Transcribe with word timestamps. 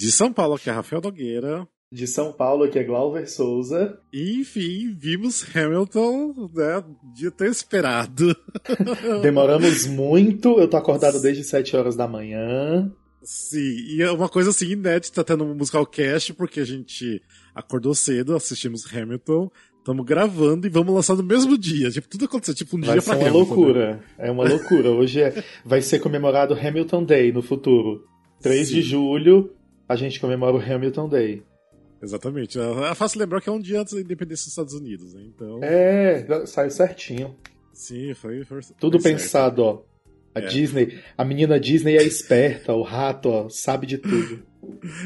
De 0.00 0.10
São 0.10 0.32
Paulo, 0.32 0.58
que 0.58 0.70
é 0.70 0.72
Rafael 0.72 1.02
Nogueira. 1.02 1.66
De 1.92 2.06
São 2.06 2.32
Paulo, 2.32 2.68
que 2.68 2.78
é 2.78 2.84
Glauber 2.84 3.28
Souza. 3.28 3.98
E, 4.12 4.40
enfim, 4.40 4.94
vimos 4.96 5.44
Hamilton, 5.54 6.48
né? 6.54 6.84
Dia 7.14 7.30
tão 7.32 7.46
esperado. 7.48 8.34
Demoramos 9.22 9.86
muito, 9.86 10.58
eu 10.60 10.68
tô 10.68 10.76
acordado 10.76 11.20
desde 11.20 11.42
7 11.44 11.76
horas 11.76 11.96
da 11.96 12.06
manhã. 12.06 12.90
Sim, 13.22 13.76
e 13.88 14.02
é 14.02 14.10
uma 14.10 14.28
coisa 14.28 14.50
assim 14.50 14.70
inédita 14.70 15.20
até 15.20 15.36
no 15.36 15.54
Musical 15.54 15.84
Cast, 15.84 16.32
porque 16.34 16.60
a 16.60 16.64
gente 16.64 17.20
acordou 17.54 17.94
cedo, 17.94 18.34
assistimos 18.34 18.86
Hamilton, 18.94 19.50
estamos 19.78 20.06
gravando 20.06 20.66
e 20.66 20.70
vamos 20.70 20.94
lançar 20.94 21.16
no 21.16 21.22
mesmo 21.22 21.58
dia. 21.58 21.90
Tipo, 21.90 22.08
tudo 22.08 22.24
aconteceu, 22.24 22.54
tipo, 22.54 22.76
um 22.76 22.80
vai 22.80 22.92
dia 22.92 23.02
pra 23.02 23.16
uma 23.16 23.28
Hamilton. 23.28 23.38
loucura. 23.54 23.90
né? 23.96 24.00
É 24.18 24.30
uma 24.30 24.48
loucura. 24.48 24.90
Hoje 24.90 25.20
é- 25.20 25.44
vai 25.66 25.82
ser 25.82 25.98
comemorado 25.98 26.54
Hamilton 26.54 27.04
Day 27.04 27.32
no 27.32 27.42
futuro. 27.42 28.04
3 28.40 28.68
de 28.70 28.76
Sim. 28.82 28.88
julho, 28.88 29.50
a 29.92 29.96
gente 29.96 30.20
comemora 30.20 30.56
o 30.56 30.60
Hamilton 30.60 31.08
Day. 31.08 31.42
Exatamente. 32.02 32.58
É 32.58 32.94
fácil 32.94 33.18
lembrar 33.20 33.40
que 33.40 33.48
é 33.48 33.52
um 33.52 33.60
dia 33.60 33.80
antes 33.80 33.92
da 33.92 34.00
independência 34.00 34.44
dos 34.44 34.52
Estados 34.52 34.72
Unidos, 34.74 35.12
né? 35.14 35.22
Então, 35.26 35.58
É, 35.62 36.24
saiu 36.46 36.70
certinho. 36.70 37.36
sim, 37.74 38.14
foi. 38.14 38.44
foi 38.44 38.60
Tudo 38.78 39.00
foi 39.00 39.10
certo. 39.10 39.22
pensado, 39.22 39.62
ó. 39.62 39.82
A 40.34 40.40
É. 40.40 40.46
Disney, 40.46 41.00
a 41.18 41.24
menina 41.24 41.58
Disney 41.58 41.96
é 41.96 42.04
esperta, 42.04 42.72
o 42.72 42.82
rato, 42.82 43.28
ó, 43.28 43.48
sabe 43.48 43.86
de 43.86 43.98
tudo. 43.98 44.42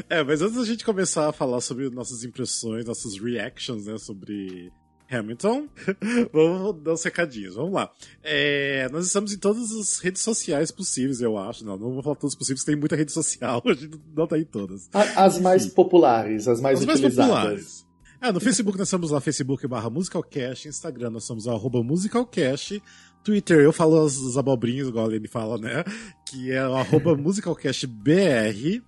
É, 0.09 0.21
mas 0.21 0.41
antes 0.41 0.57
da 0.57 0.65
gente 0.65 0.83
começar 0.83 1.29
a 1.29 1.31
falar 1.31 1.61
sobre 1.61 1.89
nossas 1.89 2.25
impressões, 2.25 2.85
nossas 2.85 3.17
reactions, 3.17 3.85
né, 3.85 3.97
sobre 3.97 4.69
Hamilton, 5.09 5.67
vamos 6.33 6.81
dar 6.83 6.93
uns 6.93 7.03
recadinhos. 7.03 7.55
Vamos 7.55 7.73
lá. 7.73 7.91
É, 8.23 8.87
nós 8.91 9.05
estamos 9.05 9.33
em 9.33 9.37
todas 9.37 9.71
as 9.71 9.99
redes 9.99 10.21
sociais 10.21 10.71
possíveis, 10.71 11.21
eu 11.21 11.37
acho. 11.37 11.63
Não, 11.65 11.77
não 11.77 11.93
vou 11.93 12.03
falar 12.03 12.15
todas 12.15 12.33
as 12.33 12.37
possíveis, 12.37 12.63
tem 12.63 12.75
muita 12.75 12.95
rede 12.95 13.11
social, 13.11 13.61
a 13.67 13.73
gente 13.73 13.99
não 14.15 14.27
tá 14.27 14.37
em 14.37 14.43
todas. 14.45 14.89
A- 14.93 15.25
As 15.25 15.39
mais 15.39 15.65
populares, 15.67 16.47
as 16.47 16.59
mais 16.61 16.79
As 16.79 16.85
mais 16.85 16.99
utilizadas. 16.99 17.29
populares. 17.33 17.85
É, 18.21 18.31
no 18.31 18.39
Facebook 18.39 18.77
nós 18.77 18.87
estamos 18.87 19.11
lá, 19.11 19.21
Facebook 19.21 19.67
barra 19.67 19.89
Musicalcast, 19.89 20.67
Instagram 20.67 21.11
nós 21.11 21.25
somos 21.25 21.47
arroba 21.47 21.83
Musicalcast, 21.83 22.81
Twitter 23.23 23.59
eu 23.59 23.73
falo 23.73 24.03
as, 24.03 24.17
as 24.17 24.37
abobrinhas, 24.37 24.87
igual 24.87 25.11
ele 25.11 25.27
fala, 25.27 25.57
né? 25.59 25.83
Que 26.27 26.51
é 26.51 26.67
o 26.67 26.73
arroba 26.75 27.15
MusicalcastBR. 27.15 28.81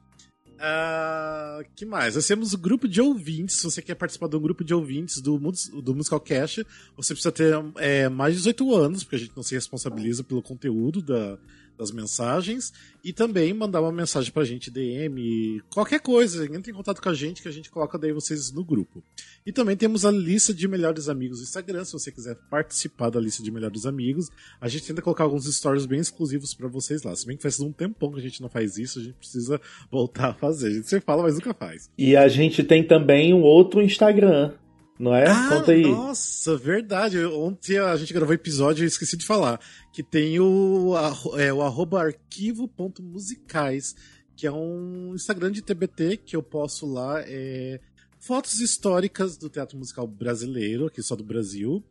Ah, 0.60 1.60
que 1.76 1.86
mais? 1.86 2.16
Nós 2.16 2.26
temos 2.28 2.54
o 2.54 2.58
grupo 2.58 2.88
de 2.88 3.00
ouvintes. 3.02 3.58
Se 3.58 3.64
você 3.64 3.82
quer 3.82 3.96
participar 3.96 4.28
de 4.28 4.36
um 4.36 4.42
grupo 4.42 4.64
de 4.64 4.74
ouvintes 4.74 5.22
do, 5.22 5.38
do 5.82 5.96
Musicalcast, 5.96 6.66
você 6.96 7.14
precisa 7.14 7.32
ter 7.32 7.54
é, 7.78 8.10
mais 8.10 8.34
de 8.34 8.40
18 8.40 8.76
anos, 8.76 9.04
porque 9.04 9.16
a 9.16 9.20
gente 9.20 9.34
não 9.36 9.44
se 9.44 9.56
responsabiliza 9.56 10.24
pelo 10.24 10.42
conteúdo 10.42 11.02
da- 11.02 11.38
das 11.78 11.92
mensagens. 11.92 12.74
E 13.04 13.14
também 13.14 13.54
mandar 13.54 13.82
uma 13.82 13.92
mensagem 13.92 14.32
pra 14.32 14.44
gente, 14.44 14.70
DM, 14.70 15.62
qualquer 15.70 16.00
coisa. 16.00 16.46
Entre 16.46 16.72
em 16.72 16.76
contato 16.76 17.02
com 17.02 17.10
a 17.10 17.14
gente 17.14 17.42
que 17.42 17.48
a 17.48 17.52
gente 17.52 17.70
coloca 17.70 17.98
daí 17.98 18.12
vocês 18.12 18.52
no 18.52 18.64
grupo. 18.64 19.04
E 19.46 19.52
também 19.52 19.78
temos 19.78 20.06
a 20.06 20.12
lista 20.12 20.54
de 20.54 20.68
melhores 20.68 21.08
amigos 21.08 21.40
do 21.40 21.44
Instagram. 21.44 21.86
Se 21.86 21.94
você 21.94 22.12
quiser 22.12 22.36
participar 22.50 23.10
da 23.10 23.20
lista 23.20 23.42
de 23.42 23.52
melhores 23.52 23.86
amigos, 23.86 24.30
a 24.60 24.68
gente 24.68 24.86
tenta 24.86 25.02
colocar 25.02 25.24
alguns 25.24 25.46
stories 25.46 25.86
bem 25.86 26.00
exclusivos 26.00 26.54
pra 26.54 26.68
vocês 26.68 27.04
lá. 27.04 27.16
Se 27.16 27.26
bem 27.26 27.38
que 27.38 27.44
faz 27.44 27.60
um 27.60 27.72
tempão 27.72 28.12
que 28.12 28.20
a 28.20 28.24
gente 28.24 28.42
não 28.42 28.50
faz 28.50 28.78
isso, 28.78 29.00
a 29.00 29.04
gente 29.04 29.16
precisa 29.16 29.62
voltar 29.90 30.30
a 30.30 30.34
fazer. 30.34 30.68
A 30.68 30.72
gente 30.72 30.90
sempre 30.90 31.06
fala, 31.06 31.24
mas 31.24 31.36
nunca 31.36 31.54
faz. 31.54 31.90
E 31.98 32.16
a 32.16 32.28
gente 32.28 32.64
tem 32.64 32.84
também 32.84 33.34
um 33.34 33.42
outro 33.42 33.82
Instagram, 33.82 34.54
não 35.00 35.14
é? 35.16 35.26
Conta 35.50 35.72
aí. 35.72 35.84
Nossa, 35.84 36.58
verdade. 36.58 37.24
Ontem 37.26 37.78
a 37.78 37.96
gente 37.96 38.14
gravou 38.14 38.34
episódio 38.34 38.84
e 38.84 38.88
esqueci 38.88 39.16
de 39.16 39.26
falar. 39.26 39.60
Que 39.94 40.02
tem 40.02 40.40
o, 40.40 40.94
é, 41.38 41.54
o 41.54 41.62
arroba 41.62 42.02
arquivo.musicais, 42.02 43.96
que 44.36 44.48
é 44.48 44.52
um 44.52 45.14
Instagram 45.14 45.52
de 45.52 45.62
TBT 45.62 46.18
que 46.18 46.36
eu 46.36 46.44
posto 46.44 46.86
lá. 46.86 47.22
É, 47.26 47.80
fotos 48.20 48.60
históricas 48.60 49.38
do 49.38 49.50
teatro 49.50 49.78
musical 49.78 50.08
brasileiro, 50.08 50.88
aqui 50.88 51.02
só 51.02 51.16
do 51.16 51.24
Brasil. 51.24 51.84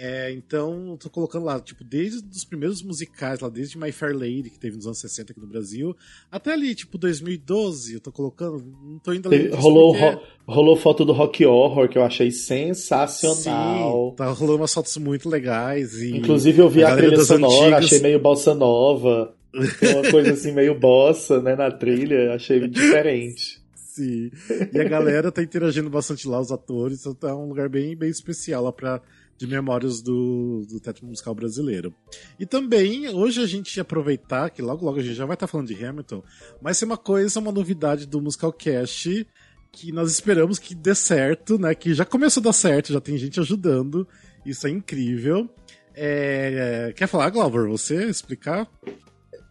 É, 0.00 0.30
então, 0.32 0.90
eu 0.90 0.96
tô 0.96 1.10
colocando 1.10 1.44
lá, 1.44 1.58
tipo, 1.58 1.82
desde 1.82 2.22
os 2.30 2.44
primeiros 2.44 2.82
musicais, 2.82 3.40
lá, 3.40 3.48
desde 3.48 3.76
My 3.76 3.90
Fair 3.90 4.14
Lady, 4.16 4.48
que 4.48 4.58
teve 4.58 4.76
nos 4.76 4.86
anos 4.86 5.00
60 5.00 5.32
aqui 5.32 5.40
no 5.40 5.46
Brasil, 5.48 5.96
até 6.30 6.52
ali, 6.52 6.72
tipo, 6.72 6.96
2012, 6.96 7.94
eu 7.94 8.00
tô 8.00 8.12
colocando, 8.12 8.64
não 8.80 8.98
tô 9.00 9.10
Teve- 9.28 9.48
disso 9.48 9.56
rolou, 9.60 9.92
porque- 9.92 10.04
ro- 10.08 10.20
rolou 10.46 10.76
foto 10.76 11.04
do 11.04 11.12
Rock 11.12 11.44
Horror, 11.44 11.88
que 11.88 11.98
eu 11.98 12.04
achei 12.04 12.30
sensacional. 12.30 14.10
Sim, 14.10 14.16
tá 14.16 14.26
rolando 14.30 14.58
umas 14.58 14.72
fotos 14.72 14.96
muito 14.98 15.28
legais. 15.28 15.94
E 16.00 16.16
Inclusive 16.16 16.60
eu 16.60 16.68
vi 16.68 16.84
a, 16.84 16.90
galera 16.90 17.08
trilha 17.08 17.24
sonora, 17.24 17.54
antigas- 17.76 17.84
achei 17.86 17.98
meio 18.00 18.20
bossa 18.20 18.54
nova. 18.54 19.34
Uma 19.54 20.10
coisa 20.10 20.32
assim 20.34 20.52
meio 20.52 20.78
bossa, 20.78 21.40
né, 21.40 21.56
na 21.56 21.70
trilha, 21.70 22.34
achei 22.34 22.68
diferente. 22.68 23.58
Sim. 23.74 24.30
E 24.72 24.78
a 24.78 24.84
galera 24.84 25.32
tá 25.32 25.42
interagindo 25.42 25.90
bastante 25.90 26.28
lá, 26.28 26.38
os 26.40 26.52
atores, 26.52 27.00
então 27.00 27.14
tá 27.14 27.34
um 27.34 27.48
lugar 27.48 27.68
bem, 27.68 27.96
bem 27.96 28.08
especial 28.10 28.62
lá 28.62 28.70
pra, 28.72 29.02
de 29.38 29.46
memórias 29.46 30.02
do, 30.02 30.66
do 30.68 30.80
teatro 30.80 31.06
musical 31.06 31.34
brasileiro. 31.34 31.94
E 32.38 32.44
também, 32.44 33.08
hoje 33.08 33.40
a 33.40 33.46
gente 33.46 33.76
ia 33.76 33.82
aproveitar, 33.82 34.50
que 34.50 34.60
logo 34.60 34.84
logo 34.84 34.98
a 34.98 35.02
gente 35.02 35.14
já 35.14 35.24
vai 35.24 35.34
estar 35.34 35.46
falando 35.46 35.68
de 35.68 35.84
Hamilton, 35.84 36.22
mas 36.60 36.78
tem 36.78 36.86
uma 36.86 36.96
coisa, 36.96 37.38
uma 37.38 37.52
novidade 37.52 38.06
do 38.06 38.20
Musical 38.20 38.52
Cast 38.52 39.26
que 39.70 39.92
nós 39.92 40.10
esperamos 40.10 40.58
que 40.58 40.74
dê 40.74 40.94
certo, 40.94 41.58
né? 41.58 41.74
Que 41.74 41.94
já 41.94 42.04
começou 42.04 42.40
a 42.40 42.44
dar 42.44 42.52
certo, 42.52 42.92
já 42.92 43.00
tem 43.00 43.16
gente 43.16 43.38
ajudando, 43.38 44.08
isso 44.44 44.66
é 44.66 44.70
incrível. 44.70 45.48
É, 45.94 46.92
Quer 46.96 47.06
falar, 47.06 47.30
Glauber? 47.30 47.68
Você 47.68 48.06
explicar? 48.06 48.68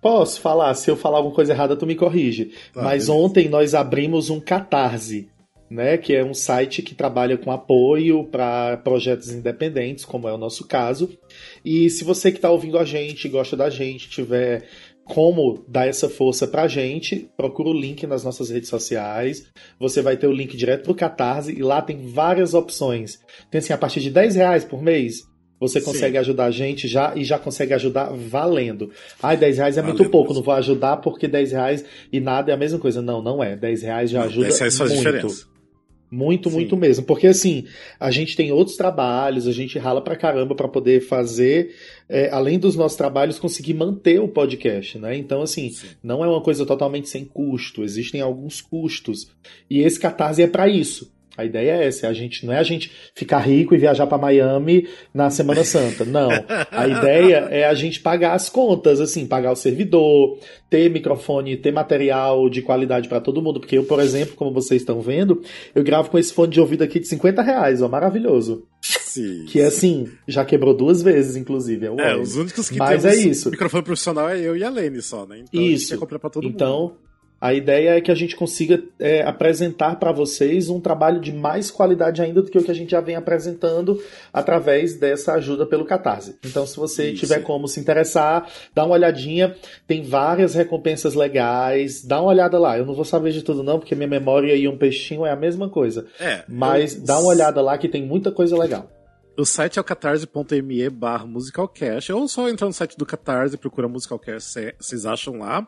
Posso 0.02 0.40
falar, 0.42 0.74
se 0.76 0.90
eu 0.90 0.96
falar 0.96 1.18
alguma 1.18 1.36
coisa 1.36 1.54
errada, 1.54 1.76
tu 1.76 1.86
me 1.86 1.96
corrige. 1.96 2.52
Tá, 2.74 2.84
Mas 2.84 3.08
beleza. 3.08 3.14
ontem 3.14 3.50
nós 3.50 3.74
abrimos 3.74 4.30
um 4.30 4.40
Catarse, 4.40 5.30
né, 5.70 5.98
que 5.98 6.14
é 6.16 6.24
um 6.24 6.34
site 6.34 6.82
que 6.82 6.96
trabalha 6.96 7.38
com 7.38 7.52
apoio 7.52 8.24
para 8.26 8.78
projetos 8.78 9.30
independentes, 9.32 10.06
como 10.06 10.28
é 10.28 10.34
o 10.34 10.38
nosso 10.38 10.66
caso. 10.68 11.10
E 11.64 11.90
se 11.90 12.04
você 12.04 12.32
que 12.32 12.38
está 12.38 12.50
ouvindo 12.50 12.78
a 12.78 12.86
gente, 12.86 13.28
gosta 13.28 13.56
da 13.56 13.70
gente, 13.70 14.10
tiver 14.10 14.66
como 15.08 15.64
dar 15.68 15.88
essa 15.88 16.10
força 16.10 16.46
pra 16.48 16.68
gente, 16.68 17.30
procura 17.38 17.70
o 17.70 17.74
link 17.74 18.06
nas 18.06 18.24
nossas 18.24 18.50
redes 18.50 18.70
sociais. 18.70 19.46
Você 19.80 20.02
vai 20.02 20.18
ter 20.18 20.28
o 20.28 20.34
link 20.34 20.56
direto 20.58 20.84
pro 20.84 20.96
Catarse 20.96 21.54
e 21.54 21.62
lá 21.64 21.82
tem 21.82 22.08
várias 22.08 22.54
opções. 22.54 23.20
Tem 23.50 23.60
assim, 23.60 23.74
a 23.74 23.78
partir 23.78 24.02
de 24.02 24.10
10 24.10 24.36
reais 24.36 24.66
por 24.66 24.82
mês, 24.82 25.24
você 25.60 25.80
Sim. 25.80 25.86
consegue 25.86 26.18
ajudar 26.18 26.46
a 26.46 26.52
gente 26.52 26.88
já 26.88 27.16
e 27.16 27.24
já 27.24 27.40
consegue 27.40 27.74
ajudar 27.74 28.12
valendo. 28.12 28.92
Ai, 29.22 29.38
10 29.38 29.58
reais 29.58 29.78
é 29.78 29.82
muito 29.82 29.98
Valendo 29.98 30.12
pouco, 30.12 30.30
mesmo. 30.30 30.42
não 30.42 30.46
vou 30.46 30.54
ajudar 30.54 30.98
porque 30.98 31.28
10 31.28 31.52
reais 31.52 31.86
e 32.12 32.20
nada 32.20 32.52
é 32.52 32.54
a 32.54 32.58
mesma 32.58 32.78
coisa. 32.78 33.02
Não, 33.02 33.22
não 33.22 33.44
é. 33.44 33.56
10 33.56 33.82
reais 33.82 34.10
já 34.10 34.24
ajuda 34.24 34.48
10 34.48 34.60
reais 34.60 34.78
faz 34.78 34.92
muito. 34.92 35.04
diferença. 35.04 35.57
Muito, 36.10 36.50
Sim. 36.50 36.56
muito 36.56 36.78
mesmo. 36.78 37.06
Porque 37.06 37.28
assim, 37.28 37.66
a 38.00 38.10
gente 38.12 38.36
tem 38.36 38.52
outros 38.52 38.78
trabalhos, 38.78 39.48
a 39.48 39.52
gente 39.52 39.78
rala 39.78 40.02
pra 40.02 40.16
caramba 40.16 40.56
pra 40.56 40.68
poder 40.68 41.02
fazer, 41.02 41.76
é, 42.08 42.30
além 42.30 42.58
dos 42.58 42.76
nossos 42.76 42.98
trabalhos, 42.98 43.40
conseguir 43.40 43.74
manter 43.74 44.20
o 44.20 44.28
podcast, 44.28 44.98
né? 44.98 45.18
Então, 45.18 45.42
assim, 45.42 45.70
Sim. 45.70 45.88
não 46.02 46.24
é 46.24 46.28
uma 46.28 46.42
coisa 46.42 46.66
totalmente 46.66 47.10
sem 47.10 47.26
custo, 47.26 47.84
existem 47.84 48.22
alguns 48.22 48.62
custos. 48.62 49.30
E 49.70 49.80
esse 49.80 50.00
catarse 50.00 50.42
é 50.42 50.48
pra 50.48 50.68
isso. 50.68 51.12
A 51.38 51.46
ideia 51.46 51.72
é 51.74 51.86
essa, 51.88 52.08
é 52.08 52.10
a 52.10 52.14
gente 52.14 52.46
não 52.46 52.54
é 52.54 52.58
a 52.58 52.64
gente 52.64 52.92
ficar 53.14 53.40
rico 53.40 53.76
e 53.76 53.78
viajar 53.78 54.08
pra 54.08 54.18
Miami 54.18 54.88
na 55.14 55.30
Semana 55.30 55.64
Santa, 55.64 56.04
não. 56.04 56.30
A 56.72 56.88
ideia 56.88 57.48
é 57.52 57.66
a 57.66 57.74
gente 57.74 58.00
pagar 58.00 58.34
as 58.34 58.50
contas, 58.50 59.00
assim, 59.00 59.26
pagar 59.28 59.52
o 59.52 59.56
servidor, 59.56 60.40
ter 60.70 60.90
microfone, 60.90 61.56
ter 61.56 61.72
material 61.72 62.50
de 62.50 62.62
qualidade 62.62 63.08
pra 63.08 63.22
todo 63.22 63.42
mundo, 63.42 63.60
porque 63.60 63.78
eu, 63.78 63.84
por 63.84 64.00
exemplo, 64.00 64.36
como 64.36 64.52
vocês 64.52 64.82
estão 64.82 65.00
vendo, 65.00 65.42
eu 65.76 65.84
gravo 65.84 66.10
com 66.10 66.18
esse 66.18 66.34
fone 66.34 66.52
de 66.52 66.60
ouvido 66.60 66.84
aqui 66.84 67.00
de 67.00 67.08
50 67.08 67.42
reais, 67.42 67.82
ó, 67.82 67.88
maravilhoso. 67.88 68.64
Sim. 68.82 69.46
Que 69.48 69.62
assim, 69.62 70.10
já 70.28 70.46
quebrou 70.46 70.74
duas 70.74 71.02
vezes, 71.02 71.36
inclusive. 71.36 71.88
É, 71.88 72.12
É, 72.12 72.16
os 72.18 72.36
únicos 72.36 72.70
que 72.70 72.78
Mas 72.78 73.06
é 73.06 73.16
isso. 73.16 73.50
microfone 73.50 73.84
profissional 73.84 74.30
é 74.30 74.40
eu 74.40 74.56
e 74.56 74.64
a 74.64 74.70
Lene 74.70 75.02
só, 75.02 75.26
né? 75.26 75.40
Então 75.40 75.60
a 75.60 75.64
gente 75.64 75.76
Isso. 75.76 75.98
comprar 75.98 76.20
pra 76.20 76.30
todo 76.30 76.44
mundo. 76.44 76.56
A 77.40 77.54
ideia 77.54 77.92
é 77.98 78.02
que 78.02 78.12
a 78.12 78.16
gente 78.16 78.36
consiga 78.36 78.82
é, 79.00 79.22
apresentar 79.22 79.98
para 80.00 80.12
vocês 80.12 80.70
um 80.70 80.80
trabalho 80.80 81.20
de 81.22 81.32
mais 81.32 81.70
qualidade 81.70 82.22
ainda 82.22 82.42
do 82.42 82.50
que 82.50 82.58
o 82.58 82.64
que 82.64 82.72
a 82.72 82.74
gente 82.74 82.92
já 82.92 83.00
vem 83.00 83.16
apresentando 83.16 84.02
através 84.34 84.96
dessa 84.98 85.34
ajuda 85.34 85.66
pelo 85.66 85.86
Catarse. 85.86 86.36
Então, 86.44 86.66
se 86.66 86.76
você 86.78 87.12
Isso. 87.12 87.20
tiver 87.22 87.42
como 87.44 87.68
se 87.68 87.80
interessar, 87.80 88.48
dá 88.74 88.84
uma 88.86 88.96
olhadinha. 88.96 89.56
Tem 89.86 90.02
várias 90.04 90.56
recompensas 90.56 91.14
legais. 91.14 92.04
Dá 92.04 92.20
uma 92.22 92.30
olhada 92.32 92.58
lá. 92.58 92.78
Eu 92.78 92.86
não 92.86 92.96
vou 92.96 93.06
saber 93.06 93.32
de 93.32 93.44
tudo, 93.44 93.62
não, 93.64 93.78
porque 93.80 93.94
minha 93.96 94.08
memória 94.08 94.56
e 94.56 94.68
um 94.68 94.78
peixinho 94.78 95.26
é 95.26 95.32
a 95.32 95.36
mesma 95.36 95.70
coisa. 95.70 96.06
É, 96.20 96.44
Mas 96.48 96.96
eu- 96.96 97.04
dá 97.06 97.20
uma 97.20 97.30
olhada 97.30 97.62
lá 97.62 97.78
que 97.78 97.88
tem 97.88 98.04
muita 98.04 98.32
coisa 98.32 98.58
legal. 98.58 98.90
O 99.38 99.46
site 99.46 99.78
é 99.78 99.82
o 99.82 99.84
catarse.me 99.84 100.90
barra 100.90 101.28
musicalcast, 101.28 102.12
ou 102.12 102.28
só 102.28 102.50
entrar 102.50 102.66
no 102.66 102.74
site 102.74 102.98
do 102.98 103.06
Catarse 103.06 103.54
e 103.54 103.58
procura 103.58 103.88
musicalcast, 103.88 104.50
cê- 104.52 104.76
vocês 104.80 105.06
acham 105.06 105.38
lá. 105.38 105.68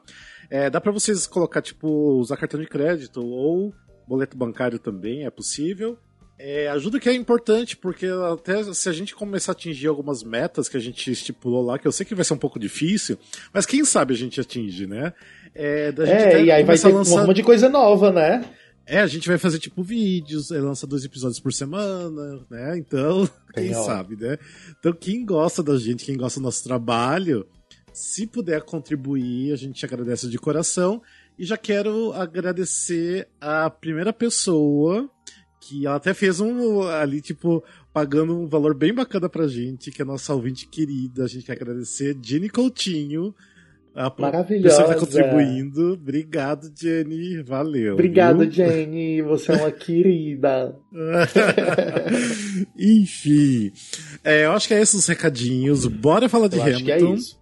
É, 0.50 0.70
dá 0.70 0.82
pra 0.82 0.92
vocês 0.92 1.28
colocar, 1.28 1.62
tipo, 1.62 1.88
usar 2.18 2.36
cartão 2.38 2.60
de 2.60 2.66
crédito 2.66 3.24
ou 3.24 3.72
boleto 4.08 4.36
bancário 4.36 4.80
também, 4.80 5.24
é 5.26 5.30
possível. 5.30 5.98
É, 6.40 6.68
ajuda 6.70 7.00
que 7.00 7.10
é 7.10 7.14
importante, 7.14 7.78
porque 7.78 8.08
até 8.32 8.64
se 8.74 8.90
a 8.90 8.94
gente 8.94 9.14
começar 9.14 9.52
a 9.52 9.54
atingir 9.54 9.88
algumas 9.88 10.24
metas 10.24 10.68
que 10.68 10.78
a 10.78 10.80
gente 10.80 11.12
estipulou 11.12 11.64
lá, 11.64 11.78
que 11.78 11.88
eu 11.88 11.92
sei 11.92 12.06
que 12.06 12.16
vai 12.16 12.26
ser 12.26 12.34
um 12.34 12.38
pouco 12.38 12.58
difícil, 12.58 13.20
mas 13.54 13.66
quem 13.66 13.84
sabe 13.86 14.14
a 14.14 14.18
gente 14.18 14.40
atinge, 14.40 14.88
né? 14.88 15.14
É, 15.54 15.94
é 15.98 16.44
e 16.44 16.52
aí 16.52 16.64
vai 16.64 16.78
ter 16.78 16.88
lançar... 16.88 17.24
um 17.24 17.28
monte 17.28 17.36
de 17.36 17.44
coisa 17.44 17.70
nova, 17.70 18.10
né? 18.12 18.44
É, 18.92 19.02
a 19.02 19.08
gente 19.08 19.28
vai 19.28 19.38
fazer 19.38 19.60
tipo 19.60 19.84
vídeos, 19.84 20.50
lança 20.50 20.88
dois 20.88 21.06
episódios 21.06 21.40
por 21.40 21.54
semana, 21.54 22.44
né? 22.50 22.76
Então, 22.76 23.30
quem 23.54 23.72
sabe, 23.72 24.16
né? 24.16 24.36
Então, 24.80 24.92
quem 24.92 25.24
gosta 25.24 25.62
da 25.62 25.78
gente, 25.78 26.04
quem 26.04 26.18
gosta 26.18 26.40
do 26.40 26.44
nosso 26.44 26.64
trabalho, 26.64 27.46
se 27.94 28.26
puder 28.26 28.64
contribuir, 28.64 29.54
a 29.54 29.56
gente 29.56 29.86
agradece 29.86 30.28
de 30.28 30.40
coração. 30.40 31.04
E 31.38 31.46
já 31.46 31.56
quero 31.56 32.12
agradecer 32.14 33.28
a 33.40 33.70
primeira 33.70 34.12
pessoa 34.12 35.08
que 35.62 35.86
ela 35.86 35.98
até 35.98 36.12
fez 36.12 36.40
um 36.40 36.82
ali, 36.82 37.22
tipo, 37.22 37.64
pagando 37.94 38.40
um 38.40 38.48
valor 38.48 38.74
bem 38.74 38.92
bacana 38.92 39.30
pra 39.30 39.48
gente, 39.48 39.92
que 39.92 40.02
é 40.02 40.04
a 40.04 40.08
nossa 40.08 40.34
ouvinte 40.34 40.68
querida. 40.68 41.26
A 41.26 41.28
gente 41.28 41.46
quer 41.46 41.52
agradecer, 41.52 42.18
Jenny 42.24 42.50
Coutinho. 42.50 43.36
A 44.00 44.10
Maravilhosa. 44.18 44.78
pessoa 44.78 44.88
que 44.88 44.94
tá 44.94 45.00
contribuindo. 45.02 45.92
Obrigado, 45.92 46.72
Jenny. 46.74 47.44
Valeu. 47.44 47.96
Obrigado, 47.96 48.40
viu? 48.40 48.50
Jenny. 48.52 49.22
Você 49.24 49.52
é 49.52 49.56
uma 49.56 49.72
querida. 49.76 50.74
Enfim. 52.80 53.74
É, 54.24 54.46
eu 54.46 54.54
acho 54.54 54.70
que 54.70 54.74
é 54.74 54.82
esses 54.82 54.96
os 54.96 55.06
recadinhos. 55.06 55.86
Bora 55.86 56.30
falar 56.30 56.48
de 56.48 56.56
eu 56.56 56.62
Hamilton. 56.62 56.78
Acho 56.78 56.86
que 56.86 56.92
é 56.94 57.14
isso. 57.14 57.40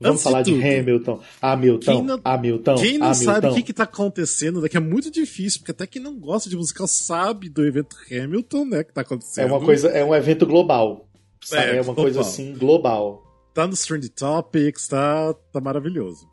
Vamos 0.00 0.14
Antes 0.14 0.22
falar 0.24 0.42
de, 0.42 0.52
de, 0.52 0.66
Hamilton. 0.66 1.20
Hamilton. 1.40 1.92
Quem 1.92 2.02
não, 2.02 2.20
Hamilton. 2.24 2.74
Quem 2.74 2.98
não 2.98 3.06
Hamilton. 3.06 3.24
sabe 3.24 3.46
o 3.46 3.54
que, 3.54 3.62
que 3.62 3.72
tá 3.72 3.84
acontecendo? 3.84 4.68
Que 4.68 4.78
é 4.78 4.80
muito 4.80 5.12
difícil, 5.12 5.60
porque 5.60 5.70
até 5.70 5.86
quem 5.86 6.02
não 6.02 6.18
gosta 6.18 6.50
de 6.50 6.56
musical 6.56 6.88
sabe 6.88 7.48
do 7.48 7.64
evento 7.64 7.94
Hamilton, 8.10 8.64
né? 8.64 8.82
Que 8.82 8.92
tá 8.92 9.02
acontecendo. 9.02 9.44
É 9.44 9.46
uma 9.46 9.60
coisa, 9.64 9.88
é 9.90 10.04
um 10.04 10.12
evento 10.12 10.44
global. 10.44 11.06
É, 11.52 11.56
é 11.56 11.72
uma 11.74 11.84
global. 11.84 12.04
coisa 12.04 12.20
assim, 12.22 12.52
global. 12.58 13.29
Tá 13.54 13.66
nos 13.66 13.84
Trend 13.84 14.08
Topics, 14.10 14.88
tá, 14.88 15.34
tá 15.52 15.60
maravilhoso. 15.60 16.28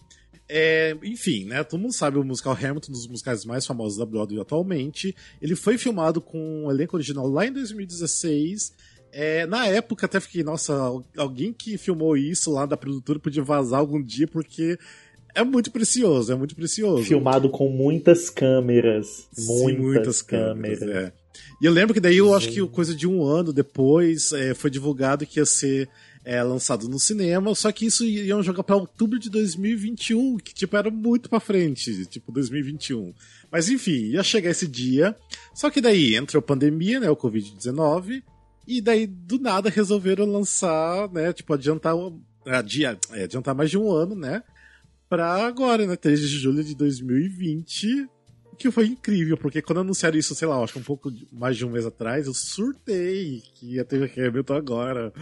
É, 0.50 0.96
enfim, 1.04 1.46
né? 1.46 1.64
Todo 1.64 1.80
mundo 1.80 1.94
sabe 1.94 2.18
o 2.18 2.24
musical 2.24 2.54
Hamilton, 2.54 2.90
um 2.90 2.94
dos 2.94 3.08
musicais 3.08 3.44
mais 3.44 3.66
famosos 3.66 3.98
da 3.98 4.06
Broadway 4.06 4.40
atualmente. 4.40 5.16
Ele 5.42 5.56
foi 5.56 5.78
filmado 5.78 6.22
com 6.22 6.38
o 6.38 6.68
um 6.68 6.72
elenco 6.72 6.96
original 6.96 7.28
lá 7.28 7.46
em 7.46 7.52
2016 7.52 8.74
é, 9.12 9.46
na 9.46 9.66
época 9.66 10.06
até 10.06 10.20
fiquei, 10.20 10.44
nossa, 10.44 10.74
alguém 11.18 11.54
que 11.54 11.78
filmou 11.78 12.18
isso 12.18 12.52
lá 12.52 12.66
da 12.66 12.78
produtora 12.78 13.20
podia 13.20 13.44
vazar 13.44 13.80
algum 13.80 14.02
dia, 14.02 14.28
porque 14.28 14.78
é 15.34 15.44
muito 15.44 15.72
precioso, 15.72 16.32
é 16.32 16.36
muito 16.36 16.56
precioso. 16.56 17.04
Filmado 17.04 17.50
com 17.50 17.70
muitas 17.70 18.30
câmeras. 18.30 19.28
Muitas, 19.38 19.76
Sim, 19.76 19.78
muitas 19.78 20.22
câmeras. 20.22 20.80
câmeras. 20.80 21.06
É. 21.06 21.14
E 21.62 21.66
eu 21.66 21.72
lembro 21.72 21.94
que 21.94 22.00
daí 22.00 22.18
eu 22.18 22.28
Sim. 22.28 22.36
acho 22.36 22.50
que 22.50 22.68
coisa 22.68 22.96
de 22.96 23.08
um 23.08 23.24
ano 23.24 23.54
depois 23.54 24.32
é, 24.34 24.54
foi 24.54 24.70
divulgado 24.70 25.26
que 25.26 25.40
ia 25.40 25.46
ser 25.46 25.90
é, 26.28 26.44
lançado 26.44 26.90
no 26.90 27.00
cinema, 27.00 27.56
só 27.56 27.72
que 27.72 27.86
isso 27.86 28.04
iam 28.04 28.44
jogar 28.44 28.62
para 28.62 28.76
outubro 28.76 29.18
de 29.18 29.30
2021, 29.30 30.36
que 30.36 30.54
tipo 30.54 30.76
era 30.76 30.92
muito 30.92 31.30
para 31.30 31.40
frente, 31.40 32.06
tipo 32.08 32.34
2021. 32.34 33.14
Mas 33.50 33.70
enfim, 33.70 34.10
ia 34.10 34.22
chegar 34.22 34.52
esse 34.52 34.68
dia. 34.68 35.16
Só 35.56 35.70
que 35.70 35.80
daí 35.80 36.18
entrou 36.18 36.40
a 36.40 36.44
pandemia, 36.44 37.00
né, 37.00 37.10
o 37.10 37.16
Covid-19, 37.16 38.22
e 38.68 38.82
daí, 38.82 39.08
do 39.08 39.40
nada, 39.40 39.70
resolveram 39.70 40.26
lançar, 40.26 41.10
né? 41.14 41.32
Tipo, 41.32 41.54
adiantar, 41.54 41.96
adia, 42.46 43.00
é, 43.14 43.24
adiantar 43.24 43.56
mais 43.56 43.70
de 43.70 43.78
um 43.78 43.90
ano, 43.90 44.14
né? 44.14 44.44
Pra 45.08 45.48
agora, 45.48 45.88
né? 45.88 45.96
3 45.96 46.20
de 46.20 46.28
julho 46.28 46.62
de 46.62 46.76
2020. 46.76 48.10
Que 48.58 48.70
foi 48.70 48.88
incrível, 48.88 49.38
porque 49.38 49.62
quando 49.62 49.80
anunciaram 49.80 50.18
isso, 50.18 50.36
sei 50.36 50.48
lá, 50.48 50.62
acho 50.62 50.74
que 50.74 50.80
um 50.80 50.84
pouco 50.84 51.10
mais 51.32 51.56
de 51.56 51.64
um 51.64 51.70
mês 51.70 51.86
atrás, 51.86 52.26
eu 52.26 52.34
surtei 52.34 53.42
que 53.54 53.76
ia 53.76 53.86
ter 53.86 54.12
Hamilton 54.20 54.56
agora. 54.56 55.14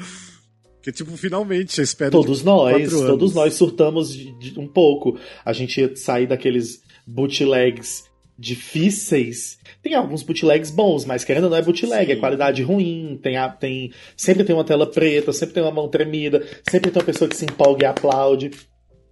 Que, 0.85 0.91
tipo, 0.91 1.17
finalmente, 1.17 1.79
eu 1.79 1.83
espero. 1.83 2.11
Todos 2.11 2.43
nós, 2.43 2.91
todos 2.91 3.33
nós 3.33 3.55
surtamos 3.55 4.13
de, 4.13 4.31
de, 4.33 4.59
um 4.59 4.67
pouco. 4.67 5.17
A 5.43 5.51
gente 5.51 5.81
ia 5.81 5.95
sair 5.95 6.27
daqueles 6.27 6.83
bootlegs 7.07 8.03
difíceis. 8.37 9.57
Tem 9.81 9.95
alguns 9.95 10.21
bootlegs 10.21 10.69
bons, 10.69 11.03
mas 11.03 11.23
querendo 11.23 11.45
ou 11.45 11.49
não 11.49 11.57
é 11.57 11.61
bootleg, 11.63 12.03
é 12.03 12.05
Sim. 12.05 12.11
é 12.11 12.15
qualidade 12.17 12.61
ruim, 12.61 13.19
tem, 13.19 13.35
a, 13.35 13.49
tem 13.49 13.91
sempre 14.15 14.43
tem 14.43 14.55
uma 14.55 14.63
tela 14.63 14.85
preta, 14.85 15.33
sempre 15.33 15.55
tem 15.55 15.63
uma 15.63 15.71
mão 15.71 15.89
tremida, 15.89 16.45
sempre 16.69 16.91
tem 16.91 17.01
uma 17.01 17.05
pessoa 17.05 17.27
que 17.27 17.35
se 17.35 17.45
empolga 17.45 17.83
e 17.83 17.87
aplaude. 17.87 18.51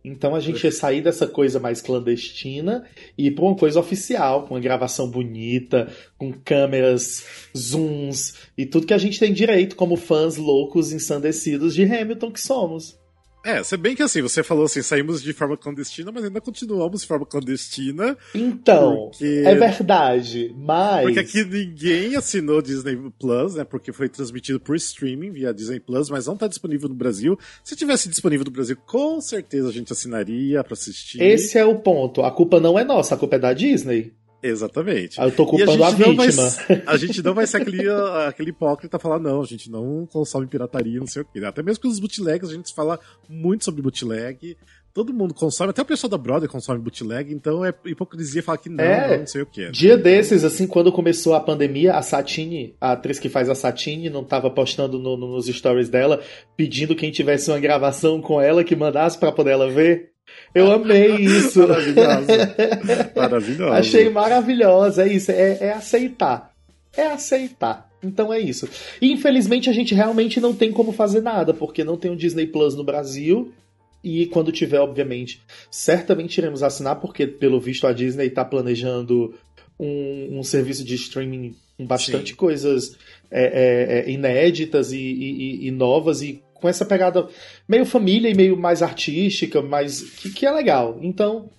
Então 0.03 0.35
a 0.35 0.39
gente 0.39 0.63
ia 0.63 0.71
sair 0.71 1.01
dessa 1.01 1.25
coisa 1.25 1.59
mais 1.59 1.81
clandestina 1.81 2.85
e 3.17 3.27
ir 3.27 3.31
para 3.31 3.45
uma 3.45 3.55
coisa 3.55 3.79
oficial, 3.79 4.45
com 4.45 4.55
uma 4.55 4.59
gravação 4.59 5.09
bonita, 5.09 5.89
com 6.17 6.33
câmeras, 6.33 7.25
zooms 7.57 8.35
e 8.57 8.65
tudo 8.65 8.87
que 8.87 8.93
a 8.93 8.97
gente 8.97 9.19
tem 9.19 9.31
direito 9.31 9.75
como 9.77 9.95
fãs 9.95 10.35
loucos 10.35 10.91
ensandecidos 10.91 11.73
de 11.73 11.83
Hamilton 11.83 12.31
que 12.31 12.41
somos. 12.41 13.02
É, 13.43 13.61
se 13.61 13.75
bem 13.75 13.93
que 13.93 14.01
assim, 14.01 14.21
você 14.21 14.41
falou 14.41 14.65
assim, 14.65 14.81
saímos 14.81 15.21
de 15.21 15.33
forma 15.33 15.57
clandestina, 15.57 16.11
mas 16.13 16.23
ainda 16.23 16.39
continuamos 16.39 17.01
de 17.01 17.07
forma 17.07 17.25
clandestina. 17.25 18.17
Então, 18.33 19.09
porque... 19.11 19.43
é 19.45 19.53
verdade, 19.53 20.55
mas. 20.57 21.03
Porque 21.03 21.19
aqui 21.19 21.43
ninguém 21.43 22.15
assinou 22.15 22.61
Disney 22.61 22.97
Plus, 23.19 23.55
né? 23.55 23.65
Porque 23.65 23.91
foi 23.91 24.07
transmitido 24.07 24.61
por 24.61 24.77
streaming 24.77 25.31
via 25.31 25.53
Disney 25.53 25.81
Plus, 25.81 26.09
mas 26.09 26.25
não 26.27 26.37
tá 26.37 26.47
disponível 26.47 26.87
no 26.87 26.95
Brasil. 26.95 27.37
Se 27.63 27.75
tivesse 27.75 28.07
disponível 28.07 28.45
no 28.45 28.51
Brasil, 28.51 28.77
com 28.85 29.19
certeza 29.19 29.67
a 29.67 29.73
gente 29.73 29.91
assinaria 29.91 30.63
para 30.63 30.73
assistir. 30.73 31.21
Esse 31.21 31.57
é 31.57 31.65
o 31.65 31.79
ponto. 31.79 32.21
A 32.21 32.31
culpa 32.31 32.61
não 32.61 32.79
é 32.79 32.85
nossa, 32.85 33.15
a 33.15 33.17
culpa 33.17 33.35
é 33.35 33.39
da 33.39 33.51
Disney. 33.51 34.13
Exatamente. 34.43 35.19
Eu 35.19 35.31
tô 35.31 35.45
culpando 35.45 35.83
a, 35.83 35.87
a 35.87 35.91
vítima. 35.91 36.15
Vai, 36.25 36.83
a 36.85 36.97
gente 36.97 37.23
não 37.23 37.33
vai 37.33 37.47
ser 37.47 37.57
aquele, 37.57 37.89
aquele 38.27 38.49
hipócrita 38.49 38.99
falar, 38.99 39.17
não, 39.17 39.41
a 39.41 39.45
gente 39.45 39.71
não 39.71 40.05
consome 40.05 40.45
pirataria, 40.47 40.99
não 40.99 41.07
sei 41.07 41.21
o 41.21 41.25
quê. 41.25 41.39
Até 41.45 41.63
mesmo 41.63 41.81
com 41.81 41.87
os 41.87 41.99
bootlegs, 41.99 42.49
a 42.49 42.53
gente 42.53 42.73
fala 42.75 42.99
muito 43.29 43.63
sobre 43.63 43.81
bootleg. 43.81 44.57
Todo 44.93 45.11
mundo 45.11 45.33
consome, 45.33 45.71
até 45.71 45.81
o 45.81 45.85
pessoal 45.85 46.11
da 46.11 46.19
Brother 46.19 46.47
consome 46.47 46.79
bootleg, 46.79 47.33
então 47.33 47.65
é 47.65 47.73
hipocrisia 47.85 48.43
falar 48.43 48.59
que 48.59 48.69
não, 48.69 48.83
é, 48.83 49.09
não, 49.09 49.19
não 49.21 49.27
sei 49.27 49.41
o 49.41 49.45
quê. 49.45 49.71
Dia 49.71 49.97
desses, 49.97 50.43
assim, 50.43 50.67
quando 50.67 50.91
começou 50.91 51.33
a 51.33 51.39
pandemia, 51.39 51.95
a 51.95 52.03
Satine, 52.03 52.75
a 52.79 52.91
atriz 52.91 53.17
que 53.17 53.27
faz 53.27 53.49
a 53.49 53.55
Satine, 53.55 54.07
não 54.11 54.23
tava 54.23 54.51
postando 54.51 54.99
no, 54.99 55.17
no, 55.17 55.29
nos 55.29 55.47
stories 55.47 55.89
dela, 55.89 56.21
pedindo 56.55 56.95
quem 56.95 57.09
tivesse 57.09 57.49
uma 57.49 57.59
gravação 57.59 58.21
com 58.21 58.39
ela 58.39 58.63
que 58.63 58.75
mandasse 58.75 59.17
para 59.17 59.31
poder 59.31 59.51
ela 59.51 59.67
ver. 59.67 60.12
Eu 60.53 60.71
amei 60.71 61.15
isso. 61.15 61.59
Maravilhosa. 61.67 62.55
Maravilhosa. 63.15 63.73
Achei 63.73 64.09
maravilhosa. 64.09 65.03
É 65.03 65.13
isso. 65.13 65.31
É, 65.31 65.57
é 65.59 65.71
aceitar. 65.71 66.51
É 66.95 67.07
aceitar. 67.07 67.89
Então 68.03 68.31
é 68.33 68.39
isso. 68.39 68.69
Infelizmente 69.01 69.69
a 69.69 69.73
gente 69.73 69.95
realmente 69.95 70.39
não 70.39 70.53
tem 70.53 70.71
como 70.71 70.91
fazer 70.91 71.21
nada, 71.21 71.53
porque 71.53 71.83
não 71.83 71.97
tem 71.97 72.11
o 72.11 72.13
um 72.13 72.17
Disney 72.17 72.45
Plus 72.45 72.75
no 72.75 72.83
Brasil. 72.83 73.51
E 74.03 74.25
quando 74.27 74.51
tiver, 74.51 74.79
obviamente, 74.79 75.41
certamente 75.71 76.37
iremos 76.37 76.61
assinar, 76.61 76.97
porque 76.97 77.25
pelo 77.25 77.59
visto 77.59 77.87
a 77.87 77.93
Disney 77.93 78.27
está 78.27 78.43
planejando 78.43 79.33
um, 79.79 80.39
um, 80.39 80.43
serviço 80.43 80.83
de 80.83 80.95
streaming 80.95 81.55
com 81.77 81.85
bastante 81.85 82.31
Sim. 82.31 82.35
coisas 82.35 82.97
é, 83.31 83.43
é, 83.43 83.99
é, 83.99 84.11
inéditas 84.11 84.91
e, 84.91 84.97
e, 84.97 85.67
e 85.67 85.71
novas 85.71 86.21
e 86.21 86.43
com 86.63 86.69
essa 86.69 86.85
pegada 86.85 87.27
meio 87.67 87.85
família 87.85 88.29
e 88.29 88.33
meio 88.33 88.55
mais 88.55 88.81
artística, 88.81 89.61
mas 89.61 89.99
que, 89.99 90.29
que 90.29 90.45
é 90.45 90.51
legal. 90.51 90.97
Então, 91.01 91.49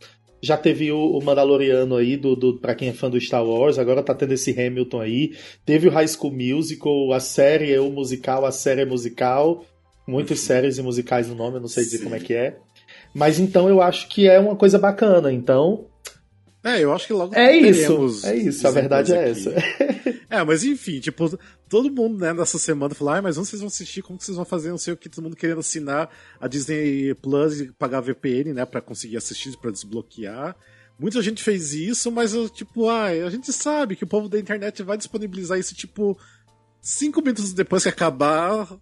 já 0.40 0.56
teve 0.56 0.90
o, 0.90 1.20
Mandaloriano 1.20 1.94
aí, 1.96 2.16
do, 2.16 2.34
do, 2.34 2.58
pra 2.58 2.74
quem 2.74 2.88
é 2.88 2.92
fã 2.94 3.10
do 3.10 3.20
Star 3.20 3.44
Wars, 3.44 3.78
agora 3.78 4.02
tá 4.02 4.14
tendo 4.14 4.32
esse 4.32 4.58
Hamilton 4.58 5.02
aí. 5.02 5.36
Teve 5.62 5.88
o 5.88 5.90
High 5.90 6.08
School 6.08 6.32
Musical, 6.32 7.12
a 7.12 7.20
série 7.20 7.70
é 7.70 7.78
o 7.78 7.90
musical, 7.90 8.46
a 8.46 8.50
série 8.50 8.80
é 8.80 8.86
musical. 8.86 9.66
Muitas 10.06 10.40
séries 10.40 10.78
e 10.78 10.82
musicais 10.82 11.28
no 11.28 11.34
nome, 11.34 11.56
eu 11.56 11.60
não 11.60 11.68
sei 11.68 11.84
dizer 11.84 11.98
Sim. 11.98 12.04
como 12.04 12.16
é 12.16 12.20
que 12.20 12.32
é. 12.32 12.56
Mas 13.12 13.38
então 13.38 13.68
eu 13.68 13.82
acho 13.82 14.08
que 14.08 14.26
é 14.26 14.38
uma 14.38 14.56
coisa 14.56 14.78
bacana. 14.78 15.30
Então, 15.30 15.84
é, 16.64 16.82
eu 16.82 16.94
acho 16.94 17.06
que 17.06 17.12
logo 17.12 17.34
É 17.34 17.54
isso, 17.54 18.26
é 18.26 18.34
isso, 18.36 18.66
a 18.66 18.70
verdade 18.70 19.12
é 19.12 19.28
essa. 19.28 19.52
é, 20.28 20.42
mas 20.42 20.64
enfim, 20.64 21.00
tipo, 21.00 21.38
todo 21.68 21.90
mundo, 21.90 22.18
né, 22.18 22.32
nessa 22.32 22.58
semana 22.58 22.94
falou, 22.94 23.14
ah, 23.14 23.22
mas 23.22 23.38
onde 23.38 23.48
vocês 23.48 23.60
vão 23.60 23.68
assistir, 23.68 24.02
como 24.02 24.18
que 24.18 24.24
vocês 24.24 24.36
vão 24.36 24.44
fazer, 24.44 24.70
não 24.70 24.78
sei 24.78 24.94
o 24.94 24.96
que, 24.96 25.08
todo 25.08 25.24
mundo 25.24 25.36
querendo 25.36 25.60
assinar 25.60 26.10
a 26.40 26.48
Disney 26.48 27.14
Plus 27.14 27.60
e 27.60 27.72
pagar 27.72 28.00
VPN, 28.00 28.52
né, 28.52 28.64
pra 28.64 28.80
conseguir 28.80 29.16
assistir, 29.16 29.56
pra 29.58 29.70
desbloquear. 29.70 30.56
Muita 30.98 31.20
gente 31.20 31.42
fez 31.42 31.74
isso, 31.74 32.10
mas, 32.12 32.32
tipo, 32.52 32.88
ah, 32.88 33.06
a 33.06 33.30
gente 33.30 33.52
sabe 33.52 33.96
que 33.96 34.04
o 34.04 34.08
povo 34.08 34.28
da 34.28 34.38
internet 34.38 34.82
vai 34.82 34.96
disponibilizar 34.96 35.58
isso, 35.58 35.74
tipo, 35.74 36.16
cinco 36.80 37.20
minutos 37.20 37.52
depois 37.52 37.82
que 37.82 37.88
acabar. 37.88 38.78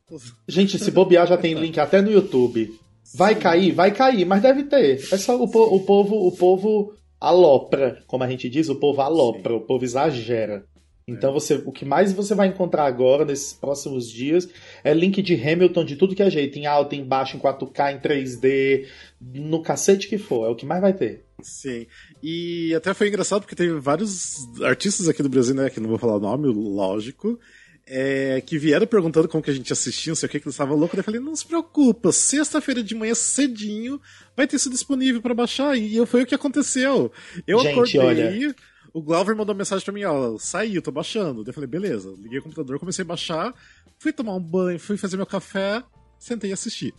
Gente, 0.46 0.78
se 0.78 0.90
bobear 0.90 1.26
já 1.26 1.38
tem 1.38 1.54
link 1.54 1.78
até 1.78 2.02
no 2.02 2.10
YouTube. 2.10 2.78
Vai 3.14 3.34
cair, 3.34 3.72
vai 3.72 3.92
cair, 3.92 4.24
mas 4.24 4.42
deve 4.42 4.64
ter. 4.64 5.00
É 5.12 5.18
só 5.18 5.40
o, 5.40 5.48
po 5.48 5.62
o 5.62 5.80
povo, 5.80 6.26
o 6.26 6.32
povo 6.32 6.94
alopra, 7.20 8.02
como 8.06 8.24
a 8.24 8.28
gente 8.28 8.48
diz, 8.48 8.68
o 8.68 8.74
povo 8.74 9.00
alopra, 9.00 9.52
Sim. 9.52 9.58
o 9.58 9.60
povo 9.60 9.84
exagera. 9.84 10.64
Então 11.06 11.32
você, 11.32 11.54
o 11.64 11.72
que 11.72 11.84
mais 11.84 12.12
você 12.12 12.34
vai 12.34 12.48
encontrar 12.48 12.84
agora 12.84 13.24
nesses 13.24 13.52
próximos 13.52 14.08
dias 14.08 14.48
é 14.84 14.94
link 14.94 15.20
de 15.20 15.34
Hamilton 15.34 15.84
de 15.84 15.96
tudo 15.96 16.14
que 16.14 16.22
é 16.22 16.30
jeito, 16.30 16.58
em 16.58 16.66
alto, 16.66 16.94
em 16.94 17.04
baixo, 17.04 17.36
em 17.36 17.40
4K, 17.40 17.94
em 17.94 17.98
3D, 17.98 18.86
no 19.20 19.62
cacete 19.62 20.08
que 20.08 20.18
for, 20.18 20.46
é 20.46 20.50
o 20.50 20.54
que 20.54 20.64
mais 20.64 20.80
vai 20.80 20.92
ter. 20.92 21.24
Sim. 21.40 21.86
E 22.22 22.72
até 22.74 22.94
foi 22.94 23.08
engraçado 23.08 23.42
porque 23.42 23.56
teve 23.56 23.72
vários 23.80 24.46
artistas 24.62 25.08
aqui 25.08 25.22
do 25.22 25.28
Brasil, 25.28 25.54
né, 25.54 25.70
que 25.70 25.80
não 25.80 25.88
vou 25.88 25.98
falar 25.98 26.16
o 26.16 26.20
nome, 26.20 26.46
lógico, 26.46 27.38
é, 27.84 28.40
que 28.46 28.56
vieram 28.58 28.86
perguntando 28.86 29.28
como 29.28 29.42
que 29.42 29.50
a 29.50 29.54
gente 29.54 29.72
assistia, 29.72 30.12
não 30.12 30.16
sei 30.16 30.28
o 30.28 30.30
que, 30.30 30.38
que 30.38 30.46
eles 30.46 30.54
estavam 30.54 30.76
loucos. 30.76 30.96
Eu 30.96 31.02
falei, 31.02 31.20
não 31.20 31.34
se 31.34 31.44
preocupa, 31.44 32.12
sexta-feira 32.12 32.82
de 32.82 32.94
manhã 32.94 33.14
cedinho 33.14 34.00
vai 34.36 34.46
ter 34.46 34.54
isso 34.54 34.70
disponível 34.70 35.20
para 35.20 35.34
baixar. 35.34 35.76
E 35.76 36.04
foi 36.06 36.22
o 36.22 36.26
que 36.26 36.34
aconteceu. 36.34 37.10
Eu 37.44 37.58
gente, 37.58 37.72
acordei. 37.72 38.00
Olha 38.00 38.54
o 38.92 39.00
Glauber 39.00 39.34
mandou 39.34 39.54
mensagem 39.54 39.84
pra 39.84 39.94
mim, 39.94 40.04
ó, 40.04 40.36
saí, 40.38 40.76
eu 40.76 40.82
tô 40.82 40.90
baixando. 40.90 41.44
Eu 41.46 41.52
falei, 41.52 41.68
beleza. 41.68 42.14
Liguei 42.18 42.38
o 42.38 42.42
computador, 42.42 42.78
comecei 42.78 43.04
a 43.04 43.08
baixar, 43.08 43.54
fui 43.98 44.12
tomar 44.12 44.34
um 44.34 44.40
banho, 44.40 44.78
fui 44.78 44.96
fazer 44.96 45.16
meu 45.16 45.26
café, 45.26 45.82
sentei 46.18 46.50
e 46.50 46.52
assisti. 46.52 46.94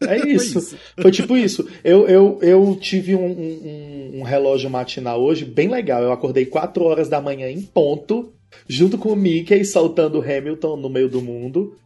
É 0.00 0.16
isso. 0.26 0.52
Foi, 0.52 0.62
isso. 0.62 0.78
Foi 1.02 1.10
tipo 1.10 1.36
isso. 1.36 1.68
Eu, 1.84 2.08
eu, 2.08 2.38
eu 2.42 2.78
tive 2.80 3.14
um, 3.14 3.30
um, 3.30 4.20
um, 4.20 4.22
relógio 4.22 4.68
matinal 4.68 5.22
hoje 5.22 5.44
bem 5.44 5.68
legal. 5.68 6.02
Eu 6.02 6.12
acordei 6.12 6.46
4 6.46 6.82
horas 6.84 7.08
da 7.08 7.20
manhã 7.20 7.48
em 7.48 7.62
ponto, 7.62 8.32
junto 8.68 8.98
com 8.98 9.10
o 9.10 9.16
Mickey 9.16 9.64
saltando 9.64 10.20
Hamilton 10.20 10.76
no 10.76 10.88
meio 10.88 11.08
do 11.08 11.22
mundo. 11.22 11.76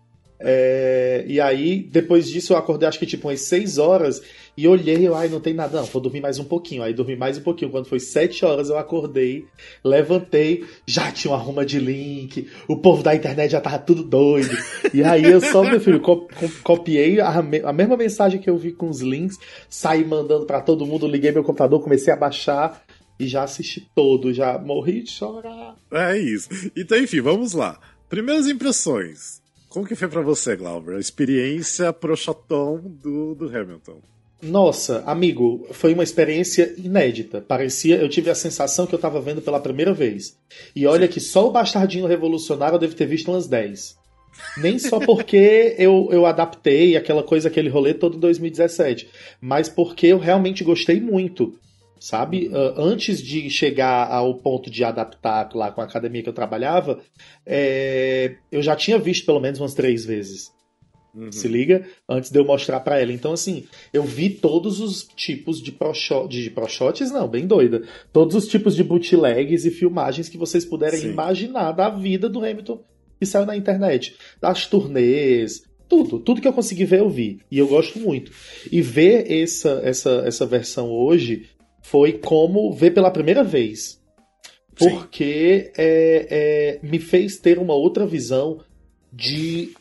É, 0.40 1.24
e 1.26 1.40
aí, 1.40 1.82
depois 1.82 2.28
disso, 2.28 2.52
eu 2.52 2.56
acordei 2.56 2.88
acho 2.88 2.98
que 2.98 3.06
tipo 3.06 3.28
umas 3.28 3.40
6 3.42 3.78
horas 3.78 4.22
e 4.56 4.68
olhei, 4.68 5.06
eu, 5.06 5.16
ai, 5.16 5.28
não 5.28 5.40
tem 5.40 5.52
nada, 5.52 5.78
não, 5.80 5.86
vou 5.86 6.00
dormir 6.00 6.20
mais 6.20 6.38
um 6.38 6.44
pouquinho. 6.44 6.82
Aí 6.82 6.94
dormi 6.94 7.16
mais 7.16 7.36
um 7.36 7.40
pouquinho. 7.40 7.72
Quando 7.72 7.86
foi 7.86 7.98
sete 7.98 8.44
horas, 8.44 8.68
eu 8.68 8.78
acordei, 8.78 9.46
levantei, 9.82 10.64
já 10.86 11.10
tinha 11.10 11.32
uma 11.32 11.42
ruma 11.42 11.66
de 11.66 11.80
link, 11.80 12.48
o 12.68 12.76
povo 12.76 13.02
da 13.02 13.14
internet 13.14 13.50
já 13.50 13.60
tava 13.60 13.78
tudo 13.80 14.04
doido. 14.04 14.56
E 14.92 15.02
aí 15.02 15.24
eu 15.24 15.40
só, 15.40 15.64
meu 15.64 15.80
filho, 15.80 16.00
copiei 16.62 17.20
a, 17.20 17.30
a 17.30 17.72
mesma 17.72 17.96
mensagem 17.96 18.40
que 18.40 18.48
eu 18.48 18.56
vi 18.56 18.72
com 18.72 18.88
os 18.88 19.00
links, 19.00 19.38
saí 19.68 20.04
mandando 20.04 20.46
para 20.46 20.60
todo 20.60 20.86
mundo, 20.86 21.08
liguei 21.08 21.32
meu 21.32 21.42
computador, 21.42 21.82
comecei 21.82 22.12
a 22.12 22.16
baixar 22.16 22.80
e 23.18 23.26
já 23.26 23.42
assisti 23.42 23.88
todo, 23.92 24.32
já 24.32 24.56
morri 24.56 25.02
de 25.02 25.10
chorar. 25.10 25.74
É 25.90 26.16
isso. 26.16 26.48
Então, 26.76 26.96
enfim, 26.96 27.20
vamos 27.20 27.54
lá. 27.54 27.80
Primeiras 28.08 28.46
impressões. 28.46 29.43
Como 29.74 29.84
que 29.84 29.96
foi 29.96 30.06
para 30.06 30.22
você, 30.22 30.54
Glauber? 30.54 30.94
A 30.94 31.00
experiência 31.00 31.92
pro 31.92 32.16
chatão 32.16 32.80
do, 32.80 33.34
do 33.34 33.48
Hamilton. 33.48 33.98
Nossa, 34.40 35.02
amigo, 35.04 35.66
foi 35.72 35.94
uma 35.94 36.04
experiência 36.04 36.72
inédita. 36.78 37.40
Parecia, 37.40 37.96
eu 37.96 38.08
tive 38.08 38.30
a 38.30 38.36
sensação 38.36 38.86
que 38.86 38.94
eu 38.94 38.98
estava 38.98 39.20
vendo 39.20 39.42
pela 39.42 39.58
primeira 39.58 39.92
vez. 39.92 40.38
E 40.76 40.86
olha 40.86 41.08
que 41.08 41.18
só 41.18 41.48
o 41.48 41.50
Bastardinho 41.50 42.06
Revolucionário 42.06 42.76
eu 42.76 42.78
devo 42.78 42.94
ter 42.94 43.06
visto 43.06 43.32
umas 43.32 43.48
10. 43.48 43.98
Nem 44.58 44.78
só 44.78 45.00
porque 45.00 45.74
eu, 45.76 46.08
eu 46.12 46.24
adaptei 46.24 46.96
aquela 46.96 47.24
coisa, 47.24 47.48
aquele 47.48 47.68
rolê 47.68 47.94
todo 47.94 48.16
em 48.16 48.20
2017, 48.20 49.08
mas 49.40 49.68
porque 49.68 50.06
eu 50.06 50.18
realmente 50.18 50.62
gostei 50.62 51.00
muito. 51.00 51.58
Sabe? 52.04 52.48
Uh, 52.48 52.74
antes 52.76 53.22
de 53.22 53.48
chegar 53.48 54.10
ao 54.10 54.34
ponto 54.34 54.70
de 54.70 54.84
adaptar 54.84 55.48
lá 55.54 55.72
com 55.72 55.80
a 55.80 55.84
academia 55.84 56.22
que 56.22 56.28
eu 56.28 56.34
trabalhava, 56.34 57.00
é, 57.46 58.36
eu 58.52 58.60
já 58.60 58.76
tinha 58.76 58.98
visto 58.98 59.24
pelo 59.24 59.40
menos 59.40 59.58
umas 59.58 59.72
três 59.72 60.04
vezes. 60.04 60.52
Uhum. 61.14 61.32
Se 61.32 61.48
liga? 61.48 61.86
Antes 62.06 62.30
de 62.30 62.38
eu 62.38 62.44
mostrar 62.44 62.80
para 62.80 63.00
ela. 63.00 63.10
Então, 63.10 63.32
assim, 63.32 63.64
eu 63.90 64.02
vi 64.02 64.28
todos 64.28 64.80
os 64.80 65.04
tipos 65.16 65.62
de 65.62 65.72
pro, 65.72 65.92
de 66.28 66.50
pro 66.50 66.68
shots, 66.68 67.10
não, 67.10 67.26
bem 67.26 67.46
doida. 67.46 67.84
Todos 68.12 68.36
os 68.36 68.48
tipos 68.48 68.76
de 68.76 68.84
bootlegs 68.84 69.64
e 69.64 69.70
filmagens 69.70 70.28
que 70.28 70.36
vocês 70.36 70.62
puderem 70.62 71.00
Sim. 71.00 71.08
imaginar 71.08 71.72
da 71.72 71.88
vida 71.88 72.28
do 72.28 72.40
Hamilton 72.40 72.84
que 73.18 73.24
saiu 73.24 73.46
na 73.46 73.56
internet. 73.56 74.14
Das 74.42 74.66
turnês, 74.66 75.62
tudo. 75.88 76.18
Tudo 76.18 76.40
que 76.42 76.48
eu 76.48 76.52
consegui 76.52 76.84
ver, 76.84 77.00
eu 77.00 77.08
vi. 77.08 77.40
E 77.50 77.58
eu 77.58 77.66
gosto 77.66 77.98
muito. 77.98 78.30
E 78.70 78.82
ver 78.82 79.30
essa, 79.30 79.80
essa, 79.82 80.22
essa 80.26 80.44
versão 80.44 80.90
hoje 80.90 81.46
foi 81.84 82.14
como 82.14 82.72
ver 82.72 82.92
pela 82.92 83.10
primeira 83.10 83.44
vez. 83.44 84.00
Porque 84.74 85.70
é, 85.76 86.78
é, 86.80 86.80
me 86.82 86.98
fez 86.98 87.36
ter 87.36 87.58
uma 87.58 87.74
outra 87.74 88.06
visão 88.06 88.60
de 89.12 89.74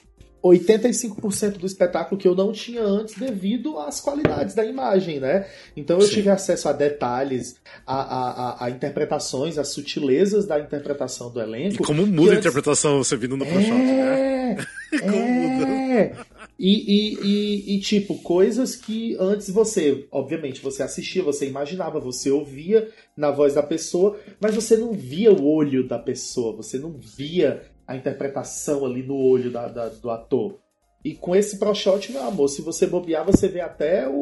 85% 0.43 1.57
do 1.57 1.65
espetáculo 1.65 2.19
que 2.19 2.27
eu 2.27 2.36
não 2.36 2.51
tinha 2.51 2.83
antes 2.83 3.15
devido 3.15 3.79
às 3.79 4.01
qualidades 4.01 4.53
da 4.53 4.65
imagem, 4.65 5.22
né? 5.22 5.48
Então 5.77 5.98
eu 5.98 6.05
Sim. 6.05 6.15
tive 6.15 6.29
acesso 6.29 6.67
a 6.67 6.74
detalhes, 6.74 7.55
a, 7.88 7.95
a, 7.95 8.31
a, 8.31 8.65
a, 8.65 8.69
interpretações, 8.69 9.57
a 9.57 9.63
sutilezas 9.63 10.45
da 10.45 10.60
interpretação 10.60 11.31
do 11.31 11.39
elenco. 11.41 11.81
E 11.81 11.86
como 11.86 12.05
muda 12.05 12.33
antes... 12.33 12.36
a 12.36 12.39
interpretação 12.41 12.98
você 12.98 13.15
vindo 13.15 13.38
no 13.38 13.45
ProShot, 13.45 13.72
é... 13.72 13.75
né? 13.75 14.57
como 15.00 15.15
é... 15.15 16.10
muda. 16.10 16.25
E, 16.65 16.70
e, 16.70 17.13
e, 17.22 17.75
e, 17.75 17.79
tipo, 17.82 18.17
coisas 18.20 18.74
que 18.74 19.17
antes 19.20 19.50
você, 19.50 20.08
obviamente, 20.10 20.62
você 20.62 20.82
assistia, 20.82 21.22
você 21.22 21.46
imaginava, 21.46 22.00
você 22.00 22.32
ouvia 22.32 22.89
na 23.17 23.32
voz 23.32 23.55
da 23.55 23.62
pessoa, 23.62 24.17
mas 24.39 24.55
você 24.55 24.77
não 24.77 24.93
via 24.93 25.34
o 25.34 25.46
olho 25.46 25.86
da 25.86 26.00
pessoa, 26.00 26.55
você 26.55 26.79
não 26.79 26.93
via 26.93 27.63
a 27.86 27.98
interpretação 27.98 28.86
ali 28.86 29.03
no 29.03 29.17
olho 29.17 29.51
da, 29.51 29.67
da, 29.67 29.89
do 29.89 30.10
ator. 30.10 30.58
E 31.03 31.13
com 31.13 31.36
esse 31.36 31.60
pro 31.60 31.75
shot, 31.75 32.10
meu 32.13 32.24
amor, 32.24 32.48
se 32.48 32.62
você 32.62 32.88
bobear, 32.88 33.25
você 33.25 33.50
vê 33.50 33.60
até 33.60 34.08
o, 34.08 34.13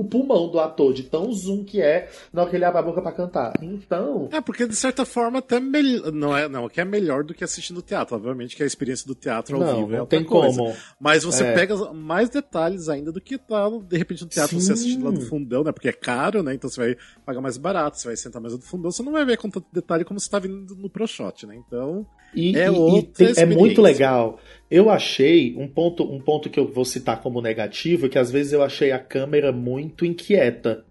o 0.00 0.04
pulmão 0.04 0.50
do 0.50 0.60
ator, 0.60 0.92
de 0.92 1.04
tão 1.04 1.32
zoom 1.32 1.64
que 1.64 1.80
é 1.80 2.08
na 2.32 2.42
hora 2.42 2.50
que 2.50 2.56
ele 2.56 2.64
abre 2.64 2.80
a 2.80 2.82
boca 2.82 3.00
pra 3.00 3.12
cantar. 3.12 3.54
Então. 3.62 4.28
É, 4.30 4.40
porque 4.40 4.66
de 4.66 4.76
certa 4.76 5.04
forma 5.04 5.38
até 5.38 5.58
melhor. 5.58 6.12
Não 6.12 6.36
é, 6.36 6.48
não, 6.48 6.68
que 6.68 6.80
é 6.80 6.84
melhor 6.84 7.24
do 7.24 7.32
que 7.32 7.42
assistir 7.42 7.72
no 7.72 7.80
teatro. 7.80 8.14
Obviamente 8.14 8.54
que 8.54 8.62
a 8.62 8.66
experiência 8.66 9.06
do 9.06 9.14
teatro 9.14 9.56
ao 9.56 9.62
não, 9.62 9.76
vivo 9.76 9.94
é 9.94 9.98
não 9.98 10.06
tem 10.06 10.22
coisa. 10.22 10.58
como. 10.58 10.76
Mas 11.00 11.24
você 11.24 11.44
é. 11.44 11.54
pega 11.54 11.74
mais 11.92 12.28
detalhes 12.28 12.88
ainda 12.88 13.10
do 13.10 13.20
que 13.20 13.38
tá, 13.38 13.68
de 13.68 13.96
repente, 13.96 14.22
no 14.22 14.28
teatro 14.28 14.58
Sim. 14.58 14.66
você 14.66 14.72
assistindo 14.72 15.04
lá 15.04 15.10
do 15.10 15.20
fundão, 15.22 15.64
né? 15.64 15.72
Porque 15.72 15.88
é 15.88 15.92
caro, 15.92 16.42
né? 16.42 16.54
Então 16.54 16.68
você 16.68 16.80
vai 16.80 16.96
pagar 17.24 17.40
mais 17.40 17.56
barato, 17.56 17.98
você 17.98 18.08
vai 18.08 18.16
sentar 18.16 18.40
mais 18.42 18.54
no 18.54 18.60
fundão, 18.60 18.90
você 18.90 19.02
não 19.02 19.12
vai 19.12 19.24
ver 19.24 19.38
com 19.38 19.48
tanto 19.48 19.66
detalhe 19.72 20.04
como 20.04 20.20
você 20.20 20.28
tá 20.28 20.38
vindo 20.38 20.76
no 20.76 20.90
pro 20.90 21.06
shot, 21.06 21.46
né? 21.46 21.56
Então. 21.56 22.06
E, 22.34 22.56
é, 22.56 22.68
e, 22.70 22.98
e 22.98 23.02
tem, 23.02 23.32
é 23.36 23.46
muito 23.46 23.80
legal. 23.80 24.38
Eu 24.70 24.90
achei 24.90 25.54
um 25.56 25.68
ponto, 25.68 26.02
um 26.02 26.20
ponto 26.20 26.50
que 26.50 26.58
eu 26.58 26.66
vou 26.66 26.84
citar 26.84 27.22
como 27.22 27.40
negativo, 27.40 28.08
que 28.08 28.18
às 28.18 28.30
vezes 28.30 28.52
eu 28.52 28.62
achei 28.62 28.92
a 28.92 28.98
câmera 28.98 29.52
muito 29.52 30.04
inquieta. 30.04 30.84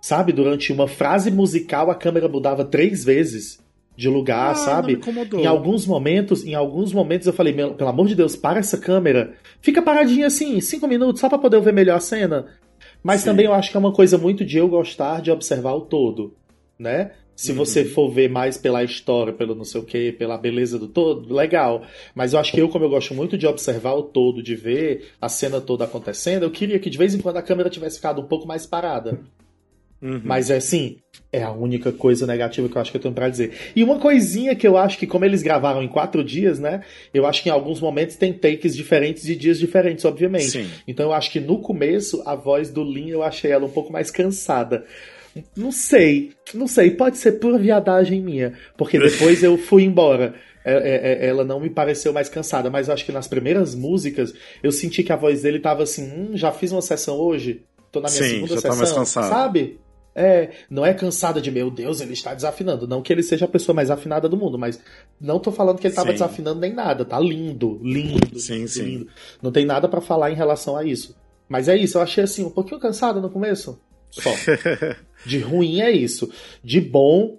Sabe, 0.00 0.32
durante 0.32 0.72
uma 0.72 0.88
frase 0.88 1.30
musical 1.30 1.90
a 1.90 1.94
câmera 1.94 2.28
mudava 2.28 2.64
três 2.64 3.04
vezes 3.04 3.62
de 3.96 4.08
lugar, 4.08 4.52
ah, 4.52 4.54
sabe? 4.54 4.98
Em 5.34 5.46
alguns 5.46 5.86
momentos, 5.86 6.44
em 6.44 6.54
alguns 6.54 6.92
momentos 6.92 7.26
eu 7.26 7.32
falei, 7.32 7.52
pelo 7.52 7.88
amor 7.88 8.06
de 8.06 8.14
Deus, 8.14 8.34
para 8.34 8.58
essa 8.58 8.78
câmera. 8.78 9.34
Fica 9.60 9.82
paradinha 9.82 10.26
assim, 10.26 10.60
cinco 10.60 10.88
minutos, 10.88 11.20
só 11.20 11.28
para 11.28 11.38
poder 11.38 11.60
ver 11.60 11.72
melhor 11.72 11.96
a 11.96 12.00
cena. 12.00 12.46
Mas 13.02 13.20
Sim. 13.20 13.26
também 13.26 13.46
eu 13.46 13.52
acho 13.52 13.70
que 13.70 13.76
é 13.76 13.80
uma 13.80 13.92
coisa 13.92 14.16
muito 14.16 14.44
de 14.44 14.58
eu 14.58 14.68
gostar 14.68 15.20
de 15.20 15.30
observar 15.30 15.74
o 15.74 15.82
todo, 15.82 16.34
né? 16.78 17.12
Se 17.34 17.50
uhum. 17.50 17.58
você 17.58 17.84
for 17.84 18.10
ver 18.10 18.28
mais 18.28 18.58
pela 18.58 18.84
história, 18.84 19.32
pelo 19.32 19.54
não 19.54 19.64
sei 19.64 19.80
o 19.80 19.84
que, 19.84 20.12
pela 20.12 20.36
beleza 20.36 20.78
do 20.78 20.86
todo, 20.86 21.34
legal. 21.34 21.82
Mas 22.14 22.32
eu 22.32 22.38
acho 22.38 22.52
que 22.52 22.60
eu, 22.60 22.68
como 22.68 22.84
eu 22.84 22.90
gosto 22.90 23.14
muito 23.14 23.38
de 23.38 23.46
observar 23.46 23.94
o 23.94 24.02
todo, 24.02 24.42
de 24.42 24.54
ver 24.54 25.08
a 25.20 25.28
cena 25.28 25.60
toda 25.60 25.84
acontecendo, 25.84 26.44
eu 26.44 26.50
queria 26.50 26.78
que 26.78 26.90
de 26.90 26.98
vez 26.98 27.14
em 27.14 27.18
quando 27.18 27.38
a 27.38 27.42
câmera 27.42 27.70
tivesse 27.70 27.96
ficado 27.96 28.20
um 28.20 28.26
pouco 28.26 28.46
mais 28.46 28.66
parada. 28.66 29.20
Uhum. 30.02 30.20
Mas 30.24 30.50
é 30.50 30.56
assim, 30.56 30.96
é 31.32 31.44
a 31.44 31.52
única 31.52 31.92
coisa 31.92 32.26
negativa 32.26 32.68
que 32.68 32.76
eu 32.76 32.82
acho 32.82 32.90
que 32.90 32.96
eu 32.96 33.00
tenho 33.00 33.14
pra 33.14 33.28
dizer. 33.28 33.52
E 33.74 33.84
uma 33.84 34.00
coisinha 34.00 34.54
que 34.56 34.66
eu 34.66 34.76
acho 34.76 34.98
que, 34.98 35.06
como 35.06 35.24
eles 35.24 35.42
gravaram 35.42 35.80
em 35.80 35.86
quatro 35.86 36.24
dias, 36.24 36.58
né? 36.58 36.82
Eu 37.14 37.24
acho 37.24 37.40
que 37.40 37.48
em 37.48 37.52
alguns 37.52 37.80
momentos 37.80 38.16
tem 38.16 38.32
takes 38.32 38.74
diferentes 38.74 39.22
de 39.22 39.36
dias 39.36 39.60
diferentes, 39.60 40.04
obviamente. 40.04 40.50
Sim. 40.50 40.68
Então 40.88 41.06
eu 41.06 41.12
acho 41.12 41.30
que 41.30 41.38
no 41.38 41.60
começo, 41.60 42.20
a 42.26 42.34
voz 42.34 42.68
do 42.68 42.82
Lin 42.82 43.10
eu 43.10 43.22
achei 43.22 43.52
ela 43.52 43.64
um 43.64 43.70
pouco 43.70 43.92
mais 43.92 44.10
cansada. 44.10 44.84
Não 45.56 45.72
sei, 45.72 46.32
não 46.52 46.66
sei, 46.66 46.90
pode 46.90 47.18
ser 47.18 47.32
pura 47.32 47.58
viadagem 47.58 48.20
minha, 48.20 48.52
porque 48.76 48.98
depois 48.98 49.42
eu 49.42 49.56
fui 49.56 49.84
embora. 49.84 50.34
É, 50.64 50.74
é, 50.74 51.24
é, 51.24 51.28
ela 51.28 51.44
não 51.44 51.58
me 51.58 51.68
pareceu 51.68 52.12
mais 52.12 52.28
cansada, 52.28 52.70
mas 52.70 52.86
eu 52.86 52.94
acho 52.94 53.04
que 53.04 53.10
nas 53.10 53.26
primeiras 53.26 53.74
músicas 53.74 54.32
eu 54.62 54.70
senti 54.70 55.02
que 55.02 55.12
a 55.12 55.16
voz 55.16 55.42
dele 55.42 55.58
tava 55.58 55.82
assim: 55.82 56.04
hum, 56.04 56.30
já 56.34 56.52
fiz 56.52 56.70
uma 56.70 56.82
sessão 56.82 57.16
hoje, 57.16 57.62
tô 57.90 58.00
na 58.00 58.08
minha 58.08 58.22
Sim, 58.22 58.28
segunda 58.28 58.54
já 58.54 58.54
sessão, 58.56 58.70
tá 58.70 58.76
mais 58.76 58.92
cansado. 58.92 59.28
sabe? 59.28 59.80
É, 60.14 60.50
não 60.68 60.84
é 60.84 60.92
cansada 60.92 61.40
de 61.40 61.50
meu 61.50 61.70
Deus, 61.70 62.00
ele 62.00 62.12
está 62.12 62.34
desafinando. 62.34 62.86
Não 62.86 63.02
que 63.02 63.12
ele 63.12 63.22
seja 63.22 63.46
a 63.46 63.48
pessoa 63.48 63.74
mais 63.74 63.90
afinada 63.90 64.28
do 64.28 64.36
mundo, 64.36 64.58
mas 64.58 64.78
não 65.20 65.38
tô 65.38 65.50
falando 65.50 65.78
que 65.78 65.86
ele 65.86 65.92
estava 65.92 66.12
desafinando 66.12 66.60
nem 66.60 66.72
nada. 66.72 67.04
Tá 67.04 67.18
lindo, 67.18 67.80
lindo, 67.82 68.38
sim, 68.38 68.56
lindo. 68.58 68.68
sim. 68.68 69.06
Não 69.40 69.50
tem 69.50 69.64
nada 69.64 69.88
para 69.88 70.00
falar 70.00 70.30
em 70.30 70.34
relação 70.34 70.76
a 70.76 70.84
isso. 70.84 71.16
Mas 71.48 71.66
é 71.68 71.76
isso, 71.76 71.98
eu 71.98 72.02
achei 72.02 72.24
assim, 72.24 72.44
um 72.44 72.50
pouquinho 72.50 72.78
cansada 72.80 73.20
no 73.20 73.30
começo. 73.30 73.80
Só. 74.10 74.30
De 75.24 75.38
ruim 75.38 75.80
é 75.80 75.90
isso. 75.90 76.30
De 76.62 76.80
bom, 76.80 77.38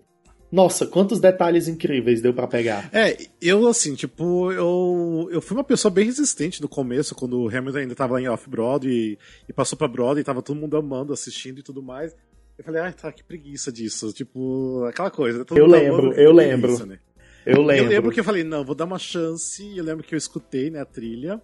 nossa, 0.53 0.85
quantos 0.85 1.19
detalhes 1.19 1.67
incríveis 1.67 2.21
deu 2.21 2.31
para 2.31 2.47
pegar. 2.47 2.87
É, 2.93 3.17
eu 3.41 3.67
assim, 3.67 3.95
tipo, 3.95 4.51
eu, 4.51 5.27
eu 5.31 5.41
fui 5.41 5.57
uma 5.57 5.63
pessoa 5.63 5.91
bem 5.91 6.05
resistente 6.05 6.61
no 6.61 6.69
começo, 6.69 7.15
quando 7.15 7.41
o 7.41 7.47
Hamilton 7.47 7.79
ainda 7.79 7.95
tava 7.95 8.21
em 8.21 8.27
off-Broadway 8.27 8.93
e, 8.93 9.17
e, 9.49 9.51
passou 9.51 9.75
pra 9.75 9.87
Broadway 9.87 10.21
e 10.21 10.23
tava 10.23 10.43
todo 10.43 10.59
mundo 10.59 10.77
amando, 10.77 11.11
assistindo 11.11 11.59
e 11.59 11.63
tudo 11.63 11.81
mais. 11.81 12.15
Eu 12.55 12.63
falei, 12.63 12.81
ai, 12.81 12.93
tá, 12.93 13.11
que 13.11 13.23
preguiça 13.23 13.71
disso. 13.71 14.13
Tipo, 14.13 14.85
aquela 14.87 15.09
coisa. 15.09 15.43
eu 15.55 15.65
lembro, 15.65 16.13
eu 16.13 16.31
lembro. 16.31 16.67
Preguiça, 16.67 16.85
né? 16.85 16.99
Eu 17.45 17.63
lembro. 17.63 17.85
Eu 17.85 17.89
lembro 17.89 18.11
que 18.11 18.19
eu 18.19 18.23
falei, 18.23 18.43
não, 18.43 18.63
vou 18.63 18.75
dar 18.75 18.85
uma 18.85 18.99
chance. 18.99 19.63
E 19.63 19.79
eu 19.79 19.83
lembro 19.83 20.03
que 20.03 20.13
eu 20.13 20.17
escutei, 20.17 20.69
né, 20.69 20.81
a 20.81 20.85
trilha. 20.85 21.41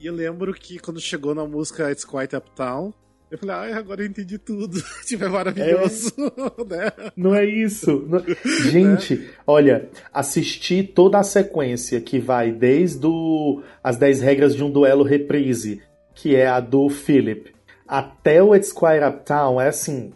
E 0.00 0.06
eu 0.06 0.14
lembro 0.14 0.54
que 0.54 0.78
quando 0.78 0.98
chegou 1.00 1.34
na 1.34 1.46
música 1.46 1.90
It's 1.90 2.04
Quite 2.04 2.34
Uptown, 2.34 2.94
eu 3.32 3.38
falei, 3.38 3.56
ai, 3.56 3.72
agora 3.72 4.02
eu 4.02 4.06
entendi 4.06 4.36
tudo. 4.36 4.78
tipo, 5.06 5.24
é 5.24 5.28
maravilhoso, 5.28 6.12
é... 6.18 6.64
né? 6.68 6.92
Não 7.16 7.34
é 7.34 7.46
isso. 7.46 8.04
Não... 8.06 8.22
Gente, 8.70 9.14
é. 9.14 9.30
olha, 9.46 9.88
assisti 10.12 10.82
toda 10.82 11.18
a 11.18 11.22
sequência 11.22 11.98
que 11.98 12.18
vai 12.18 12.52
desde 12.52 13.06
o... 13.06 13.62
as 13.82 13.96
10 13.96 14.20
regras 14.20 14.54
de 14.54 14.62
um 14.62 14.70
duelo 14.70 15.02
reprise, 15.02 15.80
que 16.14 16.36
é 16.36 16.46
a 16.46 16.60
do 16.60 16.90
Philip, 16.90 17.54
até 17.88 18.42
o 18.42 18.54
It's 18.54 18.70
Quite 18.70 19.02
Uptown, 19.02 19.58
é 19.58 19.68
assim, 19.68 20.12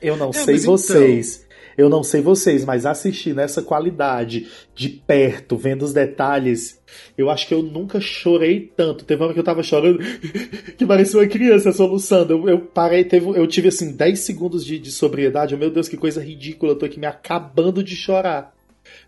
eu 0.00 0.16
não 0.16 0.30
é, 0.30 0.32
sei 0.32 0.58
vocês, 0.58 1.38
então... 1.38 1.43
eu 1.76 1.88
não 1.88 2.02
sei 2.02 2.20
vocês, 2.20 2.64
mas 2.64 2.86
assistir 2.86 3.34
nessa 3.34 3.62
qualidade, 3.62 4.48
de 4.74 4.88
perto, 4.88 5.56
vendo 5.56 5.82
os 5.82 5.92
detalhes, 5.92 6.80
eu 7.16 7.30
acho 7.30 7.46
que 7.46 7.54
eu 7.54 7.62
nunca 7.62 8.00
chorei 8.00 8.72
tanto. 8.76 9.04
Teve 9.04 9.20
uma 9.20 9.26
hora 9.26 9.34
que 9.34 9.40
eu 9.40 9.44
tava 9.44 9.62
chorando 9.62 9.98
que 10.76 10.86
parecia 10.86 11.20
uma 11.20 11.26
criança 11.26 11.72
soluçando. 11.72 12.32
Eu, 12.32 12.48
eu 12.48 12.60
parei, 12.60 13.04
teve, 13.04 13.26
eu 13.26 13.46
tive 13.46 13.68
assim 13.68 13.92
10 13.94 14.18
segundos 14.20 14.64
de, 14.64 14.78
de 14.78 14.90
sobriedade. 14.90 15.56
Meu 15.56 15.70
Deus, 15.70 15.88
que 15.88 15.96
coisa 15.96 16.22
ridícula, 16.22 16.72
eu 16.72 16.76
tô 16.76 16.86
aqui 16.86 16.98
me 16.98 17.06
acabando 17.06 17.82
de 17.82 17.96
chorar. 17.96 18.54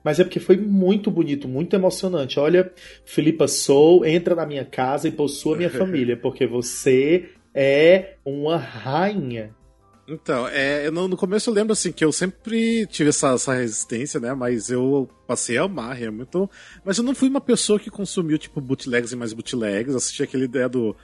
Mas 0.02 0.18
é 0.18 0.24
porque 0.24 0.40
foi 0.40 0.56
muito 0.56 1.10
bonito, 1.10 1.48
muito 1.48 1.74
emocionante. 1.74 2.38
Olha, 2.38 2.72
Filipa 3.04 3.46
Sou, 3.48 4.04
entra 4.04 4.34
na 4.34 4.46
minha 4.46 4.64
casa 4.64 5.08
e 5.08 5.12
possua 5.12 5.56
minha 5.56 5.70
família, 5.70 6.16
porque 6.16 6.46
você 6.46 7.30
é 7.54 8.14
uma 8.24 8.56
rainha. 8.56 9.54
Então, 10.08 10.46
é, 10.48 10.88
no, 10.90 11.08
no 11.08 11.16
começo 11.16 11.50
eu 11.50 11.54
lembro 11.54 11.72
assim 11.72 11.90
que 11.90 12.04
eu 12.04 12.12
sempre 12.12 12.86
tive 12.86 13.08
essa, 13.08 13.30
essa 13.30 13.54
resistência, 13.54 14.20
né? 14.20 14.32
Mas 14.34 14.70
eu 14.70 15.08
passei 15.26 15.58
a 15.58 15.64
amar 15.64 16.00
Hamilton. 16.00 16.48
Mas 16.84 16.98
eu 16.98 17.04
não 17.04 17.14
fui 17.14 17.28
uma 17.28 17.40
pessoa 17.40 17.78
que 17.78 17.90
consumiu, 17.90 18.38
tipo, 18.38 18.60
bootlegs 18.60 19.12
e 19.12 19.16
mais 19.16 19.32
bootlegs. 19.32 19.94
Assisti 19.94 20.22
aquele 20.22 20.44
ideia 20.44 20.68
do 20.68 20.94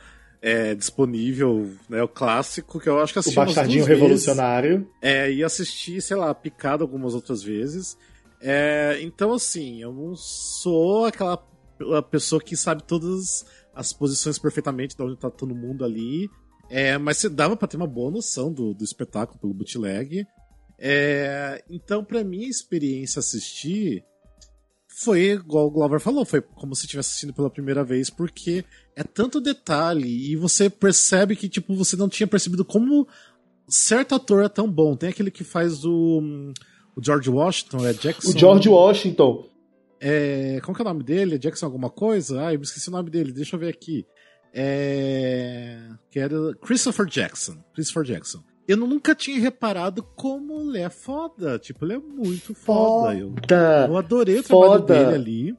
é, 0.41 0.75
disponível, 0.75 1.71
né? 1.89 2.03
O 2.03 2.09
clássico, 2.09 2.79
que 2.79 2.89
eu 2.89 3.01
acho 3.01 3.13
que 3.13 3.19
assisti. 3.19 3.39
O 3.39 3.45
Bastardinho 3.45 3.85
Revolucionário. 3.85 4.71
Vezes. 4.79 4.89
É, 5.01 5.33
e 5.33 5.43
assisti, 5.43 6.01
sei 6.01 6.17
lá, 6.17 6.33
picado 6.35 6.85
algumas 6.85 7.15
outras 7.15 7.43
vezes. 7.43 7.97
É, 8.41 8.99
então, 9.01 9.33
assim, 9.33 9.83
eu 9.83 9.93
não 9.93 10.15
sou 10.17 11.07
aquela 11.07 11.37
pessoa 12.11 12.41
que 12.41 12.57
sabe 12.57 12.83
todas 12.83 13.45
as 13.75 13.93
posições 13.93 14.39
perfeitamente 14.39 14.97
de 14.97 15.03
onde 15.03 15.17
tá 15.17 15.31
todo 15.31 15.55
mundo 15.55 15.85
ali. 15.85 16.29
É, 16.71 16.97
mas 16.99 17.19
você 17.19 17.29
dava 17.29 17.57
para 17.57 17.69
ter 17.69 17.77
uma 17.77 17.87
boa 17.87 18.11
noção 18.11 18.53
do, 18.53 18.73
do 18.73 18.85
espetáculo 18.85 19.39
pelo 19.39 19.55
bootleg. 19.55 20.27
É, 20.79 21.63
então, 21.71 22.05
para 22.05 22.25
mim, 22.25 22.45
a 22.45 22.49
experiência 22.49 23.21
assistir 23.21 24.05
foi, 24.89 25.33
igual 25.33 25.67
o 25.67 25.71
Glover 25.71 26.01
falou, 26.01 26.25
foi 26.25 26.41
como 26.41 26.75
se 26.75 26.85
estivesse 26.85 27.11
assistindo 27.11 27.33
pela 27.33 27.51
primeira 27.51 27.83
vez, 27.83 28.11
porque 28.11 28.65
é 28.95 29.03
tanto 29.03 29.41
detalhe 29.41 30.31
e 30.31 30.37
você 30.37 30.69
percebe 30.69 31.35
que, 31.35 31.49
tipo, 31.49 31.75
você 31.75 31.97
não 31.97 32.09
tinha 32.09 32.27
percebido 32.27 32.65
como 32.65 33.07
certo 33.69 34.15
ator 34.15 34.45
é 34.45 34.49
tão 34.49 34.71
bom. 34.71 34.95
Tem 34.95 35.09
aquele 35.09 35.31
que 35.31 35.45
faz 35.45 35.85
o, 35.85 36.53
o 36.97 37.05
George 37.05 37.31
Washington, 37.31 37.87
é 37.87 37.93
Jackson. 37.93 38.31
O 38.31 38.39
George 38.39 38.69
Washington. 38.69 39.47
É, 40.01 40.61
como 40.63 40.75
que 40.75 40.83
é 40.83 40.85
o 40.85 40.89
nome 40.89 41.05
dele? 41.05 41.37
É 41.37 41.39
Jackson 41.39 41.67
alguma 41.67 41.89
coisa? 41.89 42.47
Ah, 42.47 42.53
eu 42.53 42.59
me 42.59 42.65
esqueci 42.65 42.89
o 42.89 42.93
nome 42.93 43.09
dele, 43.09 43.33
deixa 43.33 43.57
eu 43.57 43.61
ver 43.61 43.69
aqui. 43.69 44.05
É... 44.53 45.79
Que 46.11 46.19
era 46.19 46.55
Christopher 46.61 47.07
Jackson. 47.07 47.57
Christopher 47.75 48.05
Jackson. 48.05 48.43
Eu 48.69 48.77
nunca 48.77 49.15
tinha 49.15 49.41
reparado 49.41 50.03
como 50.03 50.61
ele 50.61 50.79
é 50.79 50.91
foda. 50.91 51.59
Tipo, 51.59 51.85
ele 51.85 51.95
é 51.95 51.99
muito 51.99 52.55
foda. 52.55 53.19
foda. 53.19 53.85
Eu, 53.87 53.93
eu 53.93 53.97
adorei 53.97 54.39
o 54.39 54.43
foda. 54.43 54.85
trabalho 54.85 55.17
dele 55.19 55.55
ali. 55.55 55.57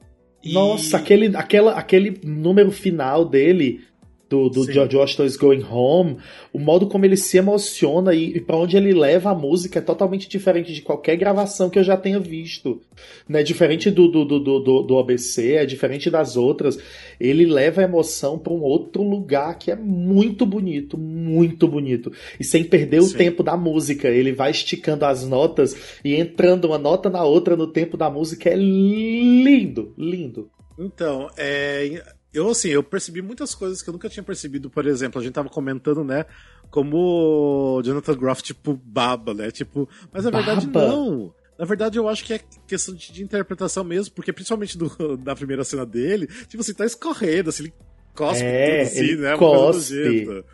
Nossa, 0.52 0.98
aquele, 0.98 1.34
aquela, 1.36 1.72
aquele 1.72 2.20
número 2.22 2.70
final 2.70 3.24
dele 3.24 3.82
do, 4.28 4.48
do 4.48 4.70
George 4.70 4.96
Washington 4.96 5.24
is 5.24 5.36
Going 5.36 5.64
Home, 5.70 6.16
o 6.52 6.58
modo 6.58 6.86
como 6.86 7.04
ele 7.04 7.16
se 7.16 7.36
emociona 7.36 8.14
e, 8.14 8.36
e 8.36 8.40
para 8.40 8.56
onde 8.56 8.76
ele 8.76 8.92
leva 8.92 9.30
a 9.30 9.34
música 9.34 9.78
é 9.78 9.82
totalmente 9.82 10.28
diferente 10.28 10.72
de 10.72 10.82
qualquer 10.82 11.16
gravação 11.16 11.68
que 11.68 11.78
eu 11.78 11.84
já 11.84 11.96
tenha 11.96 12.18
visto. 12.18 12.80
Né? 13.28 13.42
Diferente 13.42 13.90
do, 13.90 14.08
do, 14.08 14.24
do, 14.24 14.40
do, 14.40 14.82
do 14.82 14.98
ABC, 14.98 15.54
é 15.54 15.66
diferente 15.66 16.10
das 16.10 16.36
outras. 16.36 16.78
Ele 17.20 17.46
leva 17.46 17.80
a 17.80 17.84
emoção 17.84 18.38
para 18.38 18.52
um 18.52 18.62
outro 18.62 19.02
lugar 19.02 19.58
que 19.58 19.70
é 19.70 19.76
muito 19.76 20.46
bonito, 20.46 20.96
muito 20.98 21.68
bonito. 21.68 22.12
E 22.38 22.44
sem 22.44 22.64
perder 22.64 23.02
Sim. 23.02 23.14
o 23.14 23.18
tempo 23.18 23.42
da 23.42 23.56
música. 23.56 24.08
Ele 24.08 24.32
vai 24.32 24.50
esticando 24.50 25.04
as 25.04 25.26
notas 25.26 25.76
e 26.04 26.14
entrando 26.14 26.66
uma 26.66 26.78
nota 26.78 27.10
na 27.10 27.24
outra 27.24 27.56
no 27.56 27.66
tempo 27.66 27.96
da 27.96 28.10
música. 28.10 28.48
É 28.48 28.54
lindo, 28.54 29.92
lindo. 29.96 30.50
Então, 30.78 31.28
é, 31.36 32.02
eu, 32.34 32.50
assim, 32.50 32.68
eu 32.68 32.82
percebi 32.82 33.22
muitas 33.22 33.54
coisas 33.54 33.80
que 33.80 33.88
eu 33.88 33.92
nunca 33.92 34.08
tinha 34.08 34.22
percebido. 34.22 34.68
Por 34.68 34.86
exemplo, 34.86 35.20
a 35.20 35.24
gente 35.24 35.32
tava 35.32 35.48
comentando, 35.48 36.02
né? 36.02 36.26
Como 36.70 37.78
o 37.78 37.82
Jonathan 37.82 38.16
Groff, 38.16 38.42
tipo, 38.42 38.78
baba, 38.84 39.32
né? 39.32 39.50
Tipo, 39.50 39.88
mas 40.12 40.24
na 40.24 40.30
verdade 40.30 40.66
baba. 40.66 40.88
não. 40.88 41.32
Na 41.56 41.64
verdade, 41.64 41.96
eu 41.96 42.08
acho 42.08 42.24
que 42.24 42.34
é 42.34 42.40
questão 42.66 42.92
de, 42.92 43.12
de 43.12 43.22
interpretação 43.22 43.84
mesmo, 43.84 44.12
porque 44.12 44.32
principalmente 44.32 44.76
do, 44.76 44.90
da 45.16 45.36
primeira 45.36 45.62
cena 45.62 45.86
dele, 45.86 46.26
tipo, 46.48 46.60
assim, 46.60 46.74
tá 46.74 46.84
escorrendo, 46.84 47.50
assim, 47.50 47.64
ele 47.64 47.74
cospe 48.12 48.44
é, 48.44 48.78
tudo 48.78 48.88
assim, 48.88 48.98
ele 48.98 49.16
né? 49.16 49.36
Cospe. 49.36 50.44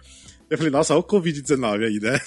Eu 0.51 0.59
falei, 0.59 0.73
nossa, 0.73 0.95
olha 0.95 1.01
o 1.01 1.05
Covid-19 1.05 1.87
aí, 1.87 2.01
né? 2.01 2.19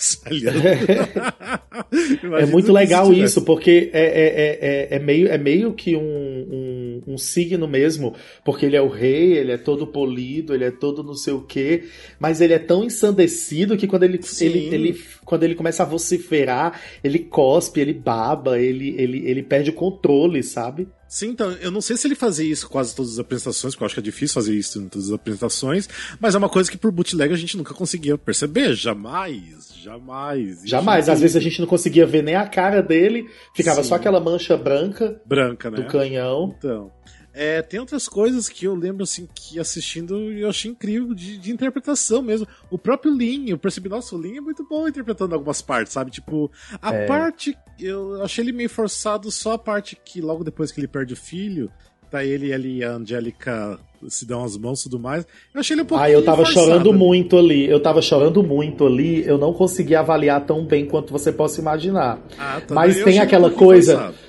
é 2.42 2.46
muito 2.46 2.72
legal 2.72 3.13
isso, 3.13 3.44
porque 3.44 3.92
é, 3.92 4.02
é, 4.02 4.94
é, 4.94 4.96
é, 4.96 5.00
meio, 5.00 5.28
é 5.28 5.38
meio 5.38 5.74
que 5.74 5.94
um, 5.96 6.02
um, 6.02 6.83
um, 7.08 7.17
signo 7.17 7.67
mesmo, 7.67 8.13
porque 8.43 8.65
ele 8.65 8.75
é 8.75 8.82
o 8.82 8.88
rei, 8.88 9.38
ele 9.38 9.51
é 9.51 9.58
todo 9.58 9.88
polido, 9.88 10.53
ele 10.53 10.65
é 10.65 10.71
todo 10.71 11.03
não 11.03 11.15
sei 11.15 11.34
o 11.34 11.41
quê, 11.41 11.86
mas 12.19 12.41
ele 12.41 12.53
é 12.53 12.60
tão 12.60 12.84
ensandecido 12.84 13.77
que 13.77 13.88
quando 13.88 14.03
ele, 14.03 14.19
ele, 14.41 14.60
ele, 14.73 15.01
quando 15.25 15.43
ele 15.43 15.56
começa 15.56 15.84
a 15.84 15.86
vociferar, 15.86 16.79
ele 17.03 17.19
cospe, 17.19 17.79
ele 17.79 17.93
baba, 17.93 18.60
ele, 18.60 18.95
ele, 18.97 19.25
ele 19.25 19.43
perde 19.43 19.69
o 19.69 19.73
controle, 19.73 20.43
sabe? 20.43 20.88
Sim, 21.13 21.28
então, 21.28 21.52
eu 21.52 21.69
não 21.69 21.80
sei 21.80 21.95
se 21.95 22.08
ele 22.08 22.15
fazia 22.15 22.52
isso 22.52 22.67
quase 22.67 22.95
todas 22.95 23.12
as 23.13 23.19
apresentações, 23.19 23.76
porque 23.76 23.84
eu 23.84 23.86
acho 23.86 23.93
que 23.93 23.99
é 23.99 24.04
difícil 24.04 24.34
fazer 24.34 24.56
isso 24.56 24.82
em 24.82 24.89
todas 24.89 25.10
as 25.10 25.13
apresentações, 25.13 25.88
mas 26.19 26.34
é 26.34 26.39
uma 26.39 26.49
coisa 26.49 26.71
que 26.71 26.76
por 26.76 26.91
bootleg 26.91 27.32
a 27.32 27.38
gente 27.38 27.56
nunca 27.56 27.71
conseguia 27.71 28.17
perceber, 28.17 28.73
jamais, 28.73 29.71
jamais. 29.80 30.63
Jamais, 30.65 31.10
às 31.10 31.21
vezes 31.21 31.36
a 31.36 31.39
gente 31.39 31.60
não 31.60 31.67
conseguia 31.67 32.08
ver 32.08 32.23
nem 32.23 32.34
a 32.34 32.47
cara 32.47 32.82
dele, 32.82 33.30
ficava 33.56 33.84
Sim. 33.84 33.89
só 33.89 33.95
aquela 33.95 34.19
mancha 34.19 34.58
branca, 34.58 35.21
branca 35.23 35.69
né? 35.69 35.78
do 35.78 35.86
canhão. 35.86 36.56
Então, 36.58 36.91
é, 37.34 37.63
tem 37.63 37.80
outras 37.80 38.08
coisas 38.08 38.48
que 38.48 38.65
eu 38.65 38.76
lembro, 38.76 39.04
assim, 39.04 39.28
que 39.34 39.60
assistindo 39.60 40.32
eu 40.32 40.48
achei 40.48 40.69
incrível 40.69 41.15
de, 41.15 41.38
de 41.38 41.52
interpretação 41.52 42.22
mesmo. 42.22 42.48
O 42.69 42.78
próprio 42.78 43.12
Lin, 43.12 43.50
eu 43.50 43.58
percebi, 43.58 43.89
nossa, 43.89 44.15
o 44.15 44.22
Lin 44.22 44.38
é 44.38 44.41
muito 44.41 44.63
bom 44.69 44.88
interpretando 44.88 45.34
algumas 45.34 45.60
partes, 45.60 45.93
sabe? 45.93 46.12
Tipo, 46.12 46.52
a 46.80 46.93
é. 46.93 47.06
parte. 47.08 47.58
Eu 47.80 48.22
achei 48.22 48.43
ele 48.43 48.52
meio 48.52 48.69
forçado 48.69 49.32
só 49.32 49.54
a 49.54 49.58
parte 49.58 49.98
que 50.06 50.22
logo 50.22 50.43
depois 50.43 50.72
que 50.72 50.80
ele 50.80 50.88
perde 50.88 51.13
o 51.13 51.17
filho, 51.17 51.72
tá 52.12 52.24
ele 52.24 52.54
ali 52.54 52.78
e 52.78 52.84
a 52.84 52.91
Angélica 52.91 53.80
se 54.08 54.28
dão 54.28 54.43
as 54.43 54.56
mãos 54.56 54.82
e 54.82 54.84
tudo 54.84 55.00
mais. 55.00 55.26
Eu 55.52 55.60
achei 55.60 55.74
ele 55.74 55.82
um 55.82 55.86
pouco. 55.86 56.04
Ah, 56.04 56.12
eu 56.12 56.24
tava 56.24 56.46
forçado. 56.46 56.67
chorando 56.67 56.93
muito 56.93 57.36
ali. 57.36 57.67
Eu 57.67 57.82
tava 57.82 58.00
chorando 58.00 58.43
muito 58.43 58.86
ali. 58.86 59.26
Eu 59.26 59.39
não 59.39 59.54
consegui 59.54 59.96
avaliar 59.96 60.46
tão 60.46 60.63
bem 60.63 60.86
quanto 60.86 61.12
você 61.12 61.32
possa 61.32 61.60
imaginar. 61.60 62.19
Ah, 62.38 62.62
tá. 62.62 62.76
Mas 62.76 63.04
tem 63.04 63.17
aquela 63.17 63.50
coisa. 63.50 63.98
Forçado 63.98 64.22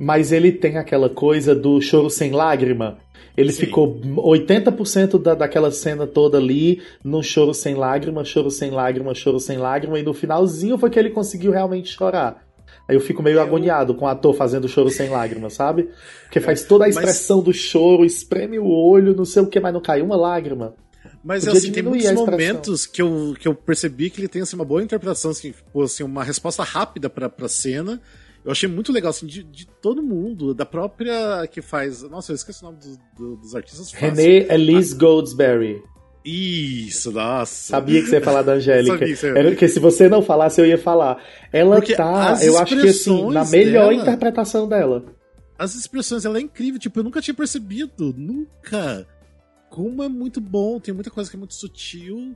mas 0.00 0.32
ele 0.32 0.50
tem 0.50 0.78
aquela 0.78 1.10
coisa 1.10 1.54
do 1.54 1.78
choro 1.78 2.08
sem 2.08 2.30
lágrima. 2.32 2.96
Ele 3.36 3.52
Sim. 3.52 3.66
ficou 3.66 4.00
80% 4.00 5.20
da, 5.20 5.34
daquela 5.34 5.70
cena 5.70 6.06
toda 6.06 6.38
ali 6.38 6.80
no 7.04 7.22
choro 7.22 7.52
sem 7.52 7.74
lágrima, 7.74 8.24
choro 8.24 8.50
sem 8.50 8.70
lágrima, 8.70 9.14
choro 9.14 9.38
sem 9.38 9.58
lágrima, 9.58 9.98
e 9.98 10.02
no 10.02 10.14
finalzinho 10.14 10.78
foi 10.78 10.88
que 10.88 10.98
ele 10.98 11.10
conseguiu 11.10 11.52
realmente 11.52 11.92
chorar. 11.92 12.42
Aí 12.88 12.96
eu 12.96 13.00
fico 13.00 13.22
meio 13.22 13.36
eu... 13.36 13.42
agoniado 13.42 13.94
com 13.94 14.06
o 14.06 14.08
ator 14.08 14.32
fazendo 14.34 14.66
choro 14.66 14.88
sem 14.88 15.10
lágrima, 15.10 15.50
sabe? 15.50 15.90
Porque 16.22 16.40
faz 16.40 16.64
toda 16.64 16.86
a 16.86 16.88
expressão 16.88 17.36
mas... 17.36 17.44
do 17.44 17.52
choro, 17.52 18.02
espreme 18.02 18.58
o 18.58 18.66
olho, 18.66 19.14
não 19.14 19.26
sei 19.26 19.42
o 19.42 19.46
que, 19.46 19.60
mas 19.60 19.74
não 19.74 19.82
cai 19.82 20.00
uma 20.00 20.16
lágrima. 20.16 20.74
Mas 21.22 21.46
assim, 21.46 21.72
tem 21.72 21.82
muitos 21.82 22.10
momentos 22.12 22.86
que 22.86 23.02
eu, 23.02 23.34
que 23.38 23.46
eu 23.46 23.54
percebi 23.54 24.08
que 24.08 24.18
ele 24.18 24.28
tem 24.28 24.40
assim, 24.40 24.56
uma 24.56 24.64
boa 24.64 24.82
interpretação, 24.82 25.30
assim, 25.30 25.52
tipo, 25.52 25.82
assim, 25.82 26.02
uma 26.02 26.24
resposta 26.24 26.62
rápida 26.62 27.10
pra, 27.10 27.28
pra 27.28 27.48
cena 27.48 28.00
eu 28.44 28.52
achei 28.52 28.68
muito 28.68 28.92
legal, 28.92 29.10
assim, 29.10 29.26
de, 29.26 29.42
de, 29.42 29.66
todo 29.66 30.02
mundo, 30.02 30.54
da 30.54 30.64
própria 30.64 31.46
que 31.46 31.60
faz. 31.60 32.02
Nossa, 32.02 32.32
eu 32.32 32.36
esqueci 32.36 32.62
o 32.62 32.66
nome 32.66 32.78
do, 32.78 32.98
do, 33.16 33.36
dos 33.36 33.54
artistas. 33.54 33.92
René 33.92 34.46
Elise 34.52 34.94
ah, 34.94 34.98
Goldsberry. 34.98 35.82
Isso, 36.24 37.12
nossa. 37.12 37.52
Sabia 37.52 38.00
que 38.00 38.08
você 38.08 38.16
ia 38.16 38.22
falar 38.22 38.42
da 38.42 38.52
Angélica. 38.52 38.92
Sabia, 38.98 39.16
sabia. 39.16 39.44
Porque 39.44 39.68
se 39.68 39.78
você 39.78 40.08
não 40.08 40.22
falasse, 40.22 40.60
eu 40.60 40.66
ia 40.66 40.78
falar. 40.78 41.22
Ela 41.52 41.76
Porque 41.76 41.94
tá, 41.94 42.38
eu 42.42 42.58
acho 42.58 42.78
que 42.78 42.88
assim, 42.88 43.30
na 43.30 43.44
melhor 43.44 43.90
dela, 43.90 43.94
interpretação 43.94 44.68
dela. 44.68 45.04
As 45.58 45.74
expressões, 45.74 46.24
ela 46.24 46.38
é 46.38 46.40
incrível, 46.40 46.80
tipo, 46.80 46.98
eu 46.98 47.04
nunca 47.04 47.20
tinha 47.20 47.34
percebido, 47.34 48.14
nunca. 48.16 49.06
Como 49.68 50.02
é 50.02 50.08
muito 50.08 50.40
bom, 50.40 50.80
tem 50.80 50.92
muita 50.92 51.10
coisa 51.10 51.28
que 51.30 51.36
é 51.36 51.38
muito 51.38 51.54
sutil. 51.54 52.34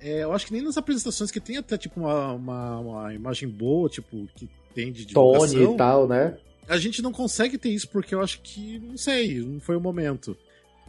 É, 0.00 0.24
eu 0.24 0.32
acho 0.32 0.46
que 0.46 0.52
nem 0.52 0.62
nas 0.62 0.76
apresentações 0.76 1.30
que 1.30 1.38
tem 1.38 1.58
até, 1.58 1.76
tipo, 1.76 2.00
uma, 2.00 2.32
uma, 2.32 2.78
uma 2.80 3.14
imagem 3.14 3.48
boa, 3.48 3.88
tipo, 3.88 4.26
que 4.34 4.48
tem 4.72 4.90
de 4.92 5.06
Tony 5.06 5.62
e 5.62 5.76
tal, 5.76 6.08
né? 6.08 6.36
a 6.68 6.78
gente 6.78 7.02
não 7.02 7.12
consegue 7.12 7.58
ter 7.58 7.68
isso 7.68 7.88
porque 7.88 8.14
eu 8.14 8.20
acho 8.20 8.40
que, 8.42 8.78
não 8.78 8.96
sei, 8.96 9.40
não 9.40 9.60
foi 9.60 9.76
o 9.76 9.80
momento. 9.80 10.36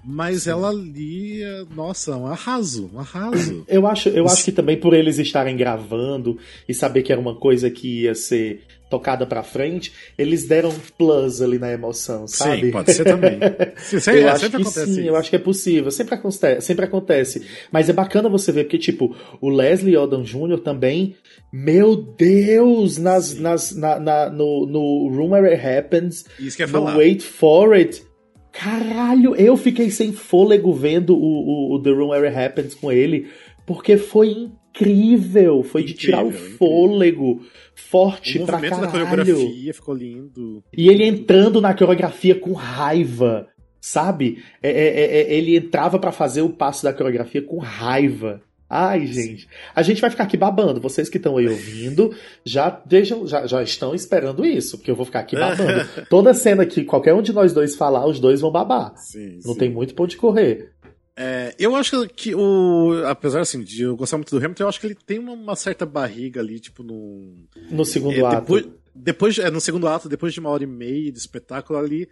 Mas 0.05 0.43
Sim. 0.43 0.51
ela 0.51 0.69
ali, 0.69 1.41
nossa, 1.73 2.17
um 2.17 2.27
arraso, 2.27 2.89
um 2.93 2.99
arraso. 2.99 3.63
Eu 3.67 3.87
acho, 3.87 4.09
eu 4.09 4.25
acho 4.25 4.43
que 4.43 4.51
também 4.51 4.77
por 4.77 4.93
eles 4.93 5.17
estarem 5.17 5.55
gravando 5.55 6.37
e 6.67 6.73
saber 6.73 7.03
que 7.03 7.11
era 7.11 7.21
uma 7.21 7.35
coisa 7.35 7.69
que 7.69 8.03
ia 8.03 8.13
ser 8.13 8.63
tocada 8.93 9.25
pra 9.25 9.41
frente, 9.41 9.91
eles 10.15 10.47
deram 10.47 10.69
um 10.69 10.79
plus 10.95 11.41
ali 11.41 11.57
na 11.57 11.71
emoção, 11.71 12.27
sabe? 12.27 12.67
Sim, 12.67 12.71
pode 12.71 12.93
ser 12.93 13.03
também. 13.03 13.39
sim, 13.75 13.99
sempre, 13.99 14.21
eu 14.21 14.27
é, 14.27 14.31
acho 14.31 14.51
que 14.51 14.63
sim, 14.65 14.81
isso. 14.83 14.99
eu 14.99 15.15
acho 15.15 15.29
que 15.31 15.35
é 15.35 15.39
possível, 15.39 15.89
sempre 15.89 16.13
acontece, 16.13 16.67
sempre 16.67 16.85
acontece. 16.85 17.43
Mas 17.71 17.89
é 17.89 17.93
bacana 17.93 18.29
você 18.29 18.51
ver, 18.51 18.65
porque, 18.65 18.77
tipo, 18.77 19.15
o 19.41 19.49
Leslie 19.49 19.97
Odom 19.97 20.21
Jr. 20.21 20.59
também, 20.59 21.15
meu 21.51 21.95
Deus, 21.95 22.99
nas, 22.99 23.33
nas, 23.33 23.75
na, 23.75 23.99
na, 23.99 24.29
no, 24.29 24.67
no 24.67 25.07
Room 25.09 25.31
Where 25.31 25.51
It 25.51 25.65
Happens, 25.65 26.25
Isso 26.39 26.55
que 26.55 26.67
no 26.67 26.71
falar. 26.71 26.95
Wait 26.95 27.23
For 27.23 27.73
It, 27.73 28.03
Caralho, 28.51 29.35
eu 29.35 29.57
fiquei 29.57 29.89
sem 29.89 30.13
fôlego 30.13 30.71
vendo 30.71 31.15
o, 31.15 31.73
o, 31.73 31.73
o 31.73 31.81
The 31.81 31.89
Room 31.89 32.09
Where 32.09 32.27
It 32.27 32.37
Happens 32.37 32.75
com 32.75 32.91
ele, 32.91 33.27
porque 33.65 33.97
foi 33.97 34.51
incrível. 34.73 35.63
Foi 35.63 35.81
incrível, 35.81 35.85
de 35.85 35.93
tirar 35.93 36.23
o 36.23 36.31
fôlego. 36.31 37.31
Incrível. 37.31 37.51
Forte 37.75 38.39
o 38.39 38.45
pra 38.45 38.59
caralho. 38.59 38.81
da 38.81 38.87
coreografia 38.87 39.73
ficou 39.73 39.95
lindo. 39.95 40.63
E 40.75 40.89
ele 40.89 41.05
entrando 41.05 41.59
na 41.59 41.73
coreografia 41.73 42.35
com 42.35 42.53
raiva, 42.53 43.47
sabe? 43.81 44.43
É, 44.61 44.69
é, 44.69 44.87
é, 44.87 45.21
é 45.21 45.33
ele 45.33 45.55
entrava 45.55 45.97
para 45.97 46.11
fazer 46.11 46.41
o 46.41 46.49
passo 46.49 46.83
da 46.83 46.93
coreografia 46.93 47.41
com 47.41 47.57
raiva. 47.57 48.41
Ai, 48.75 49.05
gente. 49.05 49.47
A 49.75 49.83
gente 49.83 50.01
vai 50.01 50.09
ficar 50.09 50.23
aqui 50.23 50.35
babando. 50.35 50.81
Vocês 50.81 51.07
que 51.07 51.17
estão 51.17 51.37
aí 51.37 51.47
ouvindo 51.47 52.15
já, 52.43 52.69
deixam, 52.85 53.27
já, 53.27 53.45
já 53.45 53.61
estão 53.61 53.93
esperando 53.93 54.43
isso, 54.43 54.77
porque 54.77 54.89
eu 54.89 54.95
vou 54.95 55.05
ficar 55.05 55.19
aqui 55.19 55.35
babando. 55.35 55.87
Toda 56.09 56.33
cena 56.33 56.65
que 56.65 56.83
qualquer 56.83 57.13
um 57.13 57.21
de 57.21 57.31
nós 57.31 57.53
dois 57.53 57.75
falar, 57.75 58.07
os 58.07 58.19
dois 58.19 58.41
vão 58.41 58.51
babar. 58.51 58.93
Sim, 58.97 59.39
Não 59.45 59.53
sim. 59.53 59.59
tem 59.59 59.69
muito 59.69 59.93
ponto 59.93 60.09
de 60.09 60.17
correr. 60.17 60.72
É, 61.15 61.53
eu 61.59 61.75
acho 61.75 62.07
que 62.09 62.33
o. 62.33 63.03
Apesar 63.05 63.41
assim, 63.41 63.63
de 63.63 63.83
eu 63.83 63.95
gostar 63.95 64.17
muito 64.17 64.31
do 64.31 64.43
Hamilton, 64.43 64.63
eu 64.63 64.69
acho 64.69 64.79
que 64.79 64.87
ele 64.87 64.95
tem 64.95 65.19
uma, 65.19 65.55
certa 65.55 65.85
barriga 65.85 66.41
ali, 66.41 66.59
tipo, 66.59 66.81
no. 66.81 67.35
No 67.69 67.85
segundo 67.85 68.15
é, 68.15 68.25
ato. 68.25 68.41
Depois, 68.41 68.67
depois, 68.95 69.37
é, 69.37 69.49
no 69.51 69.61
segundo 69.61 69.87
ato, 69.87 70.09
depois 70.09 70.33
de 70.33 70.39
uma 70.39 70.49
hora 70.49 70.63
e 70.63 70.67
meia 70.67 71.11
de 71.11 71.17
espetáculo 71.17 71.77
ali. 71.77 72.09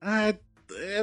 Ah, 0.00 0.32
é, 0.72 1.02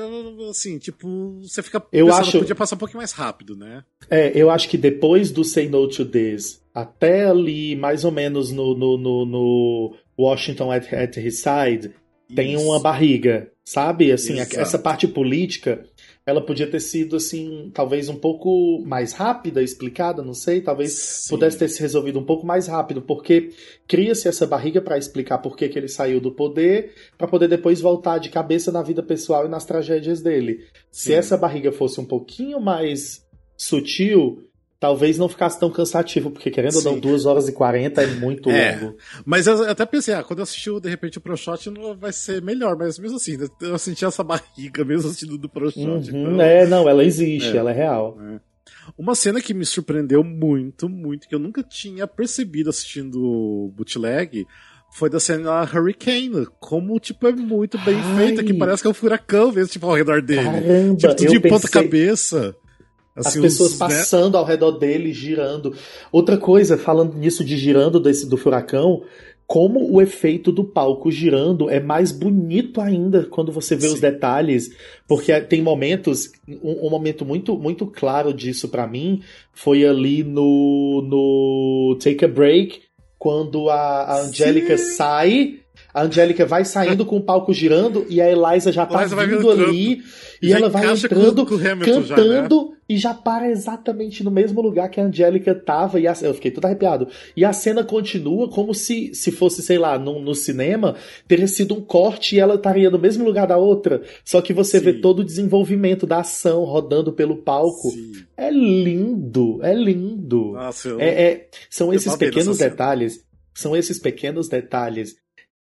assim, 0.49 0.77
tipo, 0.77 1.39
você 1.41 1.61
fica 1.61 1.83
eu 1.91 2.07
pensando, 2.07 2.21
acho... 2.21 2.39
podia 2.39 2.55
passar 2.55 2.75
um 2.75 2.79
pouquinho 2.79 2.99
mais 2.99 3.11
rápido, 3.11 3.55
né? 3.55 3.83
É, 4.09 4.31
eu 4.35 4.49
acho 4.49 4.69
que 4.69 4.77
depois 4.77 5.31
do 5.31 5.43
Say 5.43 5.67
No 5.67 5.87
to 5.87 6.05
This, 6.05 6.61
até 6.73 7.25
ali, 7.25 7.75
mais 7.75 8.03
ou 8.03 8.11
menos 8.11 8.51
no, 8.51 8.75
no, 8.75 8.97
no, 8.97 9.25
no 9.25 9.95
Washington 10.17 10.71
at, 10.71 10.93
at 10.93 11.17
His 11.17 11.39
Side, 11.39 11.87
Isso. 11.87 12.35
tem 12.35 12.57
uma 12.57 12.79
barriga, 12.79 13.51
sabe? 13.63 14.11
Assim, 14.11 14.39
Exato. 14.39 14.59
essa 14.59 14.79
parte 14.79 15.07
política 15.07 15.85
ela 16.25 16.41
podia 16.41 16.69
ter 16.69 16.79
sido 16.79 17.17
assim, 17.17 17.69
talvez 17.73 18.07
um 18.07 18.15
pouco 18.15 18.81
mais 18.85 19.11
rápida, 19.11 19.61
explicada, 19.61 20.23
não 20.23 20.33
sei, 20.33 20.61
talvez 20.61 20.93
Sim. 20.93 21.29
pudesse 21.35 21.57
ter 21.57 21.67
se 21.67 21.81
resolvido 21.81 22.17
um 22.17 22.23
pouco 22.23 22.45
mais 22.45 22.67
rápido, 22.67 23.01
porque 23.01 23.49
cria-se 23.87 24.27
essa 24.27 24.47
barriga 24.47 24.81
para 24.81 24.97
explicar 24.97 25.39
por 25.39 25.57
que, 25.57 25.67
que 25.67 25.77
ele 25.77 25.89
saiu 25.89 26.21
do 26.21 26.31
poder, 26.31 26.93
para 27.17 27.27
poder 27.27 27.49
depois 27.49 27.81
voltar 27.81 28.19
de 28.19 28.29
cabeça 28.29 28.71
na 28.71 28.81
vida 28.81 29.03
pessoal 29.03 29.45
e 29.45 29.49
nas 29.49 29.65
tragédias 29.65 30.21
dele. 30.21 30.59
Sim. 30.89 31.09
Se 31.09 31.13
essa 31.13 31.37
barriga 31.37 31.71
fosse 31.73 31.99
um 31.99 32.05
pouquinho 32.05 32.61
mais 32.61 33.25
sutil, 33.57 34.47
talvez 34.83 35.17
não 35.17 35.29
ficasse 35.29 35.57
tão 35.57 35.71
cansativo, 35.71 36.29
porque 36.29 36.51
querendo 36.51 36.73
Sim. 36.73 36.89
ou 36.89 36.93
não, 36.95 36.99
2 36.99 37.25
horas 37.25 37.47
e 37.47 37.53
40 37.53 38.03
é 38.03 38.07
muito 38.07 38.49
é, 38.51 38.75
longo. 38.75 38.97
Mas 39.23 39.47
eu 39.47 39.63
até 39.63 39.85
pensei, 39.85 40.13
ah, 40.13 40.21
quando 40.21 40.39
eu 40.39 40.43
assisti 40.43 40.69
de 40.81 40.89
repente 40.89 41.19
o 41.19 41.21
Pro 41.21 41.37
Shot 41.37 41.69
não 41.69 41.95
vai 41.95 42.11
ser 42.11 42.41
melhor, 42.41 42.75
mas 42.75 42.99
mesmo 42.99 43.15
assim, 43.15 43.37
eu 43.61 43.79
senti 43.79 44.03
essa 44.03 44.25
barriga 44.25 44.83
mesmo 44.83 45.07
assistindo 45.07 45.37
do 45.37 45.47
Pro 45.47 45.71
Shot. 45.71 45.87
Uhum, 45.87 45.99
então... 46.33 46.41
É, 46.41 46.67
não, 46.67 46.89
ela 46.89 47.01
existe, 47.01 47.55
é, 47.55 47.59
ela 47.59 47.71
é 47.71 47.73
real. 47.73 48.17
É. 48.21 48.41
Uma 48.97 49.15
cena 49.15 49.39
que 49.39 49.53
me 49.53 49.65
surpreendeu 49.65 50.21
muito, 50.21 50.89
muito, 50.89 51.29
que 51.29 51.35
eu 51.35 51.39
nunca 51.39 51.63
tinha 51.63 52.05
percebido 52.05 52.69
assistindo 52.69 53.23
o 53.23 53.73
bootleg, 53.73 54.45
foi 54.91 55.09
da 55.09 55.17
cena 55.17 55.61
Hurricane. 55.63 56.45
Como, 56.59 56.99
tipo, 56.99 57.25
é 57.25 57.31
muito 57.31 57.77
bem 57.85 57.95
Ai. 57.95 58.17
feita, 58.17 58.43
que 58.43 58.53
parece 58.53 58.81
que 58.81 58.87
é 58.89 58.91
um 58.91 58.93
furacão 58.93 59.49
mesmo, 59.49 59.71
tipo, 59.71 59.85
ao 59.85 59.95
redor 59.95 60.21
dele. 60.21 60.43
Caramba, 60.43 60.95
tipo, 60.97 61.15
tudo 61.15 61.31
de 61.31 61.39
pensei... 61.39 61.49
ponta 61.49 61.69
cabeça. 61.69 62.53
Assim, 63.15 63.39
As 63.39 63.43
pessoas 63.43 63.71
os, 63.73 63.79
né? 63.79 63.87
passando 63.87 64.37
ao 64.37 64.45
redor 64.45 64.71
dele, 64.71 65.13
girando. 65.13 65.75
Outra 66.11 66.37
coisa, 66.37 66.77
falando 66.77 67.15
nisso 67.15 67.43
de 67.43 67.57
girando 67.57 67.99
desse 67.99 68.27
do 68.27 68.37
furacão, 68.37 69.03
como 69.45 69.91
o 69.91 70.01
efeito 70.01 70.51
do 70.51 70.63
palco 70.63 71.11
girando 71.11 71.69
é 71.69 71.79
mais 71.79 72.11
bonito 72.11 72.81
ainda 72.81 73.25
quando 73.25 73.51
você 73.51 73.75
vê 73.75 73.87
Sim. 73.87 73.93
os 73.93 73.99
detalhes, 73.99 74.75
porque 75.07 75.39
tem 75.41 75.61
momentos, 75.61 76.31
um, 76.47 76.87
um 76.87 76.89
momento 76.89 77.25
muito 77.25 77.55
muito 77.57 77.85
claro 77.85 78.33
disso 78.33 78.69
para 78.69 78.87
mim 78.87 79.21
foi 79.51 79.85
ali 79.85 80.23
no 80.23 81.01
no 81.07 81.97
Take 82.01 82.25
a 82.25 82.27
Break, 82.27 82.81
quando 83.19 83.69
a, 83.69 84.03
a 84.03 84.21
Angélica 84.21 84.77
sai 84.77 85.59
a 85.93 86.03
Angélica 86.03 86.45
vai 86.45 86.65
saindo 86.65 87.05
com 87.05 87.17
o 87.17 87.23
palco 87.23 87.53
girando 87.53 88.05
e 88.09 88.19
a 88.19 88.29
Eliza 88.29 88.71
já 88.71 88.85
tá 88.85 89.01
Eliza 89.01 89.15
vindo 89.25 89.49
ali 89.51 90.01
e 90.41 90.51
ela 90.51 90.67
vai 90.69 90.91
entrando, 90.91 91.45
com, 91.45 91.57
com 91.57 91.63
cantando 91.63 92.05
já, 92.05 92.17
né? 92.17 92.77
e 92.89 92.97
já 92.97 93.13
para 93.13 93.49
exatamente 93.49 94.23
no 94.23 94.31
mesmo 94.31 94.61
lugar 94.61 94.89
que 94.89 94.99
a 94.99 95.05
Angélica 95.05 95.55
tava 95.55 95.99
e 95.99 96.07
a, 96.07 96.13
eu 96.21 96.33
fiquei 96.33 96.51
todo 96.51 96.65
arrepiado. 96.65 97.07
E 97.37 97.45
a 97.45 97.53
cena 97.53 97.83
continua 97.83 98.49
como 98.49 98.73
se, 98.73 99.13
se 99.13 99.31
fosse, 99.31 99.61
sei 99.61 99.77
lá, 99.77 99.97
no, 99.97 100.19
no 100.19 100.35
cinema, 100.35 100.95
teria 101.27 101.47
sido 101.47 101.75
um 101.75 101.81
corte 101.81 102.35
e 102.35 102.39
ela 102.39 102.55
estaria 102.55 102.89
no 102.89 102.99
mesmo 102.99 103.23
lugar 103.23 103.47
da 103.47 103.55
outra. 103.55 104.01
Só 104.25 104.41
que 104.41 104.51
você 104.51 104.79
Sim. 104.79 104.85
vê 104.85 104.93
todo 104.93 105.19
o 105.19 105.23
desenvolvimento 105.23 106.05
da 106.05 106.19
ação 106.19 106.63
rodando 106.65 107.13
pelo 107.13 107.37
palco. 107.37 107.91
Sim. 107.91 108.11
É 108.35 108.49
lindo, 108.49 109.59
é 109.63 109.73
lindo. 109.73 110.51
Nossa, 110.53 110.89
eu... 110.89 110.99
é, 110.99 111.23
é, 111.23 111.47
são 111.69 111.93
esses 111.93 112.15
pequenos 112.17 112.57
detalhes. 112.57 113.23
São 113.53 113.75
esses 113.75 113.99
pequenos 113.99 114.49
detalhes 114.49 115.15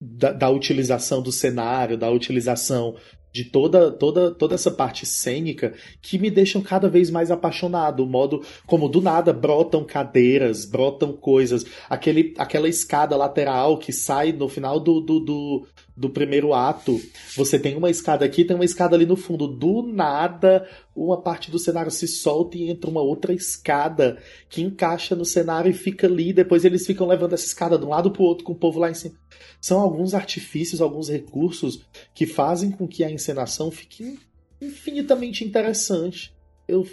da, 0.01 0.31
da, 0.31 0.49
utilização 0.49 1.21
do 1.21 1.31
cenário, 1.31 1.95
da 1.95 2.09
utilização 2.09 2.95
de 3.31 3.45
toda, 3.45 3.91
toda, 3.91 4.31
toda 4.31 4.55
essa 4.55 4.71
parte 4.71 5.05
cênica 5.05 5.73
que 6.01 6.17
me 6.17 6.29
deixam 6.29 6.61
cada 6.61 6.89
vez 6.89 7.09
mais 7.09 7.31
apaixonado. 7.31 8.03
O 8.03 8.07
modo 8.07 8.43
como 8.65 8.89
do 8.89 8.99
nada 8.99 9.31
brotam 9.31 9.85
cadeiras, 9.85 10.65
brotam 10.65 11.13
coisas. 11.13 11.65
Aquele, 11.89 12.33
aquela 12.37 12.67
escada 12.67 13.15
lateral 13.15 13.77
que 13.77 13.93
sai 13.93 14.33
no 14.33 14.49
final 14.49 14.79
do, 14.79 14.99
do, 14.99 15.19
do, 15.19 15.67
do 15.95 16.09
primeiro 16.09 16.53
ato. 16.53 16.99
Você 17.35 17.59
tem 17.59 17.75
uma 17.75 17.89
escada 17.89 18.25
aqui, 18.25 18.45
tem 18.45 18.55
uma 18.55 18.65
escada 18.65 18.95
ali 18.95 19.05
no 19.05 19.15
fundo. 19.15 19.47
Do 19.47 19.81
nada, 19.81 20.67
uma 20.95 21.21
parte 21.21 21.51
do 21.51 21.59
cenário 21.59 21.91
se 21.91 22.07
solta 22.07 22.57
e 22.57 22.69
entra 22.69 22.89
uma 22.89 23.01
outra 23.01 23.33
escada 23.33 24.17
que 24.49 24.61
encaixa 24.61 25.15
no 25.15 25.25
cenário 25.25 25.69
e 25.69 25.73
fica 25.73 26.07
ali. 26.07 26.33
Depois 26.33 26.65
eles 26.65 26.85
ficam 26.85 27.07
levando 27.07 27.33
essa 27.33 27.45
escada 27.45 27.77
de 27.77 27.85
um 27.85 27.89
lado 27.89 28.11
pro 28.11 28.23
outro 28.23 28.43
com 28.43 28.53
o 28.53 28.59
povo 28.59 28.79
lá 28.79 28.89
em 28.89 28.95
cima. 28.95 29.15
São 29.59 29.79
alguns 29.79 30.13
artifícios, 30.13 30.81
alguns 30.81 31.09
recursos 31.09 31.85
que 32.13 32.25
fazem 32.25 32.71
com 32.71 32.87
que 32.87 33.03
a 33.03 33.11
encenação 33.11 33.69
fique 33.69 34.19
infinitamente 34.61 35.43
interessante. 35.43 36.33
Eu 36.67 36.85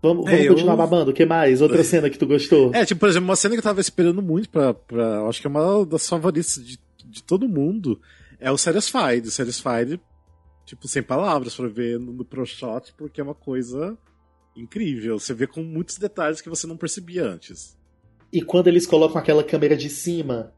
Vamos, 0.00 0.26
vamos 0.26 0.40
é, 0.40 0.46
continuar 0.46 0.74
eu... 0.74 0.78
babando. 0.78 1.10
O 1.10 1.14
que 1.14 1.26
mais? 1.26 1.60
Outra 1.60 1.82
cena 1.82 2.08
que 2.08 2.18
tu 2.18 2.26
gostou? 2.26 2.72
É, 2.72 2.84
tipo, 2.84 3.00
por 3.00 3.08
exemplo, 3.08 3.28
uma 3.28 3.36
cena 3.36 3.54
que 3.54 3.58
eu 3.58 3.64
tava 3.64 3.80
esperando 3.80 4.22
muito 4.22 4.48
pra. 4.48 4.72
pra 4.72 5.22
acho 5.22 5.40
que 5.40 5.46
é 5.46 5.50
uma 5.50 5.84
das 5.84 6.08
favoritas 6.08 6.54
de, 6.54 6.78
de 7.08 7.22
todo 7.22 7.48
mundo. 7.48 8.00
É 8.38 8.50
o 8.50 8.58
Satisfied. 8.58 9.26
O 9.26 9.30
Satisfied, 9.30 10.00
tipo, 10.64 10.86
sem 10.86 11.02
palavras 11.02 11.54
pra 11.54 11.68
ver 11.68 11.98
no, 11.98 12.12
no 12.12 12.24
Pro 12.24 12.44
Shot, 12.46 12.92
porque 12.96 13.20
é 13.20 13.24
uma 13.24 13.34
coisa 13.34 13.96
incrível. 14.56 15.18
Você 15.18 15.32
vê 15.34 15.46
com 15.46 15.62
muitos 15.62 15.98
detalhes 15.98 16.40
que 16.40 16.48
você 16.48 16.66
não 16.66 16.76
percebia 16.76 17.24
antes. 17.24 17.76
E 18.32 18.42
quando 18.42 18.68
eles 18.68 18.86
colocam 18.86 19.18
aquela 19.18 19.42
câmera 19.42 19.76
de 19.76 19.88
cima 19.88 20.52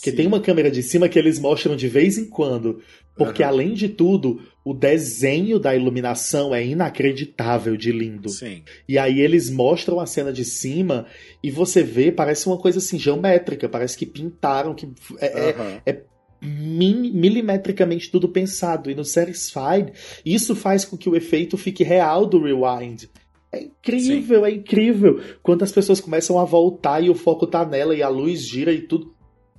que 0.00 0.12
tem 0.12 0.26
uma 0.26 0.40
câmera 0.40 0.70
de 0.70 0.82
cima 0.82 1.08
que 1.08 1.18
eles 1.18 1.38
mostram 1.38 1.76
de 1.76 1.88
vez 1.88 2.16
em 2.16 2.28
quando. 2.28 2.80
Porque, 3.16 3.42
uhum. 3.42 3.48
além 3.48 3.74
de 3.74 3.88
tudo, 3.88 4.40
o 4.64 4.72
desenho 4.72 5.58
da 5.58 5.74
iluminação 5.74 6.54
é 6.54 6.64
inacreditável 6.64 7.76
de 7.76 7.90
lindo. 7.90 8.28
Sim. 8.28 8.62
E 8.88 8.96
aí 8.96 9.20
eles 9.20 9.50
mostram 9.50 9.98
a 9.98 10.06
cena 10.06 10.32
de 10.32 10.44
cima 10.44 11.06
e 11.42 11.50
você 11.50 11.82
vê, 11.82 12.12
parece 12.12 12.46
uma 12.46 12.56
coisa 12.56 12.78
assim, 12.78 12.98
geométrica. 12.98 13.68
Parece 13.68 13.98
que 13.98 14.06
pintaram, 14.06 14.74
que 14.74 14.88
é, 15.18 15.26
uhum. 15.26 15.80
é, 15.84 15.90
é 15.90 16.02
milimetricamente 16.40 18.10
tudo 18.10 18.28
pensado. 18.28 18.90
E 18.90 18.94
no 18.94 19.04
Satisfied, 19.04 19.92
isso 20.24 20.54
faz 20.54 20.84
com 20.84 20.96
que 20.96 21.08
o 21.08 21.16
efeito 21.16 21.56
fique 21.56 21.82
real 21.82 22.24
do 22.24 22.40
Rewind. 22.42 23.08
É 23.50 23.64
incrível, 23.64 24.44
Sim. 24.44 24.46
é 24.46 24.50
incrível. 24.52 25.20
Quando 25.42 25.62
as 25.62 25.72
pessoas 25.72 26.00
começam 26.00 26.38
a 26.38 26.44
voltar 26.44 27.02
e 27.02 27.10
o 27.10 27.14
foco 27.14 27.46
tá 27.46 27.66
nela 27.66 27.94
e 27.94 28.02
a 28.02 28.08
luz 28.08 28.46
gira 28.46 28.72
e 28.72 28.80
tudo. 28.80 29.12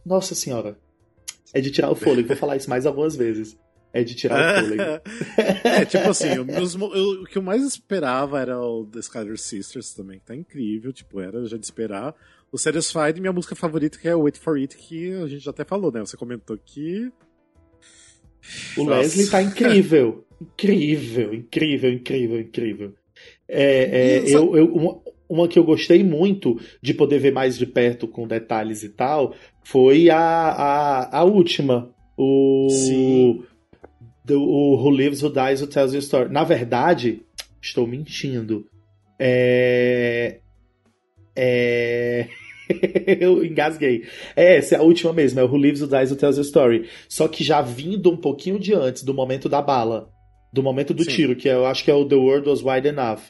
Nossa 0.06 0.34
senhora. 0.34 0.78
É 1.54 1.62
de 1.62 1.70
tirar 1.70 1.92
o 1.92 1.96
fôlego. 1.96 2.30
Vou 2.30 2.38
falar 2.38 2.56
isso 2.56 2.70
mais 2.70 2.86
algumas 2.86 3.16
vezes. 3.16 3.56
É 3.94 4.04
de 4.04 4.16
tirar 4.16 4.58
o 4.58 4.64
fôlego. 4.64 4.82
é, 5.64 5.86
tipo 5.86 6.10
assim, 6.10 6.40
o, 6.40 6.46
meus, 6.46 6.74
eu, 6.74 7.22
o 7.22 7.26
que 7.26 7.38
eu 7.38 7.44
mais 7.44 7.62
esperava 7.62 8.42
era 8.42 8.60
o 8.60 8.86
The 8.86 9.00
Skyler 9.00 9.38
Sisters 9.38 9.94
também, 9.94 10.18
que 10.18 10.26
tá 10.26 10.36
incrível, 10.36 10.92
tipo, 10.92 11.22
era 11.22 11.46
já 11.46 11.56
de 11.58 11.64
esperar. 11.64 12.16
O 12.52 12.58
Satisfied, 12.58 13.22
minha 13.22 13.32
música 13.32 13.56
favorita, 13.56 13.98
que 14.00 14.08
é 14.08 14.16
Wait 14.16 14.38
For 14.38 14.58
It, 14.58 14.76
que 14.76 15.14
a 15.14 15.28
gente 15.28 15.44
já 15.44 15.52
até 15.52 15.64
falou, 15.64 15.92
né? 15.92 16.00
Você 16.00 16.18
comentou 16.18 16.58
que 16.58 17.12
O 18.78 18.84
Nossa. 18.84 19.00
Leslie 19.00 19.30
tá 19.30 19.42
incrível. 19.42 20.26
Incrível, 20.42 21.34
incrível, 21.34 21.92
incrível, 21.92 22.40
incrível. 22.40 22.94
É, 23.48 24.18
é, 24.18 24.36
eu, 24.36 24.58
eu, 24.58 24.74
uma, 24.74 25.02
uma, 25.30 25.48
que 25.48 25.58
eu 25.58 25.64
gostei 25.64 26.04
muito 26.04 26.60
de 26.82 26.94
poder 26.94 27.20
ver 27.20 27.32
mais 27.32 27.58
de 27.58 27.66
perto 27.66 28.08
com 28.08 28.28
detalhes 28.28 28.84
e 28.84 28.90
tal 28.90 29.36
foi 29.64 30.10
a, 30.10 30.20
a, 30.20 31.20
a 31.20 31.24
última. 31.24 31.94
O, 32.18 32.68
Sim. 32.70 33.44
Do, 34.24 34.42
o 34.42 34.76
Who 34.76 34.90
Lives, 34.92 35.22
Who 35.22 35.30
Dies, 35.30 35.62
Who 35.62 35.68
Tells 35.68 35.94
Your 35.94 36.04
Story. 36.04 36.32
Na 36.32 36.44
verdade, 36.44 37.22
estou 37.62 37.86
mentindo. 37.86 38.66
É. 39.20 40.40
É. 41.36 42.28
eu 43.20 43.44
engasguei. 43.44 44.06
É, 44.36 44.58
essa 44.58 44.76
é 44.76 44.78
a 44.78 44.82
última 44.82 45.14
mesmo, 45.14 45.40
é 45.40 45.44
o 45.44 45.48
Who 45.48 45.58
Lives, 45.58 45.82
Who 45.82 45.88
Dies, 45.88 46.12
Who 46.12 46.18
Tells 46.18 46.38
Your 46.38 46.46
Story. 46.46 46.90
Só 47.10 47.28
que 47.28 47.44
já 47.44 47.62
vindo 47.62 48.12
um 48.12 48.18
pouquinho 48.18 48.60
de 48.60 48.74
antes, 48.74 49.04
do 49.04 49.14
momento 49.14 49.50
da 49.50 49.62
bala. 49.62 50.10
Do 50.52 50.62
momento 50.62 50.94
do 50.94 51.04
sim. 51.04 51.12
tiro, 51.12 51.36
que 51.36 51.48
eu 51.48 51.66
acho 51.66 51.84
que 51.84 51.90
é 51.90 51.94
o 51.94 52.06
The 52.06 52.16
World 52.16 52.50
Was 52.50 52.62
Wide 52.62 52.88
Enough. 52.88 53.22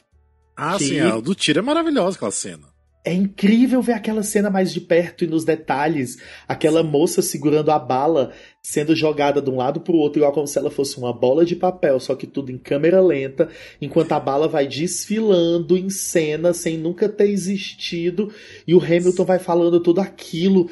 Ah, 0.56 0.76
que... 0.76 0.84
sim, 0.84 0.98
é, 0.98 1.12
o 1.14 1.22
do 1.22 1.34
tiro 1.34 1.58
é 1.58 1.62
maravilhoso 1.62 2.16
aquela 2.16 2.30
cena. 2.30 2.73
É 3.06 3.12
incrível 3.12 3.82
ver 3.82 3.92
aquela 3.92 4.22
cena 4.22 4.48
mais 4.48 4.72
de 4.72 4.80
perto 4.80 5.24
e 5.24 5.26
nos 5.26 5.44
detalhes. 5.44 6.16
Aquela 6.48 6.82
moça 6.82 7.20
segurando 7.20 7.70
a 7.70 7.78
bala 7.78 8.32
sendo 8.62 8.96
jogada 8.96 9.42
de 9.42 9.50
um 9.50 9.56
lado 9.56 9.82
para 9.82 9.94
o 9.94 9.98
outro, 9.98 10.20
igual 10.20 10.32
como 10.32 10.46
se 10.46 10.58
ela 10.58 10.70
fosse 10.70 10.96
uma 10.96 11.12
bola 11.12 11.44
de 11.44 11.54
papel, 11.54 12.00
só 12.00 12.14
que 12.14 12.26
tudo 12.26 12.50
em 12.50 12.56
câmera 12.56 13.02
lenta, 13.02 13.50
enquanto 13.78 14.12
a 14.12 14.18
bala 14.18 14.48
vai 14.48 14.66
desfilando 14.66 15.76
em 15.76 15.90
cena 15.90 16.54
sem 16.54 16.78
nunca 16.78 17.06
ter 17.06 17.28
existido, 17.28 18.32
e 18.66 18.74
o 18.74 18.82
Hamilton 18.82 19.24
vai 19.26 19.38
falando 19.38 19.80
tudo 19.80 20.00
aquilo. 20.00 20.70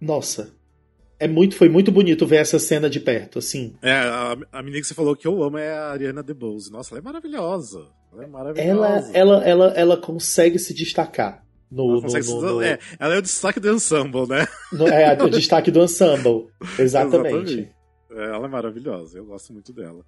Nossa, 0.00 0.55
é 1.18 1.26
muito, 1.26 1.56
foi 1.56 1.68
muito 1.68 1.90
bonito 1.90 2.26
ver 2.26 2.36
essa 2.36 2.58
cena 2.58 2.90
de 2.90 3.00
perto, 3.00 3.38
assim. 3.38 3.74
É, 3.82 3.92
a, 3.92 4.36
a 4.52 4.62
menina 4.62 4.80
que 4.80 4.86
você 4.86 4.94
falou 4.94 5.16
que 5.16 5.26
eu 5.26 5.42
amo 5.42 5.58
é 5.58 5.72
a 5.72 5.90
Ariana 5.90 6.22
DeBose. 6.22 6.70
Nossa, 6.70 6.94
ela 6.94 7.00
é 7.00 7.04
maravilhosa. 7.04 7.86
Ela 8.12 8.24
é 8.24 8.26
maravilhosa. 8.26 9.10
Ela, 9.12 9.14
ela, 9.14 9.44
ela, 9.44 9.66
ela 9.74 9.96
consegue 9.96 10.58
se 10.58 10.74
destacar. 10.74 11.44
No, 11.70 11.98
ela, 11.98 12.20
no, 12.20 12.40
no, 12.40 12.52
no... 12.54 12.62
É, 12.62 12.78
ela 12.98 13.14
é 13.14 13.18
o 13.18 13.22
destaque 13.22 13.58
do 13.58 13.72
ensemble, 13.72 14.26
né? 14.28 14.46
é, 14.92 15.22
o 15.22 15.28
destaque 15.28 15.70
do 15.70 15.82
ensemble. 15.82 16.48
Exatamente. 16.78 17.34
Exatamente. 17.34 17.76
É, 18.10 18.24
ela 18.24 18.46
é 18.46 18.48
maravilhosa, 18.48 19.18
eu 19.18 19.26
gosto 19.26 19.52
muito 19.52 19.72
dela. 19.72 20.04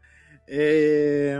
É... 0.47 1.37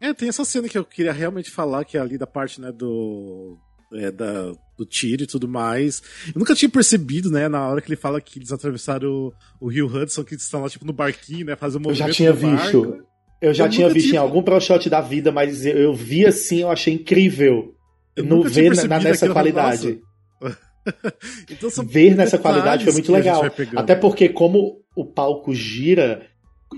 é... 0.00 0.14
tem 0.14 0.28
essa 0.28 0.44
cena 0.44 0.68
que 0.68 0.78
eu 0.78 0.84
queria 0.84 1.12
realmente 1.12 1.50
falar, 1.50 1.84
que 1.84 1.98
é 1.98 2.00
ali 2.00 2.16
da 2.16 2.26
parte 2.26 2.60
né, 2.60 2.70
do, 2.70 3.58
é, 3.92 4.10
da, 4.10 4.52
do 4.76 4.84
tiro 4.84 5.22
e 5.22 5.26
tudo 5.26 5.48
mais. 5.48 6.02
Eu 6.28 6.38
nunca 6.38 6.54
tinha 6.54 6.68
percebido, 6.68 7.30
né, 7.30 7.48
na 7.48 7.66
hora 7.68 7.80
que 7.80 7.88
ele 7.88 7.96
fala 7.96 8.20
que 8.20 8.38
eles 8.38 8.52
atravessaram 8.52 9.08
o, 9.08 9.32
o 9.60 9.68
Rio 9.68 9.86
Hudson, 9.86 10.24
que 10.24 10.34
eles 10.34 10.44
estão 10.44 10.62
lá, 10.62 10.68
tipo, 10.68 10.84
no 10.84 10.92
barquinho, 10.92 11.46
né, 11.46 11.56
fazendo 11.56 11.80
um 11.80 11.88
movimento 11.88 12.08
Eu 12.08 12.08
já 12.08 12.14
tinha 12.14 12.32
visto. 12.32 12.82
Barco. 12.82 13.06
Eu 13.40 13.52
já 13.52 13.66
eu 13.66 13.70
tinha 13.70 13.88
visto 13.88 14.06
tive... 14.06 14.16
em 14.16 14.20
algum 14.20 14.42
pro 14.42 14.60
shot 14.60 14.88
da 14.88 15.00
vida, 15.00 15.30
mas 15.30 15.64
eu, 15.66 15.76
eu 15.76 15.94
vi 15.94 16.24
assim, 16.24 16.62
eu 16.62 16.70
achei 16.70 16.94
incrível. 16.94 17.74
Eu 18.16 18.24
não 18.24 18.42
ver 18.42 18.74
na, 18.74 18.98
nessa 18.98 19.28
qualidade. 19.28 20.00
então, 21.50 21.70
ver 21.84 22.16
nessa 22.16 22.38
qualidade 22.38 22.84
foi 22.84 22.94
muito 22.94 23.12
legal. 23.12 23.42
Até 23.76 23.94
porque, 23.94 24.28
como 24.28 24.80
o 24.96 25.04
palco 25.04 25.54
gira 25.54 26.26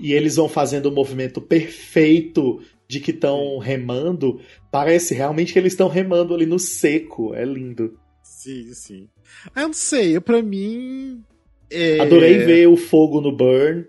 e 0.01 0.11
eles 0.11 0.35
vão 0.35 0.49
fazendo 0.49 0.87
o 0.87 0.91
movimento 0.91 1.41
perfeito 1.41 2.61
de 2.89 2.99
que 2.99 3.11
estão 3.11 3.59
remando, 3.59 4.41
parece 4.71 5.13
realmente 5.13 5.53
que 5.53 5.59
eles 5.59 5.73
estão 5.73 5.87
remando 5.87 6.33
ali 6.33 6.47
no 6.47 6.57
seco. 6.57 7.35
É 7.35 7.45
lindo. 7.45 7.99
Sim, 8.23 8.73
sim. 8.73 9.07
Ah, 9.53 9.61
eu 9.61 9.67
não 9.67 9.73
sei, 9.73 10.19
para 10.19 10.41
mim. 10.41 11.23
É... 11.69 11.99
Adorei 11.99 12.39
ver 12.39 12.67
o 12.67 12.75
fogo 12.75 13.21
no 13.21 13.31
Burn. 13.31 13.85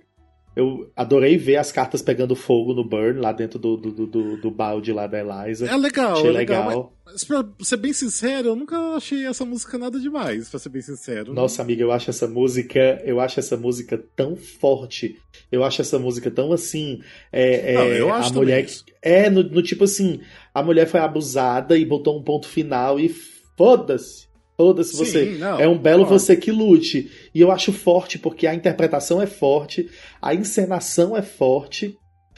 Eu 0.60 0.92
adorei 0.94 1.38
ver 1.38 1.56
as 1.56 1.72
cartas 1.72 2.02
pegando 2.02 2.36
fogo 2.36 2.74
no 2.74 2.84
Burn, 2.84 3.18
lá 3.18 3.32
dentro 3.32 3.58
do, 3.58 3.78
do, 3.78 4.06
do, 4.06 4.36
do 4.36 4.50
balde 4.50 4.92
lá 4.92 5.06
da 5.06 5.18
Eliza. 5.18 5.66
É 5.66 5.74
legal, 5.74 6.12
achei 6.12 6.28
é 6.28 6.32
legal. 6.32 6.68
legal. 6.68 6.92
Mas, 7.06 7.24
pra 7.24 7.42
ser 7.62 7.78
bem 7.78 7.94
sincero, 7.94 8.48
eu 8.48 8.56
nunca 8.56 8.76
achei 8.94 9.24
essa 9.26 9.42
música 9.44 9.78
nada 9.78 9.98
demais, 9.98 10.50
pra 10.50 10.58
ser 10.58 10.68
bem 10.68 10.82
sincero. 10.82 11.32
Nossa, 11.32 11.62
amiga, 11.62 11.82
eu 11.82 11.90
acho 11.90 12.10
essa 12.10 12.28
música. 12.28 13.00
Eu 13.06 13.20
acho 13.20 13.40
essa 13.40 13.56
música 13.56 14.04
tão 14.14 14.36
forte. 14.36 15.18
Eu 15.50 15.64
acho 15.64 15.80
essa 15.80 15.98
música 15.98 16.30
tão 16.30 16.52
assim. 16.52 17.00
É, 17.32 17.72
é 17.72 17.74
Não, 17.74 17.86
eu 17.86 18.12
acho 18.12 18.30
a 18.30 18.34
mulher 18.34 18.66
que, 18.66 18.74
É, 19.00 19.30
no, 19.30 19.42
no 19.42 19.62
tipo 19.62 19.84
assim, 19.84 20.20
a 20.52 20.62
mulher 20.62 20.86
foi 20.86 21.00
abusada 21.00 21.74
e 21.78 21.86
botou 21.86 22.18
um 22.18 22.22
ponto 22.22 22.46
final 22.46 23.00
e 23.00 23.08
foda-se. 23.56 24.29
Foda-se 24.60 24.94
você. 24.94 25.24
Não, 25.38 25.58
é 25.58 25.66
um 25.66 25.78
belo 25.78 26.04
claro. 26.04 26.18
você 26.18 26.36
que 26.36 26.52
lute. 26.52 27.10
E 27.34 27.40
eu 27.40 27.50
acho 27.50 27.72
forte 27.72 28.18
porque 28.18 28.46
a 28.46 28.54
interpretação 28.54 29.20
é 29.22 29.26
forte, 29.26 29.88
a 30.20 30.34
encenação 30.34 31.16
é 31.16 31.22
forte, 31.22 31.96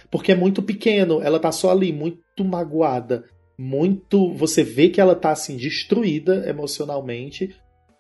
porque 0.09 0.31
é 0.31 0.35
muito 0.37 0.63
pequeno. 0.63 1.21
Ela 1.21 1.41
tá 1.41 1.51
só 1.51 1.73
ali, 1.73 1.93
muito 1.93 2.45
magoada. 2.45 3.25
Muito. 3.59 4.33
Você 4.35 4.63
vê 4.63 4.89
que 4.89 5.01
ela 5.01 5.17
tá 5.17 5.33
assim, 5.33 5.57
destruída 5.57 6.49
emocionalmente. 6.49 7.57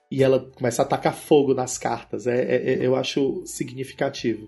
E 0.08 0.22
ela 0.22 0.38
começa 0.54 0.82
a 0.82 0.84
atacar 0.84 1.14
fogo 1.14 1.52
nas 1.52 1.76
cartas. 1.76 2.26
É, 2.28 2.42
é, 2.42 2.72
é 2.74 2.86
eu 2.86 2.94
acho 2.94 3.42
significativo. 3.44 4.46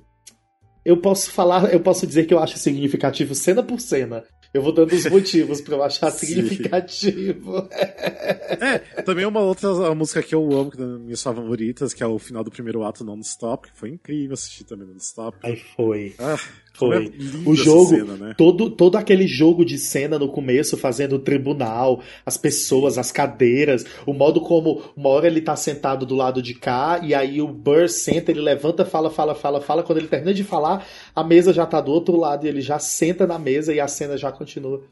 Eu 0.85 0.99
posso 0.99 1.33
falar, 1.33 1.73
eu 1.73 1.81
posso 1.81 2.07
dizer 2.07 2.27
que 2.27 2.35
eu 2.35 2.39
acho 2.39 2.59
significativo 2.59 3.35
cena 3.35 3.63
por 3.63 3.81
cena. 3.81 4.23
Eu 4.55 4.63
vou 4.63 4.73
dando 4.73 4.93
os 4.93 5.05
motivos 5.07 5.61
pra 5.61 5.75
eu 5.75 5.83
achar 5.83 6.13
significativo. 6.13 7.69
é, 7.73 8.79
também 9.03 9.27
uma 9.27 9.41
outra 9.41 9.93
música 9.97 10.23
que 10.23 10.33
eu 10.33 10.49
amo, 10.53 10.71
que 10.71 10.81
é 10.81 10.87
das 10.87 11.01
minhas 11.01 11.21
favoritas, 11.21 11.93
que 11.93 12.05
é 12.05 12.07
o 12.07 12.21
final 12.21 12.45
do 12.45 12.53
primeiro 12.53 12.85
ato 12.85 13.05
non-stop, 13.05 13.69
que 13.73 13.77
foi 13.77 13.91
incrível 13.91 14.35
assistir 14.35 14.63
também 14.63 14.87
non-stop. 14.87 15.37
Aí 15.43 15.57
foi. 15.57 16.15
Ah, 16.21 16.39
foi. 16.75 17.07
É 17.07 17.49
o 17.49 17.55
jogo, 17.55 17.87
cena, 17.87 18.17
né? 18.17 18.35
todo, 18.37 18.69
todo 18.69 18.97
aquele 18.97 19.29
jogo 19.29 19.65
de 19.65 19.79
cena 19.79 20.19
no 20.19 20.29
começo, 20.29 20.77
fazendo 20.77 21.15
o 21.15 21.19
tribunal, 21.21 22.03
as 22.27 22.37
pessoas, 22.37 22.99
as 22.99 23.13
cadeiras, 23.13 23.87
o 24.05 24.13
modo 24.13 24.41
como 24.41 24.83
uma 24.97 25.09
hora 25.09 25.29
ele 25.29 25.41
tá 25.41 25.55
sentado 25.55 26.05
do 26.05 26.17
lado 26.17 26.43
de 26.43 26.53
cá, 26.53 27.01
e 27.03 27.15
aí 27.15 27.41
o 27.41 27.47
Burr 27.47 27.89
senta, 27.89 28.33
ele 28.33 28.41
levanta, 28.41 28.85
fala, 28.85 29.09
fala, 29.09 29.35
fala, 29.35 29.61
fala. 29.61 29.83
Quando 29.85 29.99
ele 29.99 30.09
termina 30.09 30.35
de 30.35 30.43
falar, 30.43 30.85
a 31.15 31.23
mesa 31.23 31.53
já 31.53 31.65
tá 31.65 31.81
do 31.81 31.93
outro 31.93 32.17
lado 32.17 32.45
e 32.45 32.49
ele 32.49 32.61
já 32.61 32.81
senta 32.81 33.25
na 33.25 33.39
mesa 33.39 33.73
e 33.73 33.79
a 33.79 33.87
cena 33.87 34.19
já 34.19 34.33
continua. 34.33 34.83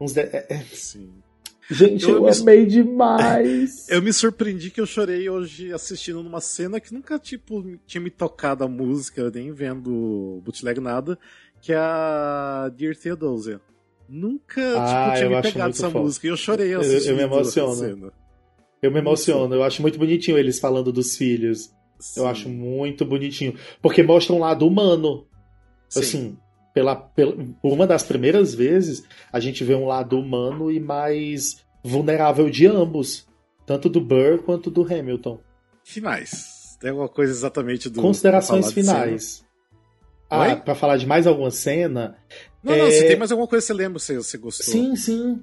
Uns 0.00 0.12
de... 0.12 0.20
É, 0.20 0.46
é. 0.50 0.58
Sim. 0.72 1.12
Gente, 1.70 2.04
eu, 2.04 2.18
eu 2.18 2.28
amei 2.28 2.66
demais. 2.66 3.88
Eu 3.88 4.02
me 4.02 4.12
surpreendi 4.12 4.70
que 4.70 4.80
eu 4.80 4.86
chorei 4.86 5.28
hoje 5.30 5.72
assistindo 5.72 6.22
numa 6.22 6.40
cena 6.40 6.78
que 6.78 6.92
nunca, 6.92 7.18
tipo, 7.18 7.64
tinha 7.86 8.00
me 8.00 8.10
tocado 8.10 8.64
a 8.64 8.68
música, 8.68 9.30
nem 9.30 9.50
vendo 9.50 10.42
bootleg 10.44 10.78
nada, 10.78 11.18
que 11.62 11.72
é 11.72 11.76
a 11.76 12.70
Dear 12.76 12.94
Theodosia. 12.94 13.60
Nunca, 14.06 14.60
ah, 14.76 15.14
tipo, 15.14 15.16
tinha 15.16 15.30
me 15.30 15.42
pegado 15.42 15.70
essa 15.70 15.88
música 15.88 16.26
e 16.26 16.30
eu 16.30 16.36
chorei 16.36 16.74
assistindo 16.74 17.18
eu, 17.18 17.20
eu 17.20 17.28
me 17.28 17.34
emociono. 17.34 18.12
Eu 18.82 18.90
me 18.90 18.98
emociono, 18.98 19.54
eu 19.54 19.62
acho 19.62 19.80
muito 19.80 19.98
bonitinho 19.98 20.36
eles 20.36 20.58
falando 20.58 20.92
dos 20.92 21.16
filhos. 21.16 21.70
Sim. 21.98 22.20
Eu 22.20 22.26
acho 22.26 22.48
muito 22.50 23.04
bonitinho. 23.06 23.54
Porque 23.80 24.02
mostra 24.02 24.34
um 24.34 24.38
lado 24.38 24.66
humano. 24.66 25.26
Sim. 25.88 26.00
Assim, 26.00 26.38
pela, 26.74 26.96
pela, 26.96 27.36
uma 27.62 27.86
das 27.86 28.02
primeiras 28.02 28.52
vezes, 28.52 29.04
a 29.32 29.38
gente 29.38 29.62
vê 29.62 29.76
um 29.76 29.86
lado 29.86 30.18
humano 30.18 30.70
e 30.70 30.80
mais 30.80 31.64
vulnerável 31.84 32.50
de 32.50 32.66
ambos, 32.66 33.26
tanto 33.64 33.88
do 33.88 34.00
Burr 34.00 34.42
quanto 34.44 34.70
do 34.70 34.82
Hamilton. 34.82 35.38
Finais. 35.84 36.76
Tem 36.80 36.90
alguma 36.90 37.08
coisa 37.08 37.32
exatamente 37.32 37.88
do. 37.88 38.02
Considerações 38.02 38.72
finais. 38.72 39.44
Ah, 40.28 40.56
para 40.56 40.74
falar 40.74 40.96
de 40.96 41.06
mais 41.06 41.26
alguma 41.26 41.50
cena. 41.50 42.16
Não, 42.62 42.74
é... 42.74 42.78
não, 42.78 42.90
se 42.90 43.06
tem 43.06 43.16
mais 43.16 43.30
alguma 43.30 43.46
coisa 43.46 43.62
que 43.62 43.66
você 43.68 43.74
lembra, 43.74 43.98
se 44.00 44.16
você 44.16 44.36
gostou. 44.36 44.66
Sim, 44.66 44.96
sim. 44.96 45.40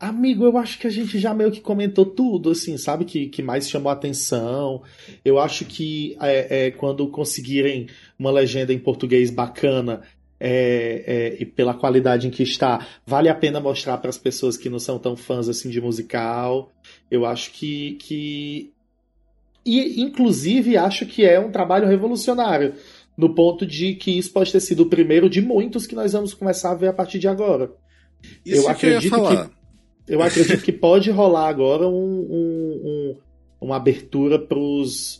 Amigo, 0.00 0.44
eu 0.44 0.58
acho 0.58 0.78
que 0.78 0.86
a 0.86 0.90
gente 0.90 1.18
já 1.18 1.32
meio 1.32 1.52
que 1.52 1.60
comentou 1.60 2.04
tudo, 2.04 2.50
assim, 2.50 2.76
sabe? 2.76 3.04
Que, 3.04 3.28
que 3.28 3.42
mais 3.42 3.70
chamou 3.70 3.92
atenção. 3.92 4.82
Eu 5.24 5.38
acho 5.38 5.64
que 5.64 6.16
é, 6.20 6.66
é, 6.66 6.70
quando 6.72 7.08
conseguirem 7.08 7.88
uma 8.18 8.30
legenda 8.30 8.72
em 8.72 8.78
português 8.78 9.30
bacana, 9.30 10.02
é, 10.38 11.04
é, 11.06 11.36
e 11.40 11.46
pela 11.46 11.74
qualidade 11.74 12.26
em 12.26 12.30
que 12.30 12.42
está, 12.42 12.86
vale 13.06 13.28
a 13.28 13.34
pena 13.34 13.60
mostrar 13.60 13.98
para 13.98 14.10
as 14.10 14.18
pessoas 14.18 14.56
que 14.56 14.68
não 14.68 14.78
são 14.78 14.98
tão 14.98 15.16
fãs 15.16 15.48
assim 15.48 15.70
de 15.70 15.80
musical. 15.80 16.72
Eu 17.10 17.24
acho 17.24 17.52
que, 17.52 17.92
que. 17.94 18.72
E, 19.64 20.02
inclusive, 20.02 20.76
acho 20.76 21.06
que 21.06 21.24
é 21.24 21.40
um 21.40 21.50
trabalho 21.50 21.88
revolucionário, 21.88 22.74
no 23.16 23.34
ponto 23.34 23.64
de 23.64 23.94
que 23.94 24.18
isso 24.18 24.32
pode 24.32 24.52
ter 24.52 24.60
sido 24.60 24.82
o 24.82 24.90
primeiro 24.90 25.30
de 25.30 25.40
muitos 25.40 25.86
que 25.86 25.94
nós 25.94 26.12
vamos 26.12 26.34
começar 26.34 26.72
a 26.72 26.74
ver 26.74 26.88
a 26.88 26.92
partir 26.92 27.18
de 27.18 27.28
agora. 27.28 27.70
Isso 28.44 28.62
eu 28.62 28.68
acredito 28.68 29.14
eu 29.14 29.28
que. 29.28 29.54
Eu 30.06 30.22
acredito 30.22 30.62
que 30.62 30.72
pode 30.72 31.10
rolar 31.10 31.48
agora 31.48 31.88
um, 31.88 31.92
um, 31.94 32.80
um 32.84 33.16
uma 33.64 33.76
abertura 33.76 34.38
para 34.38 34.58
os 34.58 35.14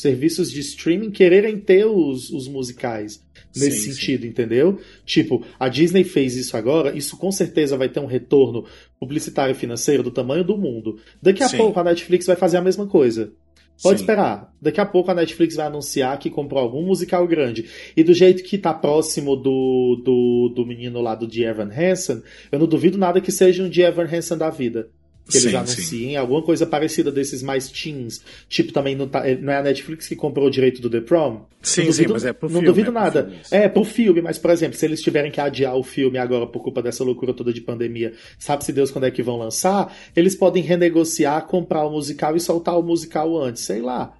serviços 0.00 0.50
de 0.50 0.60
streaming 0.60 1.10
quererem 1.10 1.58
ter 1.58 1.84
os, 1.84 2.30
os 2.30 2.46
musicais 2.46 3.20
nesse 3.54 3.78
sim, 3.78 3.92
sentido, 3.92 4.22
sim. 4.22 4.28
entendeu? 4.28 4.78
Tipo, 5.04 5.44
a 5.58 5.68
Disney 5.68 6.04
fez 6.04 6.36
isso 6.36 6.56
agora, 6.56 6.96
isso 6.96 7.16
com 7.16 7.30
certeza 7.30 7.76
vai 7.76 7.88
ter 7.88 8.00
um 8.00 8.06
retorno 8.06 8.64
publicitário 8.98 9.54
financeiro 9.54 10.02
do 10.02 10.10
tamanho 10.10 10.44
do 10.44 10.56
mundo. 10.56 10.98
Daqui 11.20 11.42
a 11.42 11.48
sim. 11.48 11.56
pouco 11.56 11.78
a 11.78 11.84
Netflix 11.84 12.26
vai 12.26 12.36
fazer 12.36 12.56
a 12.56 12.62
mesma 12.62 12.86
coisa. 12.86 13.32
Pode 13.82 13.98
Sim. 13.98 14.04
esperar. 14.04 14.52
Daqui 14.60 14.78
a 14.78 14.84
pouco 14.84 15.10
a 15.10 15.14
Netflix 15.14 15.56
vai 15.56 15.66
anunciar 15.66 16.18
que 16.18 16.28
comprou 16.28 16.60
algum 16.60 16.82
musical 16.82 17.26
grande. 17.26 17.64
E 17.96 18.04
do 18.04 18.12
jeito 18.12 18.42
que 18.42 18.58
tá 18.58 18.74
próximo 18.74 19.34
do, 19.34 20.02
do, 20.04 20.52
do 20.54 20.66
menino 20.66 21.00
lá 21.00 21.14
do 21.14 21.26
de 21.26 21.42
Evan 21.44 21.70
Hansen, 21.74 22.22
eu 22.52 22.58
não 22.58 22.66
duvido 22.66 22.98
nada 22.98 23.22
que 23.22 23.32
seja 23.32 23.62
um 23.62 23.70
de 23.70 23.80
Evan 23.80 24.04
Hansen 24.04 24.36
da 24.36 24.50
vida 24.50 24.90
que 25.28 25.36
eles 25.36 25.50
sim, 25.50 25.56
anunciem, 25.56 26.08
sim. 26.10 26.16
alguma 26.16 26.42
coisa 26.42 26.66
parecida 26.66 27.10
desses 27.10 27.42
mais 27.42 27.68
teens. 27.68 28.20
Tipo, 28.48 28.72
também 28.72 28.96
não, 28.96 29.08
tá, 29.08 29.22
não 29.40 29.52
é 29.52 29.58
a 29.58 29.62
Netflix 29.62 30.08
que 30.08 30.16
comprou 30.16 30.46
o 30.46 30.50
direito 30.50 30.80
do 30.80 30.90
The 30.90 31.00
Prom? 31.00 31.42
Sim, 31.62 31.86
duvido, 31.86 32.08
sim, 32.08 32.12
mas 32.12 32.24
é 32.24 32.32
pro 32.32 32.48
não 32.48 32.60
filme. 32.60 32.66
Não 32.66 32.74
duvido 32.74 32.90
é 32.90 32.92
nada. 32.92 33.22
Filme, 33.24 33.40
é, 33.50 33.68
pro 33.68 33.84
filme, 33.84 34.22
mas, 34.22 34.38
por 34.38 34.50
exemplo, 34.50 34.76
se 34.76 34.84
eles 34.86 35.02
tiverem 35.02 35.30
que 35.30 35.40
adiar 35.40 35.76
o 35.76 35.82
filme 35.82 36.18
agora 36.18 36.46
por 36.46 36.62
culpa 36.62 36.82
dessa 36.82 37.04
loucura 37.04 37.34
toda 37.34 37.52
de 37.52 37.60
pandemia, 37.60 38.12
sabe-se 38.38 38.72
Deus 38.72 38.90
quando 38.90 39.04
é 39.04 39.10
que 39.10 39.22
vão 39.22 39.36
lançar, 39.36 39.94
eles 40.16 40.34
podem 40.34 40.62
renegociar, 40.62 41.46
comprar 41.46 41.84
o 41.84 41.90
musical 41.90 42.34
e 42.34 42.40
soltar 42.40 42.78
o 42.78 42.82
musical 42.82 43.36
antes, 43.40 43.62
sei 43.62 43.80
lá. 43.80 44.19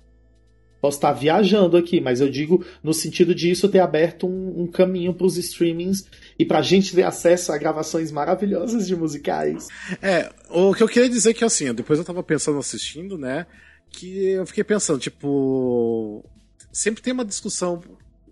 Posso 0.80 0.96
estar 0.96 1.12
viajando 1.12 1.76
aqui, 1.76 2.00
mas 2.00 2.20
eu 2.20 2.30
digo 2.30 2.64
no 2.82 2.94
sentido 2.94 3.34
de 3.34 3.50
isso 3.50 3.68
ter 3.68 3.80
aberto 3.80 4.26
um, 4.26 4.62
um 4.62 4.66
caminho 4.66 5.12
para 5.12 5.26
os 5.26 5.36
streamings 5.36 6.06
e 6.38 6.44
para 6.44 6.60
a 6.60 6.62
gente 6.62 6.94
ter 6.94 7.02
acesso 7.02 7.52
a 7.52 7.58
gravações 7.58 8.10
maravilhosas 8.10 8.86
de 8.86 8.96
musicais. 8.96 9.68
É, 10.00 10.32
o 10.48 10.74
que 10.74 10.82
eu 10.82 10.88
queria 10.88 11.08
dizer 11.08 11.30
é 11.30 11.34
que 11.34 11.44
assim, 11.44 11.72
depois 11.74 11.98
eu 11.98 12.02
estava 12.02 12.22
pensando 12.22 12.58
assistindo, 12.58 13.18
né, 13.18 13.46
que 13.90 14.30
eu 14.30 14.46
fiquei 14.46 14.64
pensando, 14.64 14.98
tipo, 14.98 16.24
sempre 16.72 17.02
tem 17.02 17.12
uma 17.12 17.24
discussão 17.24 17.82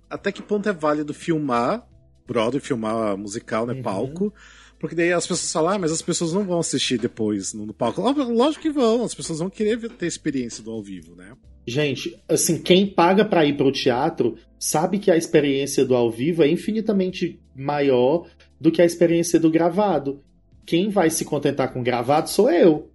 até 0.09 0.33
que 0.33 0.43
ponto 0.43 0.69
é 0.69 0.73
válido 0.73 1.13
filmar 1.13 1.87
Broadway, 2.27 2.61
filmar 2.61 3.17
musical, 3.17 3.67
né, 3.67 3.75
uhum. 3.75 3.83
palco, 3.83 4.35
porque 4.79 4.95
daí 4.95 5.13
as 5.13 5.27
pessoas 5.27 5.51
falam, 5.51 5.73
ah, 5.73 5.79
mas 5.79 5.91
as 5.91 6.03
pessoas 6.03 6.33
não 6.33 6.45
vão 6.45 6.61
assistir 6.61 6.99
depois 6.99 7.53
no, 7.53 7.67
no 7.67 7.75
palco. 7.75 8.01
Lógico 8.01 8.63
que 8.63 8.71
vão, 8.71 9.03
as 9.03 9.15
pessoas 9.15 9.41
vão 9.41 9.51
querer 9.51 9.79
ter 9.91 10.07
experiência 10.07 10.63
do 10.63 10.71
ao 10.71 10.83
vivo, 10.83 11.17
né? 11.17 11.33
Gente, 11.69 12.19
assim, 12.27 12.63
quem 12.63 12.87
paga 12.87 13.27
para 13.27 13.45
ir 13.45 13.55
pro 13.55 13.71
teatro 13.71 14.37
sabe 14.59 14.99
que 14.99 15.11
a 15.11 15.19
experiência 15.19 15.85
do 15.85 15.95
ao 15.95 16.11
vivo 16.11 16.43
é 16.43 16.49
infinitamente 16.49 17.39
maior 17.55 18.27
do 18.59 18.73
que 18.73 18.81
a 18.81 18.87
experiência 18.87 19.39
do 19.39 19.51
gravado. 19.51 20.23
Quem 20.65 20.89
vai 20.89 21.11
se 21.11 21.27
contentar 21.27 21.71
com 21.71 21.83
gravado 21.83 22.31
sou 22.31 22.51
eu. 22.51 22.91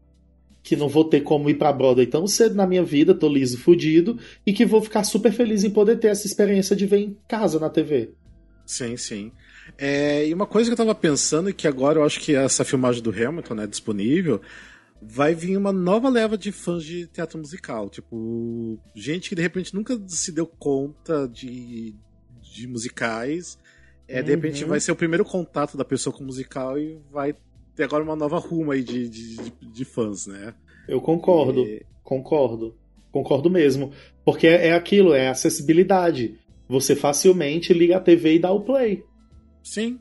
Que 0.63 0.75
não 0.75 0.89
vou 0.89 1.05
ter 1.05 1.21
como 1.21 1.51
ir 1.51 1.53
pra 1.53 1.71
Broadway 1.71 2.07
tão 2.07 2.25
cedo 2.25 2.55
na 2.55 2.65
minha 2.65 2.83
vida, 2.83 3.13
tô 3.13 3.29
liso 3.29 3.59
fudido, 3.59 4.17
e 4.43 4.51
que 4.51 4.65
vou 4.65 4.81
ficar 4.81 5.03
super 5.03 5.31
feliz 5.31 5.63
em 5.63 5.69
poder 5.69 5.99
ter 5.99 6.07
essa 6.07 6.25
experiência 6.25 6.75
de 6.75 6.87
ver 6.87 6.97
em 6.97 7.15
casa 7.27 7.59
na 7.59 7.69
TV. 7.69 8.09
Sim, 8.65 8.97
sim. 8.97 9.31
É, 9.77 10.27
e 10.27 10.33
uma 10.33 10.47
coisa 10.47 10.67
que 10.67 10.73
eu 10.73 10.77
tava 10.77 10.95
pensando, 10.95 11.47
e 11.47 11.53
que 11.53 11.67
agora 11.67 11.99
eu 11.99 12.03
acho 12.03 12.19
que 12.19 12.33
essa 12.33 12.65
filmagem 12.65 13.03
do 13.03 13.11
Hamilton 13.11 13.61
é 13.61 13.67
disponível, 13.67 14.41
vai 15.07 15.33
vir 15.33 15.57
uma 15.57 15.71
nova 15.71 16.09
leva 16.09 16.37
de 16.37 16.51
fãs 16.51 16.83
de 16.83 17.07
teatro 17.07 17.37
musical. 17.37 17.89
Tipo, 17.89 18.79
gente 18.95 19.29
que 19.29 19.35
de 19.35 19.41
repente 19.41 19.73
nunca 19.73 19.99
se 20.07 20.31
deu 20.31 20.47
conta 20.47 21.27
de, 21.27 21.95
de 22.41 22.67
musicais. 22.67 23.57
É, 24.07 24.21
de 24.21 24.31
repente 24.31 24.63
uhum. 24.63 24.69
vai 24.69 24.79
ser 24.79 24.91
o 24.91 24.95
primeiro 24.95 25.23
contato 25.23 25.77
da 25.77 25.85
pessoa 25.85 26.15
com 26.15 26.23
musical 26.23 26.77
e 26.77 26.99
vai 27.11 27.35
ter 27.75 27.83
agora 27.83 28.03
uma 28.03 28.15
nova 28.15 28.37
ruma 28.37 28.73
aí 28.73 28.83
de, 28.83 29.09
de, 29.09 29.35
de, 29.37 29.53
de 29.71 29.85
fãs, 29.85 30.27
né? 30.27 30.53
Eu 30.87 31.01
concordo, 31.01 31.61
e... 31.61 31.85
concordo. 32.03 32.75
Concordo 33.11 33.49
mesmo. 33.49 33.91
Porque 34.25 34.47
é 34.47 34.73
aquilo, 34.73 35.13
é 35.13 35.29
acessibilidade. 35.29 36.37
Você 36.67 36.95
facilmente 36.95 37.73
liga 37.73 37.97
a 37.97 38.01
TV 38.01 38.35
e 38.35 38.39
dá 38.39 38.51
o 38.51 38.61
play. 38.61 39.03
Sim. 39.63 39.99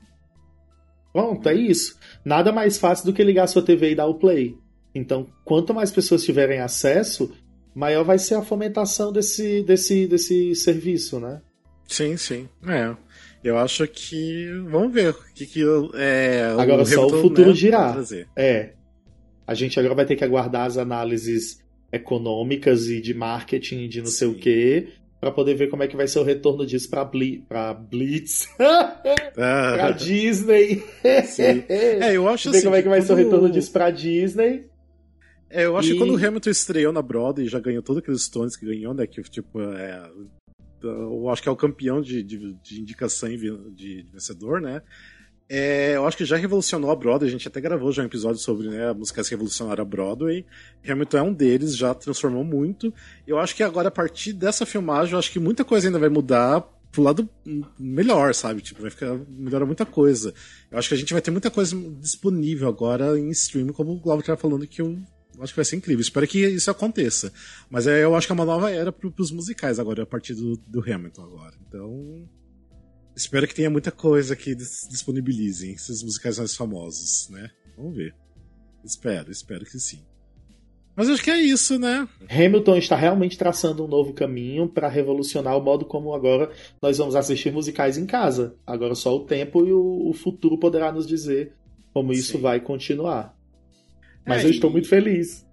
Pronto, 1.13 1.47
é 1.49 1.55
isso. 1.55 1.99
Nada 2.25 2.51
mais 2.51 2.79
fácil 2.79 3.05
do 3.05 3.13
que 3.13 3.23
ligar 3.23 3.45
a 3.45 3.47
sua 3.47 3.63
TV 3.63 3.91
e 3.91 3.95
dar 3.95 4.07
o 4.07 4.15
play. 4.15 4.57
Então, 4.95 5.27
quanto 5.45 5.73
mais 5.73 5.91
pessoas 5.91 6.25
tiverem 6.25 6.61
acesso, 6.61 7.33
maior 7.75 8.05
vai 8.05 8.19
ser 8.19 8.35
a 8.35 8.43
fomentação 8.43 9.13
desse, 9.13 9.63
desse, 9.63 10.07
desse 10.07 10.55
serviço, 10.55 11.19
né? 11.19 11.41
Sim, 11.89 12.17
sim. 12.17 12.49
É. 12.67 12.95
Eu 13.43 13.59
acho 13.59 13.87
que. 13.89 14.49
Vamos 14.69 14.93
ver 14.93 15.11
o 15.11 15.15
que, 15.35 15.47
que 15.47 15.63
é. 15.95 16.55
Agora 16.59 16.83
o 16.83 16.87
só 16.87 17.01
Hamilton, 17.01 17.17
o 17.17 17.23
futuro 17.23 17.49
né, 17.49 17.55
girar. 17.55 17.99
É. 18.37 18.71
A 19.47 19.55
gente 19.55 19.79
agora 19.79 19.95
vai 19.95 20.07
ter 20.07 20.17
que 20.17 20.25
aguardar 20.25 20.67
as 20.67 20.79
análises 20.79 21.61
econômicas 21.91 22.89
e 22.89 23.01
de 23.01 23.13
marketing 23.13 23.89
de 23.89 23.99
não 23.99 24.07
sim. 24.07 24.13
sei 24.13 24.29
o 24.29 24.35
quê 24.35 24.89
para 25.23 25.31
poder 25.31 25.55
ver 25.55 25.69
como 25.69 25.85
é 25.85 25.87
que 25.87 25.97
vai 25.97 26.09
ser 26.09 26.19
o 26.19 26.25
retorno 26.25 26.67
disso 26.67 26.91
para 26.91 27.05
Bli 27.05 27.45
pra 27.49 27.73
Blitz, 27.73 28.49
para 29.37 29.93
Disney. 29.93 30.83
Sim. 31.25 31.63
É, 31.69 32.17
eu 32.17 32.27
acho 32.29 32.51
ver 32.51 32.57
assim, 32.57 32.67
como 32.67 32.75
é 32.75 32.83
que 32.83 32.89
vai 32.89 32.99
quando... 32.99 33.07
ser 33.07 33.13
o 33.13 33.17
retorno 33.17 33.49
disso 33.49 33.71
para 33.71 33.91
Disney. 33.91 34.67
É, 35.53 35.67
eu 35.67 35.77
acho 35.77 35.91
e... 35.91 35.93
que 35.93 35.99
quando 35.99 36.15
o 36.15 36.17
Hamilton 36.17 36.51
estreou 36.51 36.93
na 36.93 37.03
Broadway 37.03 37.47
e 37.47 37.49
já 37.49 37.61
ganhou 37.61 37.83
todos 37.83 38.03
aqueles 38.03 38.23
Stones 38.23 38.57
que 38.57 38.65
ganhou, 38.65 38.95
né? 38.95 39.07
Que, 39.07 39.23
tipo, 39.23 39.61
é, 39.61 40.11
eu 40.83 41.29
acho 41.29 41.43
que 41.43 41.49
é 41.49 41.53
o 41.53 41.57
campeão 41.57 42.01
de, 42.01 42.23
de, 42.23 42.55
de 42.55 42.81
indicação 42.81 43.29
de, 43.29 43.71
de, 43.71 44.07
vencedor, 44.11 44.63
né? 44.63 44.81
É, 45.49 45.97
eu 45.97 46.07
acho 46.07 46.17
que 46.17 46.25
já 46.25 46.37
revolucionou 46.37 46.91
a 46.91 46.97
Broadway, 46.97 47.29
a 47.29 47.31
gente 47.31 47.47
até 47.47 47.61
gravou 47.61 47.93
já 47.93 48.03
um 48.03 48.07
episódio 48.07 48.41
sobre 48.41 48.71
né, 48.71 48.91
músicas 48.95 49.29
que 49.29 49.35
revolucionaram 49.35 49.83
a 49.83 49.85
Broadway. 49.85 50.47
Hamilton 50.89 51.19
é 51.19 51.23
um 51.23 51.35
deles, 51.35 51.77
já 51.77 51.93
transformou 51.93 52.43
muito. 52.43 52.93
Eu 53.27 53.39
acho 53.39 53.55
que 53.55 53.63
agora, 53.63 53.89
a 53.89 53.91
partir 53.91 54.33
dessa 54.33 54.65
filmagem, 54.65 55.13
eu 55.13 55.19
acho 55.19 55.31
que 55.31 55.39
muita 55.39 55.63
coisa 55.63 55.87
ainda 55.87 55.99
vai 55.99 56.09
mudar 56.09 56.63
pro 56.91 57.03
lado 57.03 57.29
melhor, 57.79 58.35
sabe? 58.35 58.63
Tipo, 58.63 58.81
vai 58.81 58.91
ficar 58.91 59.19
melhorar 59.29 59.67
muita 59.67 59.85
coisa. 59.85 60.33
Eu 60.71 60.79
acho 60.79 60.89
que 60.89 60.95
a 60.95 60.99
gente 60.99 61.13
vai 61.13 61.21
ter 61.21 61.31
muita 61.31 61.51
coisa 61.51 61.77
disponível 62.01 62.67
agora 62.67 63.19
em 63.19 63.29
streaming, 63.31 63.73
como 63.75 63.93
o 63.93 64.01
Glauber 64.01 64.23
estava 64.23 64.41
falando 64.41 64.67
que 64.67 64.81
eu 64.81 64.99
acho 65.43 65.53
que 65.53 65.57
vai 65.57 65.65
ser 65.65 65.77
incrível. 65.77 66.01
Espero 66.01 66.27
que 66.27 66.47
isso 66.47 66.71
aconteça. 66.71 67.33
Mas 67.69 67.87
é, 67.87 68.05
eu 68.05 68.15
acho 68.15 68.27
que 68.27 68.33
é 68.33 68.35
uma 68.35 68.45
nova 68.45 68.71
era 68.71 68.93
para 68.93 69.11
os 69.19 69.31
musicais 69.31 69.79
agora, 69.79 70.03
a 70.03 70.07
partir 70.07 70.35
do, 70.35 70.57
do 70.57 70.81
Hamilton 70.81 71.23
agora. 71.23 71.55
Então. 71.69 72.29
Espero 73.15 73.47
que 73.47 73.55
tenha 73.55 73.69
muita 73.69 73.91
coisa 73.91 74.35
que 74.35 74.55
disponibilizem 74.55 75.73
esses 75.73 76.03
musicais 76.03 76.39
mais 76.39 76.57
famosos, 76.57 77.29
né? 77.29 77.51
Vamos 77.77 77.95
ver. 77.95 78.15
Espero, 78.85 79.31
espero 79.31 79.65
que 79.67 79.79
sim. 79.79 80.03
Mas 80.95 81.09
acho 81.09 81.23
que 81.23 81.31
é 81.31 81.41
isso, 81.41 81.79
né? 81.79 82.07
Hamilton 82.29 82.77
está 82.77 82.97
realmente 82.97 83.39
traçando 83.39 83.85
um 83.85 83.89
novo 83.89 84.13
caminho 84.13 84.69
para 84.69 84.89
revolucionar 84.89 85.57
o 85.57 85.63
modo 85.63 85.87
como 85.87 86.15
agora 86.15 86.51
nós 86.83 86.99
vamos 86.99 87.17
assistir 87.17 87.51
musicais 87.51 87.97
em 87.97 88.05
casa. 88.05 88.55
Agora 88.67 88.95
só 88.95 89.15
o 89.15 89.25
tempo 89.25 89.67
e 89.67 89.73
o, 89.73 90.09
o 90.09 90.13
futuro 90.13 90.59
poderá 90.59 90.93
nos 90.93 91.07
dizer 91.07 91.55
como 91.95 92.13
isso 92.13 92.39
vai 92.39 92.61
continuar. 92.61 93.35
Mas 94.27 94.43
é, 94.43 94.47
eu 94.47 94.51
estou 94.51 94.71
muito 94.71 94.89
feliz. 94.89 95.47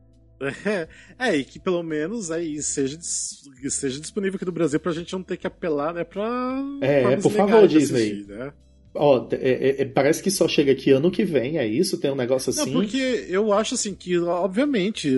É, 0.66 0.88
é, 1.20 1.36
e 1.36 1.44
que 1.44 1.60
pelo 1.60 1.84
menos 1.84 2.32
aí 2.32 2.62
seja, 2.62 2.98
seja 3.02 4.00
disponível 4.00 4.38
aqui 4.38 4.46
no 4.46 4.52
Brasil 4.52 4.80
pra 4.80 4.92
gente 4.92 5.14
não 5.14 5.24
ter 5.24 5.38
que 5.38 5.48
apelar, 5.48 5.94
né, 5.94 6.04
pra. 6.04 6.62
É, 6.82 7.18
por 7.18 7.32
favor, 7.32 7.68
Disney. 7.68 8.12
Assistir, 8.12 8.28
né? 8.28 8.54
Ó, 8.94 9.28
é, 9.32 9.36
é, 9.36 9.82
é, 9.82 9.86
parece 9.86 10.22
que 10.22 10.32
só 10.32 10.48
chega 10.48 10.72
aqui 10.72 10.92
ano 10.92 11.12
que 11.12 11.24
vem, 11.24 11.58
é 11.58 11.66
isso? 11.66 12.00
Tem 12.00 12.10
um 12.10 12.16
negócio 12.16 12.50
assim? 12.50 12.66
Não, 12.66 12.82
porque 12.82 13.26
eu 13.30 13.54
acho 13.54 13.76
assim 13.76 13.94
que, 13.94 14.18
obviamente, 14.18 15.10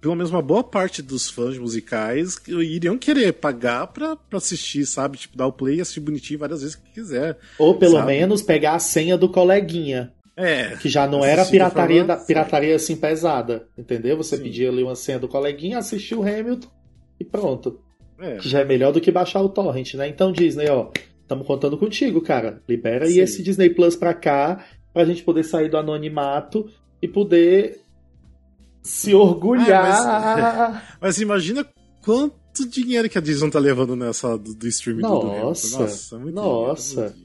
pelo 0.00 0.14
menos 0.14 0.30
uma 0.30 0.42
boa 0.42 0.62
parte 0.62 1.00
dos 1.00 1.30
fãs 1.30 1.56
musicais 1.56 2.38
iriam 2.46 2.98
querer 2.98 3.32
pagar 3.32 3.86
pra, 3.86 4.14
pra 4.14 4.36
assistir, 4.36 4.84
sabe? 4.84 5.16
Tipo, 5.16 5.38
dar 5.38 5.46
o 5.46 5.52
play 5.52 5.76
e 5.76 5.80
assistir 5.80 6.00
bonitinho 6.00 6.38
várias 6.38 6.60
vezes 6.60 6.76
que 6.76 6.92
quiser. 6.92 7.38
Ou 7.58 7.74
pelo 7.76 7.94
sabe? 7.94 8.08
menos 8.08 8.42
pegar 8.42 8.74
a 8.74 8.78
senha 8.78 9.16
do 9.16 9.28
coleguinha. 9.28 10.12
É. 10.36 10.76
Que 10.76 10.88
já 10.88 11.06
não 11.06 11.24
era 11.24 11.44
pirataria, 11.44 12.04
da, 12.04 12.16
pirataria 12.16 12.74
assim 12.74 12.96
pesada, 12.96 13.68
entendeu? 13.78 14.16
Você 14.16 14.36
Sim. 14.36 14.42
pedia 14.42 14.68
ali 14.68 14.82
uma 14.82 14.96
senha 14.96 15.18
do 15.18 15.28
coleguinha, 15.28 15.78
assistiu 15.78 16.20
o 16.20 16.22
Hamilton 16.22 16.68
e 17.20 17.24
pronto. 17.24 17.80
É. 18.18 18.36
Que 18.36 18.48
já 18.48 18.60
é 18.60 18.64
melhor 18.64 18.92
do 18.92 19.00
que 19.00 19.10
baixar 19.10 19.42
o 19.42 19.48
torrent, 19.48 19.94
né? 19.94 20.08
Então, 20.08 20.32
Disney, 20.32 20.68
ó, 20.68 20.90
estamos 21.22 21.46
contando 21.46 21.76
contigo, 21.78 22.20
cara. 22.20 22.62
Libera 22.68 23.06
aí 23.06 23.18
esse 23.18 23.42
Disney 23.42 23.70
Plus 23.70 23.96
pra 23.96 24.14
cá, 24.14 24.64
pra 24.92 25.04
gente 25.04 25.22
poder 25.22 25.44
sair 25.44 25.68
do 25.68 25.76
anonimato 25.76 26.68
e 27.02 27.08
poder 27.08 27.80
se 28.82 29.14
orgulhar. 29.14 29.84
Ah, 29.84 30.70
mas, 30.70 30.82
mas, 31.00 31.20
imagina 31.20 31.66
quanto 32.04 32.68
dinheiro 32.68 33.08
que 33.08 33.18
a 33.18 33.20
Disney 33.20 33.50
tá 33.50 33.58
levando 33.58 33.96
nessa 33.96 34.36
do, 34.38 34.54
do 34.54 34.68
streaming 34.68 35.02
nossa, 35.02 35.26
do 35.26 35.26
Nossa, 35.26 35.78
nossa, 35.78 36.18
muito 36.18 36.34
nossa. 36.34 36.94
Dinheiro, 36.94 37.14
muito. 37.14 37.23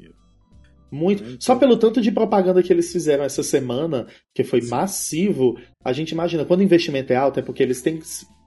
Muito. 0.91 1.37
Só 1.39 1.55
pelo 1.55 1.77
tanto 1.77 2.01
de 2.01 2.11
propaganda 2.11 2.63
que 2.63 2.71
eles 2.73 2.91
fizeram 2.91 3.23
essa 3.23 3.43
semana, 3.43 4.07
que 4.33 4.43
foi 4.43 4.61
Sim. 4.61 4.69
massivo, 4.69 5.59
a 5.83 5.93
gente 5.93 6.11
imagina, 6.11 6.45
quando 6.45 6.61
o 6.61 6.63
investimento 6.63 7.13
é 7.13 7.15
alto, 7.15 7.39
é 7.39 7.43
porque 7.43 7.61
eles 7.63 7.81
têm 7.81 7.99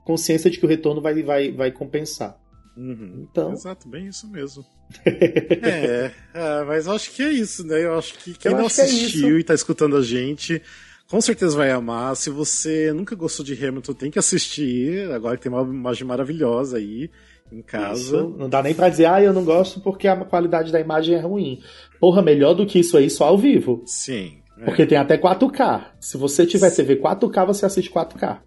consciência 0.04 0.50
de 0.50 0.58
que 0.58 0.66
o 0.66 0.68
retorno 0.68 1.00
vai, 1.00 1.22
vai, 1.22 1.52
vai 1.52 1.70
compensar. 1.70 2.36
Uhum. 2.76 3.26
Então... 3.30 3.52
Exato, 3.52 3.88
bem 3.88 4.06
isso 4.06 4.28
mesmo. 4.28 4.64
é, 5.06 6.10
é, 6.34 6.64
mas 6.64 6.86
eu 6.86 6.92
acho 6.92 7.10
que 7.12 7.22
é 7.22 7.30
isso, 7.30 7.66
né? 7.66 7.84
Eu 7.84 7.98
acho 7.98 8.14
que 8.18 8.34
quem 8.34 8.52
eu 8.52 8.58
não 8.58 8.66
assistiu 8.66 9.30
que 9.30 9.36
é 9.36 9.40
e 9.40 9.44
tá 9.44 9.54
escutando 9.54 9.96
a 9.96 10.02
gente, 10.02 10.60
com 11.08 11.20
certeza 11.20 11.56
vai 11.56 11.70
amar. 11.70 12.16
Se 12.16 12.30
você 12.30 12.92
nunca 12.92 13.14
gostou 13.14 13.44
de 13.44 13.54
Hamilton, 13.54 13.92
tem 13.94 14.10
que 14.10 14.18
assistir. 14.18 15.10
Agora 15.12 15.36
que 15.36 15.42
tem 15.42 15.52
uma 15.52 15.62
imagem 15.62 16.06
maravilhosa 16.06 16.78
aí 16.78 17.10
em 17.52 17.62
casa. 17.62 18.16
Isso. 18.16 18.34
Não 18.38 18.48
dá 18.48 18.62
nem 18.62 18.74
pra 18.74 18.88
dizer, 18.88 19.06
ah, 19.06 19.22
eu 19.22 19.32
não 19.32 19.44
gosto 19.44 19.80
porque 19.80 20.08
a 20.08 20.16
qualidade 20.24 20.72
da 20.72 20.80
imagem 20.80 21.14
é 21.14 21.20
ruim. 21.20 21.60
Porra, 22.00 22.22
melhor 22.22 22.54
do 22.54 22.66
que 22.66 22.80
isso 22.80 22.96
aí 22.96 23.10
só 23.10 23.26
ao 23.26 23.38
vivo. 23.38 23.82
Sim. 23.86 24.38
É. 24.58 24.64
Porque 24.64 24.86
tem 24.86 24.98
até 24.98 25.16
4K. 25.16 25.86
Se 26.00 26.16
você 26.16 26.46
tiver 26.46 26.70
Sim. 26.70 26.76
TV 26.76 27.00
4K, 27.00 27.46
você 27.46 27.66
assiste 27.66 27.90
4K. 27.90 28.40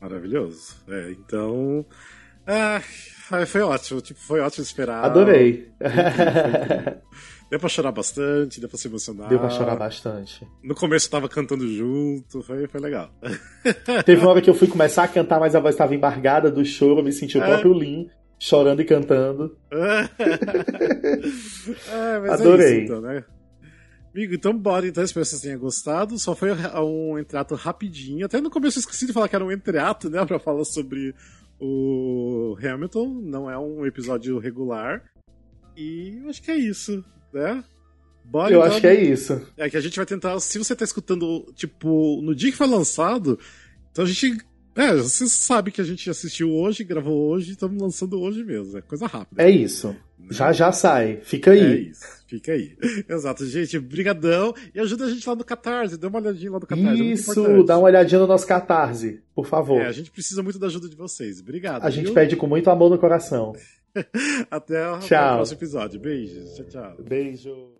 Maravilhoso. 0.00 0.76
É, 0.88 1.10
então. 1.10 1.84
Ah, 2.46 2.80
foi 3.46 3.60
ótimo, 3.60 4.00
tipo, 4.00 4.18
foi 4.18 4.40
ótimo 4.40 4.64
esperar. 4.64 5.04
Adorei. 5.04 5.68
Deu 7.50 7.58
pra 7.58 7.68
chorar 7.68 7.90
bastante, 7.90 8.60
deu 8.60 8.68
pra 8.68 8.78
se 8.78 8.86
emocionar. 8.86 9.28
Deu 9.28 9.38
pra 9.40 9.50
chorar 9.50 9.74
bastante. 9.74 10.46
No 10.62 10.74
começo 10.74 11.08
eu 11.08 11.10
tava 11.10 11.28
cantando 11.28 11.66
junto, 11.66 12.42
foi, 12.42 12.68
foi 12.68 12.80
legal. 12.80 13.10
Teve 14.06 14.20
uma 14.20 14.30
hora 14.30 14.40
que 14.40 14.48
eu 14.48 14.54
fui 14.54 14.68
começar 14.68 15.02
a 15.02 15.08
cantar, 15.08 15.40
mas 15.40 15.56
a 15.56 15.60
voz 15.60 15.74
estava 15.74 15.92
embargada 15.92 16.48
do 16.48 16.64
choro, 16.64 17.00
eu 17.00 17.04
me 17.04 17.12
senti 17.12 17.36
o 17.36 17.40
próprio 17.40 17.72
Lin 17.72 18.08
chorando 18.40 18.80
e 18.80 18.84
cantando. 18.86 19.54
é, 21.92 22.18
mas 22.18 22.40
Adorei. 22.40 22.66
É 22.66 22.70
isso, 22.70 22.84
então, 22.84 23.00
né? 23.02 23.22
Amigo, 24.12 24.34
então 24.34 24.56
bora 24.56 24.88
então, 24.88 25.04
espero 25.04 25.24
que 25.24 25.30
vocês 25.30 25.42
tenham 25.42 25.60
gostado. 25.60 26.18
Só 26.18 26.34
foi 26.34 26.50
um 26.52 27.18
entreato 27.18 27.54
rapidinho. 27.54 28.24
Até 28.24 28.40
no 28.40 28.50
começo 28.50 28.78
eu 28.78 28.80
esqueci 28.80 29.06
de 29.06 29.12
falar 29.12 29.28
que 29.28 29.36
era 29.36 29.44
um 29.44 29.52
entreato, 29.52 30.08
né? 30.08 30.24
Pra 30.26 30.40
falar 30.40 30.64
sobre 30.64 31.14
o 31.60 32.56
Hamilton. 32.60 33.20
Não 33.22 33.48
é 33.48 33.58
um 33.58 33.84
episódio 33.84 34.38
regular. 34.38 35.04
E 35.76 36.18
eu 36.22 36.30
acho 36.30 36.42
que 36.42 36.50
é 36.50 36.56
isso, 36.56 37.04
né? 37.32 37.62
Bora, 38.24 38.52
eu 38.52 38.58
então, 38.60 38.72
acho 38.72 38.80
que 38.80 38.86
é 38.86 39.02
isso. 39.02 39.46
É 39.56 39.68
que 39.68 39.76
a 39.76 39.80
gente 39.80 39.96
vai 39.96 40.06
tentar, 40.06 40.38
se 40.40 40.58
você 40.58 40.74
tá 40.74 40.84
escutando, 40.84 41.46
tipo, 41.54 42.20
no 42.22 42.34
dia 42.34 42.50
que 42.50 42.56
foi 42.56 42.66
lançado, 42.66 43.38
então 43.90 44.04
a 44.04 44.08
gente 44.08 44.38
é, 44.80 44.96
você 44.96 45.26
sabe 45.28 45.70
que 45.70 45.80
a 45.80 45.84
gente 45.84 46.08
assistiu 46.08 46.50
hoje, 46.52 46.82
gravou 46.84 47.28
hoje, 47.30 47.52
estamos 47.52 47.80
lançando 47.80 48.20
hoje 48.20 48.42
mesmo. 48.42 48.78
É 48.78 48.80
coisa 48.80 49.06
rápida. 49.06 49.42
É 49.42 49.50
isso. 49.50 49.94
Já 50.30 50.52
já 50.52 50.72
sai. 50.72 51.20
Fica 51.22 51.50
aí. 51.50 51.60
É 51.60 51.74
isso. 51.90 52.06
Fica 52.26 52.52
aí. 52.52 52.76
Exato, 53.08 53.44
gente. 53.46 53.78
Brigadão. 53.78 54.54
E 54.74 54.80
ajuda 54.80 55.04
a 55.04 55.10
gente 55.10 55.28
lá 55.28 55.34
no 55.34 55.44
Catarse. 55.44 55.98
Dê 55.98 56.06
uma 56.06 56.18
olhadinha 56.18 56.52
lá 56.52 56.60
no 56.60 56.66
Catarse. 56.66 57.02
É 57.02 57.04
isso, 57.04 57.46
é 57.46 57.62
dá 57.64 57.76
uma 57.76 57.88
olhadinha 57.88 58.20
no 58.20 58.26
nosso 58.26 58.46
Catarse, 58.46 59.20
por 59.34 59.46
favor. 59.46 59.80
É, 59.80 59.86
a 59.86 59.92
gente 59.92 60.10
precisa 60.10 60.42
muito 60.42 60.58
da 60.58 60.68
ajuda 60.68 60.88
de 60.88 60.96
vocês. 60.96 61.40
Obrigado. 61.40 61.84
A 61.84 61.90
viu? 61.90 62.02
gente 62.02 62.14
pede 62.14 62.36
com 62.36 62.46
muito 62.46 62.70
amor 62.70 62.88
no 62.90 62.98
coração. 62.98 63.52
até, 64.50 64.84
até 64.84 65.20
o 65.20 65.34
próximo 65.34 65.58
episódio. 65.58 66.00
Beijo. 66.00 66.40
Tchau, 66.54 66.66
tchau. 66.66 66.96
Beijo. 67.02 67.79